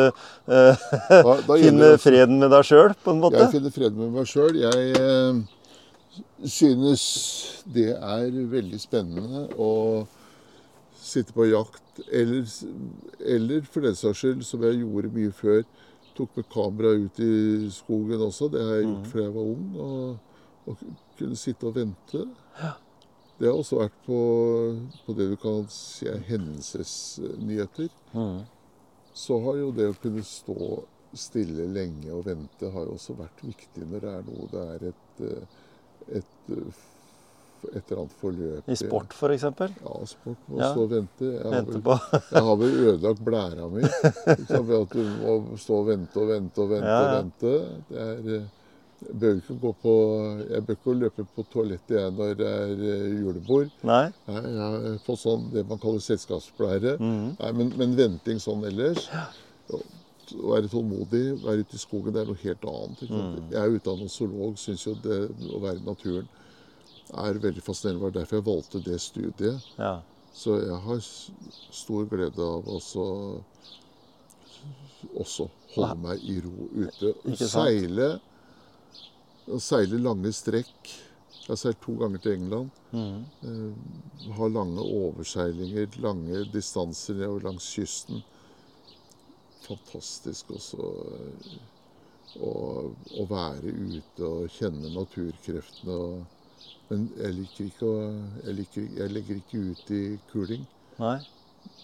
eh, 0.54 0.88
finner 1.66 2.00
freden 2.02 2.40
med 2.44 2.52
deg 2.56 2.68
sjøl, 2.72 2.96
på 3.04 3.16
en 3.16 3.24
måte. 3.24 3.44
Jeg 3.44 3.56
finner 3.58 3.76
freden 3.76 4.00
med 4.06 4.16
meg 4.22 4.32
sjøl. 4.32 4.56
Jeg 4.64 4.96
eh, 5.02 5.44
synes 6.46 7.04
det 7.74 7.92
er 7.96 8.40
veldig 8.52 8.80
spennende 8.82 9.46
å 9.60 9.72
sitte 10.98 11.36
på 11.36 11.48
jakt, 11.48 12.02
eller, 12.12 12.48
eller 13.36 13.68
for 13.70 13.86
den 13.86 13.96
saks 13.98 14.24
skyld, 14.24 14.44
som 14.46 14.66
jeg 14.68 14.82
gjorde 14.82 15.14
mye 15.16 15.36
før, 15.36 15.62
tok 16.18 16.40
med 16.40 16.50
kamera 16.50 16.96
ut 16.98 17.22
i 17.22 17.70
skogen 17.72 18.24
også. 18.26 18.50
Det 18.54 18.64
har 18.64 18.80
jeg 18.80 18.90
gjort 18.90 19.10
fra 19.12 19.24
jeg 19.24 19.36
var 19.36 19.54
ung. 19.54 19.70
Og, 19.86 20.36
og 20.68 20.84
kunne 21.20 21.38
sitte 21.40 21.70
og 21.70 21.78
vente. 21.78 22.26
Det 23.38 23.46
har 23.46 23.54
også 23.54 23.78
vært 23.84 23.98
på, 24.08 24.20
på 25.06 25.16
det 25.18 25.30
du 25.32 25.36
kan 25.42 25.66
si 25.72 26.10
er 26.10 26.24
hendelsesnyheter. 26.26 27.92
Så 29.18 29.38
har 29.46 29.60
jo 29.62 29.72
det 29.78 29.92
å 29.92 30.00
kunne 30.02 30.26
stå 30.26 30.58
stille 31.18 31.68
lenge 31.72 32.12
og 32.14 32.26
vente 32.28 32.70
har 32.74 32.86
jo 32.88 32.98
også 32.98 33.16
vært 33.18 33.40
viktig 33.46 33.86
når 33.88 34.04
det 34.04 34.12
er 34.12 34.26
noe 34.28 34.50
det 34.52 34.64
er 34.74 34.84
et, 34.90 35.22
eh, 35.24 35.56
et, 36.16 36.26
eh, 36.52 36.84
et 37.74 37.90
eller 37.92 38.02
annet 38.04 38.14
forløp 38.22 38.68
I 38.70 38.76
sport, 38.78 39.14
f.eks.? 39.18 39.44
Ja, 39.44 39.94
sport 40.06 40.44
må 40.48 40.60
Ja. 40.62 40.72
stå 40.74 40.84
og 40.86 40.92
vente. 40.92 41.32
Jeg 41.34 41.54
har, 41.54 41.66
vel, 41.66 41.82
jeg 42.36 42.44
har 42.50 42.56
vel 42.62 42.76
ødelagt 42.84 43.24
blæra 43.26 43.68
mi 43.74 43.82
ved 43.82 44.78
at 44.82 44.94
du 44.94 45.02
må 45.24 45.58
stå 45.58 45.80
og 45.82 45.88
vente 45.90 46.22
og 46.22 46.30
vente 46.30 46.62
og 46.62 46.70
vente. 46.76 46.94
Ja, 46.94 47.02
og 47.02 47.18
vente. 47.18 47.56
Det 47.90 48.06
er, 48.06 48.22
eh, 48.38 48.54
jeg 48.98 49.14
bør 49.22 49.36
ikke 49.38 49.56
gå 49.62 49.72
på 49.82 49.92
Jeg 50.50 50.64
bør 50.66 50.74
ikke 50.74 50.94
løpe 50.98 51.26
på 51.36 51.44
toalettet 51.54 51.98
jeg 52.00 52.14
når 52.18 52.32
det 52.40 52.48
er 52.50 52.72
eh, 52.94 53.20
julebord. 53.22 53.70
Nei? 53.86 54.06
Jeg 54.28 54.56
har 54.58 54.98
fått 55.06 55.22
sånn 55.22 55.50
det 55.54 55.66
man 55.70 55.78
kaller 55.84 56.02
selskapspleiere. 56.02 56.96
Mm. 56.98 57.36
Nei, 57.42 57.52
men, 57.60 57.74
men 57.78 57.94
venting 58.00 58.40
sånn 58.42 58.64
ellers 58.66 59.06
Å 60.36 60.42
å 60.44 60.52
være 60.52 60.70
tålmodig, 60.72 61.24
være 61.44 61.64
ute 61.64 61.78
i 61.78 61.80
skogen, 61.80 62.14
det 62.16 62.22
er 62.24 62.28
noe 62.28 62.42
helt 62.42 62.66
annet. 62.68 63.04
Mm. 63.08 63.38
Jeg 63.54 63.62
er 63.62 63.78
utdannet 63.78 64.12
zoolog, 64.12 64.58
syns 64.60 64.84
jo 64.88 64.96
det 65.04 65.22
å 65.54 65.62
være 65.64 65.80
i 65.80 65.86
naturen 65.88 66.28
er 67.16 67.40
veldig 67.40 67.64
fascinerende. 67.64 68.00
Det 68.00 68.06
var 68.06 68.16
derfor 68.20 68.38
jeg 68.38 68.46
valgte 68.46 68.84
det 68.84 69.02
studiet. 69.02 69.68
Ja. 69.78 69.94
Så 70.34 70.60
jeg 70.62 70.80
har 70.84 71.00
stor 71.74 72.06
glede 72.12 72.44
av 72.44 72.68
også, 72.70 73.04
også 75.16 75.48
holde 75.76 75.98
meg 76.04 76.24
i 76.30 76.40
ro 76.44 76.68
ute. 76.76 77.14
Seile, 77.48 78.10
seile 79.64 80.02
lange 80.04 80.34
strekk. 80.36 80.96
Jeg 81.38 81.54
har 81.54 81.60
seilt 81.62 81.80
to 81.82 81.96
ganger 81.98 82.22
til 82.22 82.36
England. 82.36 82.72
Mm. 82.92 83.24
Uh, 83.44 84.34
har 84.36 84.52
lange 84.52 84.84
overseilinger, 84.84 85.88
lange 86.04 86.44
distanser 86.52 87.16
nedover 87.16 87.48
langs 87.48 87.70
kysten. 87.72 88.22
Fantastisk 89.68 90.54
også 90.56 90.90
eh, 91.18 91.56
å, 92.44 92.52
å 93.22 93.28
være 93.30 93.72
ute 93.72 94.28
og 94.28 94.52
kjenne 94.54 94.92
naturkreftene. 94.94 95.96
Og, 95.96 96.68
men 96.92 97.08
jeg 97.18 97.38
liker 97.40 97.70
ikke 97.70 97.88
å 97.88 97.98
jeg, 98.44 98.54
liker, 98.62 98.88
jeg 99.02 99.16
legger 99.16 99.42
ikke 99.42 99.66
ut 99.72 99.92
i 99.98 100.04
kuling. 100.32 100.64
Nei? 101.02 101.18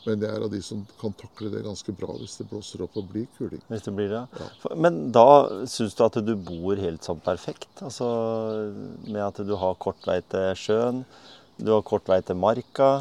Men 0.03 0.23
jeg 0.23 0.36
er 0.36 0.43
av 0.43 0.51
de 0.51 0.59
som 0.63 0.81
kan 0.99 1.13
takle 1.19 1.49
det 1.51 1.63
ganske 1.63 1.93
bra 1.95 2.15
hvis 2.19 2.36
det 2.39 2.47
blåser 2.51 2.84
opp 2.86 2.97
og 2.99 3.07
blir 3.11 3.27
kuling. 3.38 3.61
Hvis 3.71 3.86
det 3.86 3.93
blir 3.95 4.11
det? 4.11 4.23
Ja. 4.39 4.49
Men 4.79 4.99
da 5.15 5.27
syns 5.69 5.95
du 5.95 6.03
at 6.05 6.19
du 6.23 6.34
bor 6.36 6.79
helt 6.79 7.07
sånn 7.07 7.21
perfekt? 7.23 7.71
Altså 7.84 8.07
med 9.07 9.23
at 9.23 9.41
du 9.47 9.55
har 9.59 9.79
kort 9.84 10.03
vei 10.07 10.19
til 10.31 10.51
sjøen, 10.59 11.03
du 11.59 11.71
har 11.75 11.84
kort 11.88 12.09
vei 12.11 12.19
til 12.25 12.39
marka, 12.39 12.91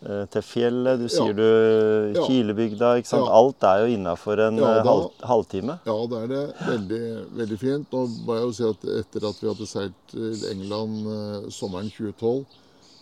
til 0.00 0.42
fjellet, 0.46 1.00
du 1.00 1.08
sier 1.10 1.32
du 1.34 2.20
Kilebygda, 2.26 2.92
ikke 3.00 3.10
sant? 3.10 3.24
Ja. 3.26 3.32
Alt 3.40 3.64
er 3.66 3.80
jo 3.82 3.96
innafor 3.96 4.38
en 4.44 4.60
Ja, 4.60 4.68
eh, 4.78 4.84
da- 4.84 4.92
halv, 4.92 5.08
halvtime. 5.26 5.78
Ja, 5.86 5.96
det 6.12 6.20
er 6.22 6.28
det. 6.28 6.44
Veldig, 6.68 7.00
veldig 7.40 7.58
fint. 7.58 7.90
Nå 7.92 8.04
må 8.26 8.36
jeg 8.38 8.44
jo 8.46 8.52
si 8.52 8.64
at 8.68 8.86
etter 9.00 9.26
at 9.28 9.40
vi 9.42 9.48
hadde 9.50 9.66
seilt 9.66 9.98
til 10.12 10.44
England 10.52 11.00
eh, 11.16 11.50
sommeren 11.50 11.90
2012, 11.90 12.46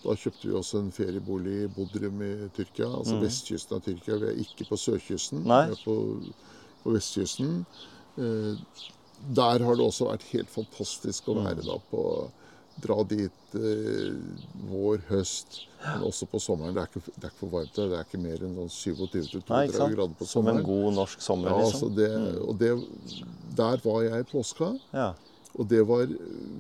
da 0.07 0.15
kjøpte 0.15 0.49
vi 0.49 0.55
oss 0.57 0.73
en 0.79 0.91
feriebolig 0.95 1.65
i 1.65 1.69
Bodrum 1.77 2.21
i 2.23 2.33
Tyrkia, 2.57 2.87
altså 2.89 3.21
vestkysten 3.21 3.77
av 3.77 3.83
Tyrkia. 3.85 4.17
Vi 4.23 4.27
er 4.33 4.41
ikke 4.47 4.69
på 4.71 4.79
sørkysten, 4.81 5.45
Nei. 5.45 5.67
vi 5.67 5.73
er 5.77 5.85
på, 5.85 5.97
på 6.85 6.95
vestkysten. 6.97 7.67
Eh, 8.17 8.55
der 9.37 9.59
har 9.65 9.75
det 9.77 9.85
også 9.85 10.09
vært 10.09 10.25
helt 10.33 10.49
fantastisk 10.53 11.29
å 11.29 11.35
være 11.43 11.61
da 11.65 11.77
på 11.91 12.31
Dra 12.85 12.97
dit 13.09 13.55
eh, 13.57 14.17
vår, 14.69 14.99
høst, 15.09 15.63
men 15.81 16.03
også 16.11 16.27
på 16.29 16.41
sommeren. 16.45 16.75
Det 16.77 16.83
er 16.83 16.91
ikke, 16.91 17.03
det 17.15 17.23
er 17.25 17.31
ikke 17.31 17.41
for 17.41 17.53
varmt 17.55 17.73
der. 17.79 17.89
Det 17.93 17.97
er 18.01 18.05
ikke 18.09 18.21
mer 18.21 18.43
enn 18.45 18.59
sånn 18.59 18.73
27-32 18.75 19.41
Nei, 19.49 19.63
ikke 19.69 19.79
sant? 19.79 19.95
grader 19.97 20.19
på 20.19 20.29
sommeren. 20.29 20.61
Som 20.61 20.61
en 20.61 20.69
god 20.69 20.99
norsk 20.99 21.25
sommer, 21.25 21.49
Ja, 21.55 21.63
altså 21.65 21.89
liksom. 21.89 21.97
det, 21.97 22.11
og 22.45 22.59
det, 22.61 22.71
der 23.63 23.81
var 23.87 24.03
jeg 24.05 24.21
i 24.27 24.29
påska, 24.33 24.69
Ja. 24.93 25.09
og 25.57 25.69
det 25.73 25.81
var 25.89 26.07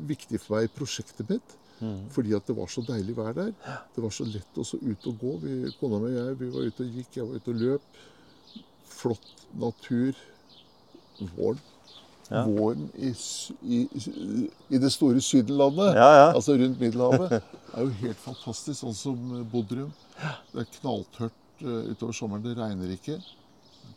viktig 0.09 0.41
for 0.41 0.57
meg 0.57 0.71
i 0.71 0.73
prosjektet 0.79 1.29
mitt. 1.35 1.57
Mm. 1.77 2.07
Fordi 2.09 2.33
at 2.33 2.47
det 2.49 2.55
var 2.57 2.71
så 2.73 2.81
deilig 2.89 3.13
vær 3.19 3.35
der. 3.37 3.51
Det 3.93 4.01
var 4.01 4.09
så 4.17 4.25
lett 4.25 4.57
også 4.57 4.79
ut 4.81 5.05
å 5.11 5.13
gå. 5.21 5.35
Vi, 5.43 5.57
kona 5.77 5.99
mi 6.01 6.09
og 6.15 6.17
jeg 6.23 6.39
vi 6.41 6.49
var 6.55 6.71
ute 6.71 6.87
og 6.87 6.95
gikk, 6.97 7.11
jeg 7.19 7.27
var 7.29 7.37
ute 7.37 7.53
og 7.53 7.61
løp. 7.61 7.99
Flott 8.89 9.29
natur. 9.61 10.17
Våren. 11.37 11.61
Ja. 12.31 12.43
Våren 12.47 12.89
i, 12.99 13.13
i, 13.63 13.81
i 14.69 14.81
det 14.83 14.91
store 14.91 15.21
Sydenlandet, 15.23 15.95
Ja, 15.95 16.09
ja. 16.17 16.27
altså 16.33 16.57
rundt 16.59 16.81
Middelhavet, 16.81 17.37
er 17.75 17.85
jo 17.85 17.93
helt 18.01 18.19
fantastisk. 18.25 18.81
Sånn 18.81 18.97
som 18.99 19.47
Bodrum. 19.53 19.93
Det 20.53 20.65
er 20.65 20.73
knalltørt 20.81 21.63
eh, 21.63 21.93
utover 21.93 22.17
sommeren. 22.17 22.43
Det 22.47 22.57
regner 22.59 22.97
ikke. 22.97 23.21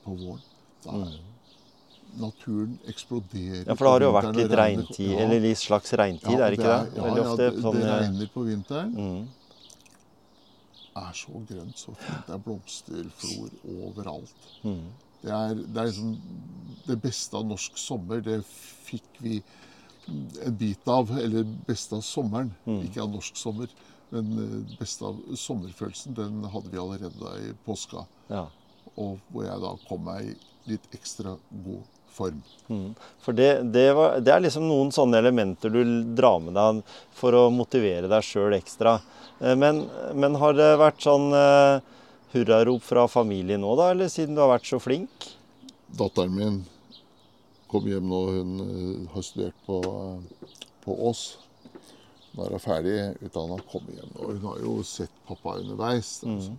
På 0.05 0.13
våren 0.13 0.45
da 0.85 0.95
er 1.03 1.17
naturen 2.19 2.77
eksploderer. 2.87 3.65
Ja, 3.67 3.75
for 3.75 3.85
det 3.85 3.91
har 3.91 4.05
jo 4.05 4.13
vært 4.15 4.37
litt 4.39 4.55
regntid, 4.59 5.11
eller 5.19 5.43
litt 5.43 5.59
slags 5.61 5.93
regntid, 5.99 6.39
er 6.39 6.47
det 6.47 6.59
ikke 6.59 6.71
det? 6.71 7.01
Ja, 7.01 7.11
ja, 7.19 7.35
det, 7.41 7.49
sånn 7.61 7.77
det 7.77 7.83
eh, 7.85 7.99
regner 8.03 8.31
på 8.33 8.45
vinteren. 8.47 8.95
mm. 8.95 9.27
er 11.03 11.13
så 11.15 11.43
grønt, 11.51 11.77
så 11.77 11.93
fint. 11.99 12.25
Det 12.27 12.33
er 12.35 12.41
blomsterflor 12.47 13.51
overalt. 13.75 14.49
Mm. 14.63 14.87
Det 15.23 15.31
er, 15.35 15.55
det 15.59 15.81
er 15.81 15.89
liksom 15.89 16.15
det 16.87 16.97
beste 17.03 17.37
av 17.37 17.45
norsk 17.49 17.77
sommer. 17.79 18.21
Det 18.25 18.39
fikk 18.45 19.19
vi 19.23 19.41
en 20.45 20.55
bit 20.57 20.87
av. 20.89 21.11
Eller 21.19 21.47
beste 21.67 21.97
av 21.99 22.03
sommeren. 22.05 22.53
Mm. 22.65 22.81
Ikke 22.87 23.03
av 23.03 23.11
norsk 23.13 23.37
sommer, 23.37 23.69
men 24.13 24.31
eh, 24.45 24.57
beste 24.79 25.05
av 25.05 25.19
sommerfølelsen. 25.37 26.15
Den 26.17 26.41
hadde 26.49 26.71
vi 26.71 26.81
allerede 26.81 27.19
da 27.19 27.35
i 27.37 27.53
påska. 27.67 28.05
Ja. 28.31 28.47
Og 28.95 29.19
hvor 29.29 29.45
jeg 29.45 29.63
da 29.63 29.75
kom 29.87 30.05
meg 30.07 30.31
i 30.31 30.35
litt 30.73 30.91
ekstra 30.95 31.35
god 31.65 31.85
form. 32.13 32.41
Mm. 32.67 32.89
For 33.21 33.37
det, 33.37 33.51
det, 33.73 33.85
var, 33.95 34.17
det 34.23 34.33
er 34.33 34.41
liksom 34.43 34.65
noen 34.67 34.89
sånne 34.93 35.21
elementer 35.21 35.71
du 35.73 35.83
drar 36.17 36.41
med 36.43 36.57
deg 36.57 36.81
for 37.15 37.37
å 37.37 37.45
motivere 37.53 38.09
deg 38.11 38.25
sjøl 38.25 38.55
ekstra. 38.57 38.97
Eh, 39.39 39.55
Men, 39.55 39.85
men 40.15 40.35
har 40.41 40.57
det 40.57 40.73
vært 40.81 41.05
sånn 41.05 41.29
eh, 41.37 41.79
hurrarop 42.33 42.83
fra 42.85 43.07
familien 43.09 43.61
nå, 43.63 43.75
da? 43.79 43.91
Eller 43.93 44.11
siden 44.11 44.37
du 44.37 44.43
har 44.43 44.51
vært 44.53 44.69
så 44.69 44.79
flink? 44.81 45.29
Datteren 45.99 46.35
min 46.35 46.59
kom 47.69 47.85
hjem 47.89 48.09
nå. 48.09 48.21
Hun 48.37 48.55
eh, 48.65 49.11
har 49.13 49.25
studert 49.25 49.61
på, 49.65 49.79
på 50.85 50.97
Ås. 51.09 51.23
Nå 52.33 52.45
er 52.45 52.55
hun 52.55 52.63
ferdig 52.63 52.97
utdanna, 53.25 53.59
kommer 53.71 53.97
hjem. 53.97 54.13
Og 54.17 54.33
hun 54.35 54.47
har 54.51 54.61
jo 54.65 54.75
sett 54.85 55.13
pappa 55.27 55.57
underveis. 55.61 56.19
Altså. 56.25 56.55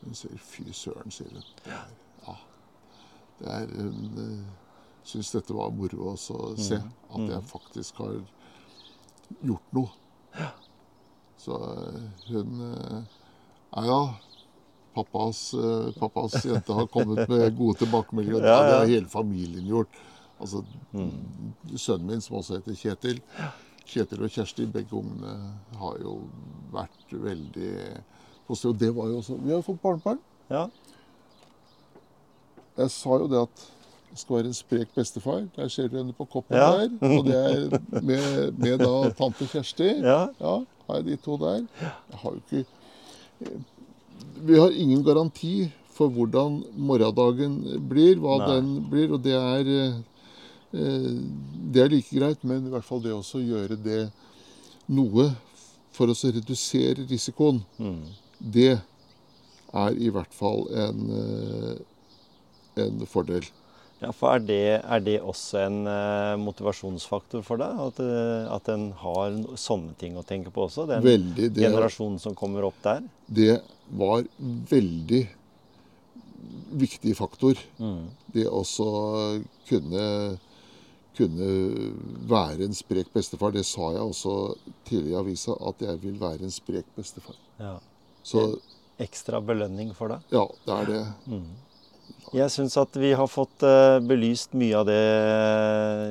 Hun 0.00 0.16
sier 0.16 0.40
'fy 0.40 0.72
søren', 0.72 1.12
sier 1.12 1.28
hun. 1.34 1.44
Er, 1.66 1.90
ja, 2.26 2.36
det 3.40 3.50
er, 3.52 3.74
hun 3.76 4.16
uh, 4.16 4.70
syns 5.04 5.32
dette 5.34 5.56
var 5.56 5.72
moro 5.76 6.14
også 6.14 6.38
å 6.38 6.54
se. 6.56 6.80
At 7.12 7.28
jeg 7.28 7.48
faktisk 7.50 8.00
har 8.00 8.16
gjort 9.44 9.76
noe. 9.76 9.92
Ja. 10.38 10.50
Så 11.40 11.56
eh, 11.56 12.02
hun 12.28 12.60
eh, 12.66 12.98
Ja 13.70 13.84
ja. 13.86 14.00
Pappas, 14.94 15.54
eh, 15.54 15.92
pappas 16.00 16.34
jente 16.44 16.72
har 16.74 16.86
kommet 16.90 17.28
med 17.30 17.56
gode 17.58 17.78
tilbakemeldinger. 17.84 18.42
Ja, 18.42 18.56
Ja, 18.56 18.62
det 18.70 18.78
har 18.78 18.86
hele 18.90 19.06
familien 19.08 19.66
gjort. 19.66 19.88
Altså, 20.40 20.64
Sønnen 21.76 22.06
min, 22.08 22.20
som 22.20 22.36
også 22.40 22.56
heter 22.58 22.74
Kjetil. 22.74 23.20
Kjetil 23.86 24.22
og 24.24 24.30
Kjersti, 24.30 24.66
begge 24.66 24.96
ungene, 24.96 25.34
har 25.78 25.98
jo 26.02 26.16
vært 26.72 27.12
veldig 27.12 27.72
positive. 28.48 28.72
Og 28.72 28.78
det 28.80 28.90
var 28.96 29.08
jo 29.12 29.18
også 29.20 29.36
Vi 29.44 29.52
har 29.52 29.62
fått 29.62 29.82
barnebarn. 29.82 30.18
Ja. 30.50 30.66
Jeg 32.78 32.90
sa 32.94 33.18
jo 33.20 33.28
det 33.30 33.42
at 33.44 33.64
det 34.10 34.18
skal 34.18 34.36
være 34.40 34.50
en 34.50 34.56
sprek 34.58 34.94
bestefar. 34.96 35.44
Der 35.56 35.68
ser 35.70 35.88
du 35.88 35.96
henne 36.00 36.12
på 36.16 36.24
koppen 36.26 36.56
Ja. 36.56 36.70
der. 36.80 37.18
Og 37.18 37.24
det 37.26 37.36
er 37.36 38.00
med, 38.02 38.58
med 38.58 38.78
da 38.82 39.10
tante 39.14 39.46
Kjersti. 39.46 39.90
Ja. 40.02 40.28
Ja, 40.40 40.56
har 40.88 40.96
jeg 40.96 41.04
de 41.06 41.16
to 41.16 41.36
der. 41.38 41.66
Jeg 41.80 42.18
har 42.24 42.30
jo 42.32 42.40
ikke 42.40 42.64
Vi 44.40 44.58
har 44.58 44.70
ingen 44.72 45.02
garanti 45.04 45.70
for 45.94 46.08
hvordan 46.08 46.62
morgendagen 46.76 47.58
blir, 47.90 48.16
hva 48.22 48.38
Nei. 48.40 48.48
den 48.54 48.70
blir. 48.90 49.12
Og 49.12 49.22
det 49.24 49.34
er, 49.36 49.68
eh, 49.68 49.98
eh, 50.72 51.10
det 51.72 51.82
er 51.84 51.92
like 51.92 52.16
greit, 52.16 52.44
men 52.44 52.66
i 52.66 52.70
hvert 52.72 52.84
fall 52.86 53.02
det 53.04 53.12
også 53.12 53.42
gjøre 53.44 53.76
det 53.84 54.10
noe 54.88 55.30
for 55.92 56.06
å 56.10 56.14
redusere 56.14 57.06
risikoen, 57.10 57.62
Mm. 57.78 58.04
det 58.40 58.80
er 59.74 59.90
i 59.98 60.08
hvert 60.08 60.32
fall 60.32 60.66
en, 60.74 61.10
eh, 61.10 62.82
en 62.82 63.06
fordel. 63.06 63.44
Ja, 64.00 64.12
for 64.16 64.32
Er 64.32 64.40
det, 64.40 64.80
er 64.80 65.02
det 65.04 65.18
også 65.20 65.60
en 65.66 65.82
uh, 65.84 66.36
motivasjonsfaktor 66.40 67.44
for 67.44 67.60
deg? 67.60 67.82
At, 67.84 68.00
uh, 68.00 68.48
at 68.54 68.70
en 68.72 68.86
har 69.02 69.36
sånne 69.60 69.92
ting 70.00 70.16
å 70.16 70.24
tenke 70.24 70.52
på 70.54 70.64
også? 70.68 70.86
Den 70.88 71.04
veldig, 71.04 71.50
det, 71.52 71.66
generasjonen 71.66 72.16
som 72.22 72.36
kommer 72.38 72.64
opp 72.70 72.80
der? 72.84 73.04
Det 73.28 73.58
var 74.00 74.24
veldig 74.70 75.20
viktig 76.80 77.16
faktor. 77.18 77.60
Mm. 77.76 78.08
Det 78.32 78.48
også 78.48 78.88
kunne, 79.68 80.04
kunne 81.18 81.52
være 82.30 82.70
en 82.70 82.76
sprek 82.76 83.12
bestefar. 83.12 83.52
Det 83.52 83.66
sa 83.68 83.92
jeg 83.98 84.04
også 84.04 84.36
tidligere 84.88 85.12
i 85.12 85.20
avisa, 85.26 85.56
at 85.68 85.84
jeg 85.90 86.02
vil 86.06 86.20
være 86.20 86.46
en 86.48 86.54
sprek 86.54 86.88
bestefar. 86.96 87.36
Ja. 87.60 87.76
Så, 88.24 88.54
Ekstra 89.00 89.40
belønning 89.44 89.92
for 89.96 90.12
deg? 90.12 90.24
Ja, 90.32 90.46
det 90.64 90.74
er 90.76 90.88
det. 90.90 91.04
Mm. 91.28 91.50
Jeg 92.34 92.52
syns 92.52 92.76
at 92.80 92.96
vi 93.00 93.12
har 93.16 93.30
fått 93.30 93.64
uh, 93.66 93.98
belyst 94.04 94.52
mye 94.58 94.76
av 94.78 94.88
det 94.88 95.00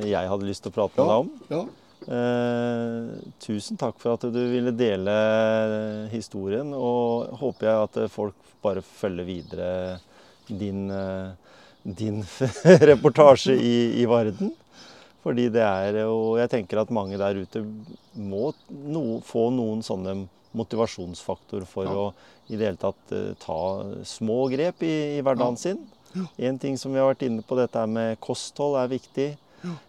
jeg 0.10 0.32
hadde 0.32 0.48
lyst 0.48 0.66
til 0.66 0.74
å 0.74 0.76
prate 0.76 0.98
med 1.00 1.12
deg 1.12 1.22
om. 1.24 1.30
Ja. 1.54 1.62
Uh, 2.10 3.20
tusen 3.44 3.78
takk 3.80 4.00
for 4.02 4.16
at 4.16 4.26
du 4.34 4.40
ville 4.52 4.74
dele 4.76 5.16
historien. 6.14 6.74
Og 6.76 7.30
håper 7.42 7.70
jeg 7.70 7.90
at 7.90 8.00
folk 8.14 8.56
bare 8.64 8.84
følger 8.84 9.28
videre 9.28 9.70
din, 10.50 10.90
din 11.84 12.24
reportasje 12.92 13.56
i, 13.56 13.76
i, 14.02 14.08
Varden. 14.10 14.52
Fordi 15.24 15.50
det 15.52 15.64
er 15.64 16.02
jo 16.02 16.38
Jeg 16.40 16.52
tenker 16.52 16.82
at 16.82 16.92
mange 16.96 17.20
der 17.20 17.38
ute 17.38 17.62
må 18.16 18.50
no, 18.70 19.22
få 19.24 19.50
noen 19.56 19.84
sånne 19.86 20.26
motivasjonsfaktor 20.58 21.64
for 21.70 21.86
ja. 21.86 21.94
å 21.94 22.50
i 22.50 22.58
det 22.58 22.72
hele 22.72 22.82
tatt 22.82 23.12
ta 23.44 23.60
små 24.10 24.48
grep 24.50 24.82
i, 24.82 24.94
i 25.20 25.24
hverdagen 25.24 25.60
ja. 25.60 25.64
sin. 25.68 25.84
En 26.38 26.60
ting 26.60 26.78
som 26.78 26.94
vi 26.94 27.02
har 27.02 27.10
vært 27.12 27.26
inne 27.28 27.46
på, 27.46 27.58
dette 27.60 27.86
med 27.90 28.20
kosthold 28.24 28.80
er 28.82 28.92
viktig. 28.92 29.30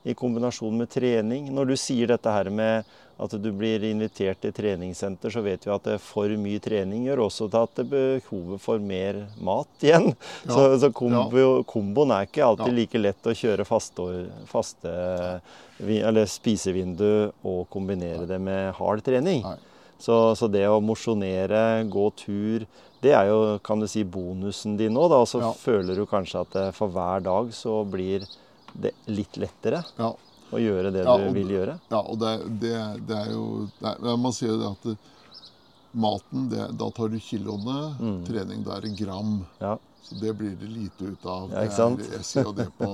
I 0.02 0.16
kombinasjon 0.18 0.74
med 0.74 0.90
trening. 0.90 1.46
Når 1.54 1.70
du 1.70 1.76
sier 1.78 2.10
dette 2.10 2.32
her 2.34 2.50
med 2.50 2.88
at 3.20 3.34
du 3.36 3.50
blir 3.52 3.84
invitert 3.84 4.40
til 4.40 4.52
treningssenter, 4.56 5.32
så 5.32 5.42
vet 5.44 5.66
vi 5.66 5.72
at 5.74 5.88
for 6.02 6.32
mye 6.40 6.60
trening 6.62 7.04
gjør 7.04 7.26
også 7.26 7.50
til 7.52 7.66
at 7.66 7.80
det 7.80 7.84
behovet 7.90 8.62
for 8.64 8.80
mer 8.82 9.18
mat 9.44 9.84
igjen. 9.84 10.08
Ja. 10.46 10.54
Så, 10.54 10.64
så 10.80 10.90
kombo, 10.96 11.60
komboen 11.68 12.14
er 12.16 12.28
ikke 12.28 12.46
alltid 12.46 12.74
like 12.78 13.02
lett 13.02 13.28
å 13.28 13.36
kjøre 13.36 13.68
faste, 13.68 14.06
faste 14.50 14.94
eller 15.80 16.28
spisevindu 16.28 17.30
og 17.44 17.66
kombinere 17.72 18.26
det 18.28 18.40
med 18.42 18.72
hard 18.80 19.04
trening. 19.04 19.44
Så, 20.00 20.16
så, 20.32 20.48
det 20.48 20.64
å 20.64 20.80
mosjonere, 20.80 21.84
gå 21.92 22.06
tur, 22.16 22.64
det 23.00 23.12
er 23.16 23.30
jo 23.30 23.58
kan 23.64 23.80
du 23.80 23.88
si, 23.88 24.04
bonusen 24.04 24.76
din 24.76 24.94
nå. 24.94 25.06
Da. 25.08 25.20
Og 25.22 25.28
så 25.28 25.42
ja. 25.42 25.52
føler 25.56 25.96
du 25.96 26.06
kanskje 26.08 26.44
at 26.44 26.56
eh, 26.60 26.72
for 26.76 26.92
hver 26.92 27.24
dag 27.24 27.52
så 27.56 27.80
blir 27.88 28.26
det 28.72 28.92
litt 29.10 29.38
lettere 29.40 29.82
ja. 29.98 30.10
å 30.50 30.60
gjøre 30.60 30.92
det 30.94 31.06
ja, 31.06 31.16
du 31.18 31.30
vil 31.34 31.54
gjøre. 31.56 31.78
Ja, 31.90 32.02
og 32.02 32.20
det, 32.20 32.34
det, 32.62 32.74
det 33.08 33.16
er 33.16 33.32
jo 33.34 33.46
det 33.80 33.94
er, 33.94 34.16
Man 34.20 34.36
sier 34.36 34.52
jo 34.52 34.60
det 34.60 34.70
at 34.70 34.90
eh, 34.92 35.12
maten, 35.90 36.48
det, 36.52 36.70
da 36.78 36.90
tar 36.94 37.12
du 37.12 37.18
kiloene. 37.24 37.78
Mm. 37.98 38.18
Trening, 38.28 38.64
da 38.66 38.76
er 38.76 38.86
det 38.86 38.96
gram. 39.00 39.38
Ja. 39.62 39.76
Så 40.04 40.16
det 40.20 40.34
blir 40.38 40.56
det 40.60 40.68
lite 40.70 41.12
ut 41.12 41.24
av. 41.28 41.52
Er, 41.52 41.70
jeg 41.70 42.24
sier 42.24 42.48
jo 42.48 42.56
det 42.56 42.70
på 42.78 42.90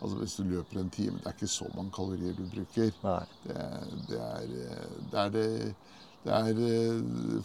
Altså 0.00 0.16
Hvis 0.16 0.34
du 0.38 0.46
løper 0.48 0.78
en 0.80 0.88
time, 0.88 1.18
det 1.20 1.28
er 1.28 1.34
ikke 1.36 1.46
så 1.52 1.66
mange 1.74 1.90
kalorier 1.92 2.32
du 2.32 2.46
bruker. 2.48 2.88
Det, 3.44 3.64
det, 4.08 4.16
er, 4.16 4.46
det, 5.10 5.18
er 5.20 5.34
det 5.34 5.42
det 6.26 6.34
er 6.36 6.58
eh, 6.68 6.98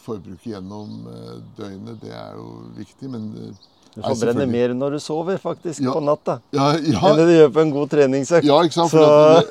forbruket 0.03 0.49
gjennom 0.49 1.05
eh, 1.07 1.38
døgnet, 1.55 1.95
det 2.01 2.11
er 2.11 2.34
jo 2.36 2.49
viktig, 2.76 3.07
men 3.07 3.30
eh, 3.39 3.61
du 3.95 4.01
forbrenner 4.03 4.49
mer 4.51 4.73
når 4.76 4.97
du 4.97 4.99
sover, 4.99 5.38
faktisk, 5.39 5.80
ja, 5.86 5.93
på 5.95 6.01
natta. 6.03 6.41
Ja, 6.51 6.73
ja. 6.84 6.99
Enn 6.99 7.21
det 7.21 7.30
du 7.30 7.34
gjør 7.38 7.53
på 7.55 7.63
en 7.63 7.71
god 7.71 7.93
treningsøkt. 7.93 8.47
Ja, 8.49 8.57
ikke 8.67 8.76
sant? 8.76 8.91
Så, 8.91 9.05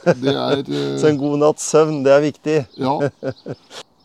det, 0.04 0.16
det 0.20 0.34
er, 0.36 0.60
så 1.00 1.08
en 1.08 1.22
god 1.22 1.40
natts 1.40 1.64
søvn, 1.72 2.02
det 2.04 2.14
er 2.18 2.24
viktig. 2.28 2.60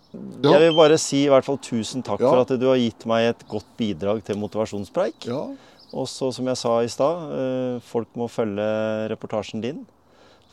Ja. 0.10 0.50
Jeg 0.50 0.58
vil 0.64 0.72
bare 0.74 0.96
si 0.98 1.20
i 1.22 1.30
hvert 1.30 1.46
fall 1.46 1.60
tusen 1.62 2.02
takk 2.02 2.18
for 2.24 2.40
at 2.42 2.50
du 2.58 2.64
har 2.66 2.80
gitt 2.82 3.04
meg 3.06 3.28
et 3.28 3.44
godt 3.52 3.68
bidrag 3.78 4.24
til 4.26 4.40
motivasjonspreik. 4.42 5.28
Ja. 5.30 5.44
Og 5.94 6.08
så, 6.10 6.32
som 6.34 6.50
jeg 6.50 6.58
sa 6.58 6.72
i 6.82 6.90
stad, 6.90 7.28
folk 7.86 8.10
må 8.18 8.26
følge 8.32 8.66
reportasjen 9.12 9.62
din. 9.62 9.84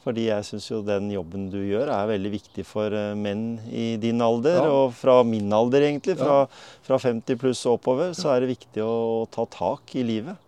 Fordi 0.06 0.28
jeg 0.28 0.46
syns 0.46 0.68
jo 0.70 0.84
den 0.86 1.08
jobben 1.10 1.48
du 1.50 1.58
gjør, 1.66 1.90
er 1.90 2.10
veldig 2.12 2.30
viktig 2.36 2.62
for 2.68 2.94
eh, 2.94 3.12
menn 3.18 3.56
i 3.74 3.96
din 3.98 4.22
alder. 4.22 4.60
Ja. 4.60 4.66
Og 4.70 4.94
fra 4.94 5.18
min 5.26 5.50
alder, 5.50 5.88
egentlig. 5.88 6.14
Fra, 6.20 6.44
fra 6.86 6.98
50 7.02 7.40
pluss 7.42 7.64
og 7.66 7.80
oppover, 7.80 8.12
så 8.14 8.30
er 8.30 8.44
det 8.44 8.52
viktig 8.54 8.84
å 8.86 9.26
ta 9.34 9.48
tak 9.50 9.96
i 9.98 10.06
livet. 10.06 10.38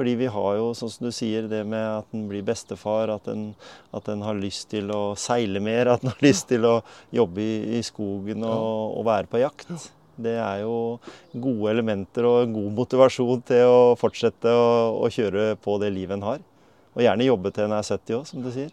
Fordi 0.00 0.14
vi 0.16 0.28
har 0.32 0.54
jo, 0.56 0.70
sånn 0.78 0.92
som 0.94 1.08
du 1.08 1.12
sier, 1.12 1.44
det 1.50 1.64
med 1.68 1.82
at 1.82 2.14
en 2.16 2.22
blir 2.30 2.44
bestefar, 2.46 3.10
at 3.12 3.26
en, 3.28 3.50
at 3.92 4.06
en 4.08 4.22
har 4.24 4.38
lyst 4.38 4.70
til 4.70 4.88
å 4.94 5.16
seile 5.18 5.60
mer, 5.60 5.90
at 5.92 6.06
en 6.06 6.14
har 6.14 6.22
lyst 6.24 6.46
til 6.48 6.64
å 6.64 6.78
jobbe 7.12 7.42
i, 7.42 7.56
i 7.76 7.82
skogen 7.84 8.46
og, 8.46 8.94
og, 8.94 9.02
være 9.10 9.28
på 9.28 9.42
jakt. 9.42 9.90
Det 10.20 10.38
er 10.40 10.62
jo 10.62 11.00
gode 11.34 11.74
elementer 11.74 12.28
og 12.28 12.54
god 12.54 12.72
motivasjon 12.78 13.42
til 13.50 13.68
å 13.68 13.80
fortsette 14.00 14.54
å, 14.54 14.70
å 15.02 15.10
kjøre 15.12 15.56
på 15.60 15.76
det 15.82 15.90
livet 15.98 16.16
en 16.16 16.28
har. 16.30 16.44
Og 16.94 17.04
gjerne 17.04 17.28
jobbe 17.28 17.52
til 17.52 17.66
en 17.66 17.76
er 17.76 17.84
70 17.84 18.20
òg, 18.22 18.30
som 18.30 18.46
du 18.46 18.52
sier. 18.54 18.72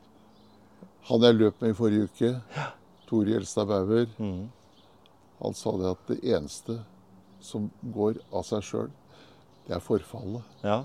Han 1.08 1.24
jeg 1.24 1.38
løp 1.39 1.62
med 1.64 1.72
i 1.72 1.78
forrige 1.78 2.10
uke, 2.10 2.34
ja. 2.58 2.68
Tore 3.08 3.32
Gjelstad 3.32 3.70
Bauer, 3.70 4.10
mm. 4.20 4.43
han 5.39 5.55
sa 5.55 5.72
det 5.80 5.93
at 5.93 6.10
det 6.12 6.18
eneste 6.36 6.82
som 7.43 7.70
går 7.95 8.20
av 8.36 8.43
seg 8.47 8.66
sjøl, 8.68 8.89
det 9.68 9.78
er 9.78 9.84
forfallet. 9.84 10.43
Ja. 10.68 10.82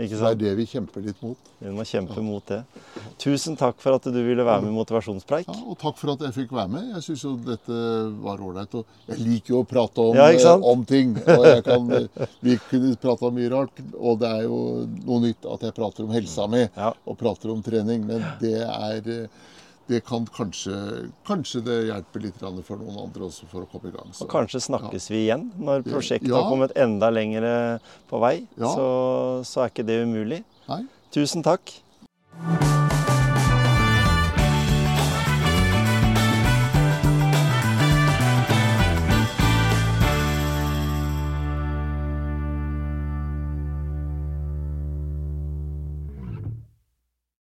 Ikke 0.00 0.16
sant? 0.16 0.38
Det 0.40 0.48
er 0.48 0.50
det 0.50 0.52
vi 0.56 0.64
kjemper 0.66 1.04
litt 1.04 1.18
mot. 1.22 1.50
Vi 1.60 1.70
må 1.72 1.84
kjempe 1.86 2.16
ja. 2.16 2.24
mot 2.24 2.46
det. 2.48 2.60
Tusen 3.20 3.54
takk 3.60 3.76
for 3.82 3.98
at 3.98 4.06
du 4.08 4.18
ville 4.24 4.44
være 4.44 4.64
med 4.64 4.72
i 4.72 4.74
Motivasjonspreik. 4.74 5.50
Ja, 5.50 5.58
og 5.68 5.78
takk 5.80 5.98
for 6.00 6.14
at 6.14 6.24
jeg 6.26 6.34
fikk 6.36 6.54
være 6.56 6.72
med. 6.72 6.88
Jeg 6.96 7.04
syns 7.06 7.24
jo 7.26 7.34
dette 7.44 7.76
var 8.24 8.40
ålreit. 8.42 8.74
Og 8.80 9.12
jeg 9.12 9.20
liker 9.20 9.54
jo 9.54 9.60
å 9.60 9.68
prate 9.68 10.08
om, 10.08 10.16
ja, 10.16 10.56
om 10.72 10.82
ting. 10.88 11.14
Og 11.20 11.46
kan, 11.68 11.92
vi 12.40 12.56
kunne 12.70 12.96
prata 13.04 13.28
om 13.28 13.36
mye 13.36 13.52
rart. 13.52 13.84
Og 14.00 14.18
det 14.22 14.32
er 14.32 14.48
jo 14.48 14.58
noe 15.04 15.22
nytt 15.28 15.48
at 15.54 15.68
jeg 15.68 15.76
prater 15.76 16.08
om 16.08 16.16
helsa 16.16 16.48
mi 16.50 16.64
og 16.80 17.18
prater 17.20 17.52
om 17.52 17.62
trening. 17.64 18.08
Men 18.08 18.24
det 18.42 18.58
er 18.64 19.28
det 19.90 20.00
kan 20.06 20.26
kanskje 20.26 20.74
Kanskje 21.26 21.62
det 21.66 21.78
hjelper 21.88 22.24
litt 22.24 22.42
for 22.66 22.80
noen 22.80 22.98
andre 23.04 23.26
også 23.28 23.48
for 23.50 23.66
å 23.66 23.70
komme 23.70 23.90
i 23.90 23.94
gang. 23.94 24.12
Så. 24.14 24.26
Og 24.26 24.32
kanskje 24.32 24.62
snakkes 24.68 25.08
ja. 25.10 25.14
vi 25.14 25.22
igjen 25.26 25.48
når 25.58 25.86
prosjektet 25.88 26.30
ja. 26.30 26.40
har 26.40 26.50
kommet 26.50 26.76
enda 26.78 27.10
lenger 27.12 27.48
på 28.10 28.22
vei. 28.22 28.36
Ja. 28.56 28.72
Så, 28.72 28.86
så, 29.48 29.64
er 29.64 29.74
ikke 29.74 29.86
det 29.88 30.02
umulig. 30.06 30.42
Nei. 30.70 30.84
Tusen 31.12 31.44
takk. 31.44 31.74